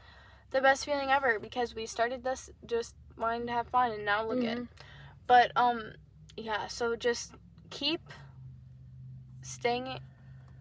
the 0.51 0.61
best 0.61 0.85
feeling 0.85 1.09
ever 1.09 1.37
because 1.39 1.75
we 1.75 1.85
started 1.85 2.23
this 2.23 2.49
just 2.65 2.95
wanting 3.17 3.45
to 3.47 3.53
have 3.53 3.67
fun, 3.67 3.91
and 3.91 4.05
now 4.05 4.23
look 4.25 4.43
at. 4.43 4.57
Mhm. 4.57 4.67
But 5.27 5.51
um, 5.55 5.95
yeah. 6.37 6.67
So 6.67 6.95
just 6.95 7.33
keep 7.69 8.01
staying 9.41 9.99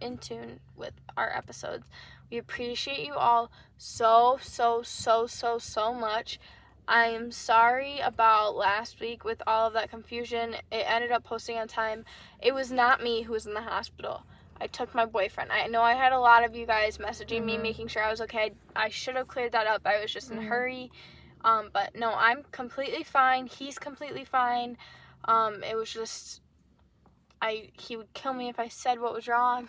in 0.01 0.19
tune 0.19 0.61
with 0.77 0.95
our 1.17 1.31
episodes. 1.35 1.89
We 2.31 2.39
appreciate 2.39 3.07
you 3.07 3.15
all 3.15 3.51
so 3.77 4.39
so 4.43 4.83
so 4.83 5.27
so 5.27 5.59
so 5.59 5.95
much. 5.95 6.39
I 6.87 7.07
am 7.07 7.32
sorry 7.32 7.99
about 8.01 8.57
last 8.57 9.01
week 9.01 9.24
with 9.24 9.43
all 9.47 9.66
of 9.66 9.72
that 9.72 9.91
confusion. 9.91 10.55
It 10.70 10.85
ended 10.87 11.12
up 11.12 11.24
posting 11.24 11.57
on 11.57 11.66
time. 11.68 12.05
It 12.43 12.53
was 12.55 12.70
not 12.70 13.03
me 13.03 13.22
who 13.22 13.32
was 13.32 13.47
in 13.47 13.55
the 13.55 13.62
hospital. 13.62 14.24
I 14.61 14.66
took 14.66 14.95
my 14.95 15.07
boyfriend. 15.07 15.51
I 15.51 15.66
know 15.66 15.82
I 15.82 15.95
had 15.95 16.12
a 16.12 16.18
lot 16.20 16.45
of 16.45 16.55
you 16.55 16.66
guys 16.66 16.99
messaging 16.99 17.45
me, 17.45 17.57
Mhm. 17.57 17.62
making 17.62 17.89
sure 17.89 18.03
I 18.03 18.11
was 18.11 18.20
okay. 18.20 18.53
I 18.76 18.89
should 18.89 19.16
have 19.16 19.28
cleared 19.28 19.53
that 19.53 19.66
up. 19.66 19.82
I 19.87 20.01
was 20.01 20.12
just 20.12 20.30
in 20.30 20.39
a 20.39 20.43
Mhm. 20.43 20.49
hurry. 20.49 20.93
Um, 21.43 21.70
but 21.72 21.95
no, 21.95 22.14
I'm 22.14 22.45
completely 22.53 23.03
fine. 23.03 23.47
He's 23.47 23.78
completely 23.78 24.24
fine. 24.24 24.78
Um, 25.24 25.62
it 25.64 25.76
was 25.76 25.93
just 25.93 26.41
I 27.43 27.70
he 27.78 27.95
would 27.97 28.12
kill 28.14 28.32
me 28.32 28.49
if 28.49 28.59
I 28.59 28.68
said 28.68 29.01
what 29.01 29.12
was 29.12 29.28
wrong. 29.28 29.68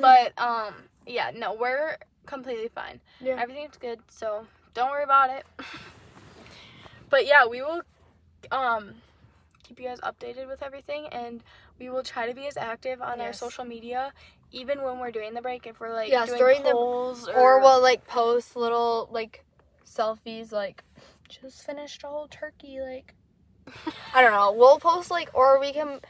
But 0.00 0.38
um, 0.38 0.88
yeah, 1.06 1.30
no, 1.34 1.54
we're 1.54 1.96
completely 2.26 2.68
fine. 2.68 3.00
yeah. 3.20 3.36
Everything's 3.40 3.78
good, 3.78 4.00
so 4.10 4.46
don't 4.74 4.90
worry 4.90 5.04
about 5.04 5.30
it. 5.30 5.46
but 7.08 7.26
yeah, 7.26 7.46
we 7.46 7.62
will 7.62 7.82
um 8.52 8.94
keep 9.62 9.78
you 9.80 9.86
guys 9.86 10.00
updated 10.00 10.48
with 10.48 10.62
everything 10.62 11.06
and 11.12 11.42
we 11.78 11.90
will 11.90 12.02
try 12.02 12.26
to 12.26 12.34
be 12.34 12.46
as 12.46 12.56
active 12.56 13.02
on 13.02 13.20
our 13.20 13.32
social 13.32 13.64
media 13.64 14.12
even 14.50 14.80
when 14.82 14.98
we're 14.98 15.10
doing 15.10 15.34
the 15.34 15.42
break 15.42 15.66
if 15.66 15.78
we're 15.78 15.92
like 15.92 16.08
Yes, 16.08 16.28
doing 16.28 16.38
during 16.38 16.62
the- 16.62 16.70
polls 16.70 17.28
or 17.28 17.60
we'll 17.60 17.82
like 17.82 18.06
post 18.06 18.56
little 18.56 19.08
like 19.12 19.44
selfies 19.86 20.52
like 20.52 20.84
just 21.28 21.66
finished 21.66 22.02
a 22.04 22.06
whole 22.06 22.28
turkey 22.28 22.80
like 22.80 23.14
I 24.14 24.22
don't 24.22 24.32
know. 24.32 24.52
We'll 24.52 24.78
post 24.78 25.10
like 25.10 25.28
or 25.34 25.60
we 25.60 25.72
can 25.74 26.00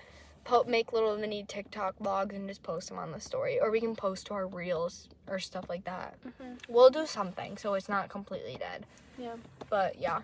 po- 0.45 0.63
make 0.69 0.93
little 0.93 1.17
mini 1.19 1.43
TikTok 1.43 1.99
vlogs 1.99 2.33
and 2.37 2.49
just 2.49 2.63
post 2.63 2.89
them 2.89 2.99
on 2.99 3.11
the 3.11 3.21
story 3.21 3.59
or 3.61 3.73
we 3.73 3.81
can 3.81 3.97
post 3.97 4.27
to 4.29 4.35
our 4.35 4.47
reels 4.47 5.09
or 5.27 5.41
stuff 5.41 5.65
like 5.69 5.85
that. 5.85 6.15
Mhm. 6.25 6.59
We'll 6.69 6.91
do 6.91 7.05
something 7.07 7.57
so 7.59 7.75
it's 7.75 7.89
not 7.89 8.09
completely 8.11 8.57
dead. 8.61 8.87
Yeah. 9.19 9.35
But 9.69 9.99
yeah. 9.99 10.21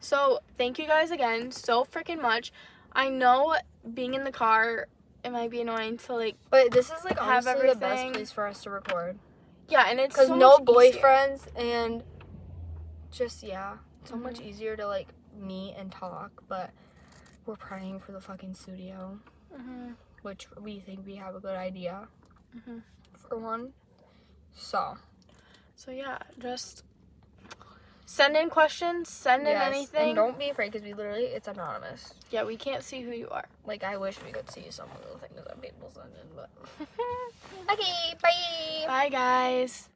So 0.00 0.40
thank 0.58 0.78
you 0.78 0.86
guys 0.86 1.10
again 1.10 1.50
so 1.50 1.84
freaking 1.84 2.20
much. 2.20 2.52
I 2.92 3.08
know 3.08 3.56
being 3.94 4.14
in 4.14 4.24
the 4.24 4.32
car 4.32 4.86
it 5.24 5.30
might 5.32 5.50
be 5.50 5.60
annoying 5.62 5.96
to 5.98 6.14
like 6.14 6.36
But 6.50 6.70
this 6.70 6.90
is 6.90 7.04
like 7.04 7.18
Have 7.18 7.46
honestly 7.46 7.68
the 7.68 7.74
best 7.76 8.12
place 8.12 8.30
for 8.32 8.46
us 8.46 8.62
to 8.64 8.70
record 8.70 9.18
yeah, 9.68 9.86
and 9.88 9.98
it's 9.98 10.14
cuz 10.14 10.28
so 10.28 10.34
no 10.36 10.58
much 10.58 10.68
easier. 10.68 11.00
boyfriends 11.02 11.46
and 11.56 12.02
just 13.10 13.42
yeah, 13.42 13.78
so 14.04 14.16
much 14.16 14.36
Mhm. 14.40 14.44
easier 14.46 14.76
to 14.76 14.86
like 14.86 15.08
meet 15.34 15.74
and 15.78 15.90
talk, 15.90 16.30
but 16.48 16.70
we're 17.46 17.56
praying 17.56 18.00
for 18.00 18.12
the 18.12 18.20
fucking 18.20 18.54
studio. 18.54 19.18
Mhm. 19.54 19.96
which 20.22 20.50
we 20.58 20.80
think 20.80 21.04
we 21.06 21.16
have 21.16 21.34
a 21.34 21.40
good 21.40 21.56
idea 21.56 22.08
Mhm. 22.56 22.82
for 23.28 23.38
one. 23.38 23.72
So, 24.54 24.96
So 25.76 25.90
yeah, 25.90 26.18
just 26.38 26.82
send 28.06 28.36
in 28.36 28.50
questions, 28.50 29.08
send 29.08 29.42
in 29.42 29.48
yes, 29.48 29.66
anything. 29.66 30.08
and 30.08 30.16
don't 30.16 30.38
be 30.38 30.50
afraid 30.50 30.72
because 30.72 30.84
we 30.86 30.94
literally 30.94 31.24
it's 31.24 31.48
anonymous. 31.48 32.14
yeah, 32.30 32.44
we 32.44 32.56
can't 32.56 32.82
see 32.82 33.00
who 33.02 33.12
you 33.12 33.28
are. 33.30 33.46
Like 33.66 33.84
I 33.84 33.96
wish 33.96 34.16
we 34.24 34.32
could 34.32 34.50
see 34.50 34.66
some 34.70 34.88
of 34.90 35.12
the 35.12 35.26
things 35.26 35.40
that 35.46 35.60
people 35.60 35.90
send 35.94 36.08
in, 36.20 36.28
but 36.36 36.50
okay, 37.72 38.14
bye. 38.22 38.86
Bye 38.86 39.08
guys. 39.08 39.88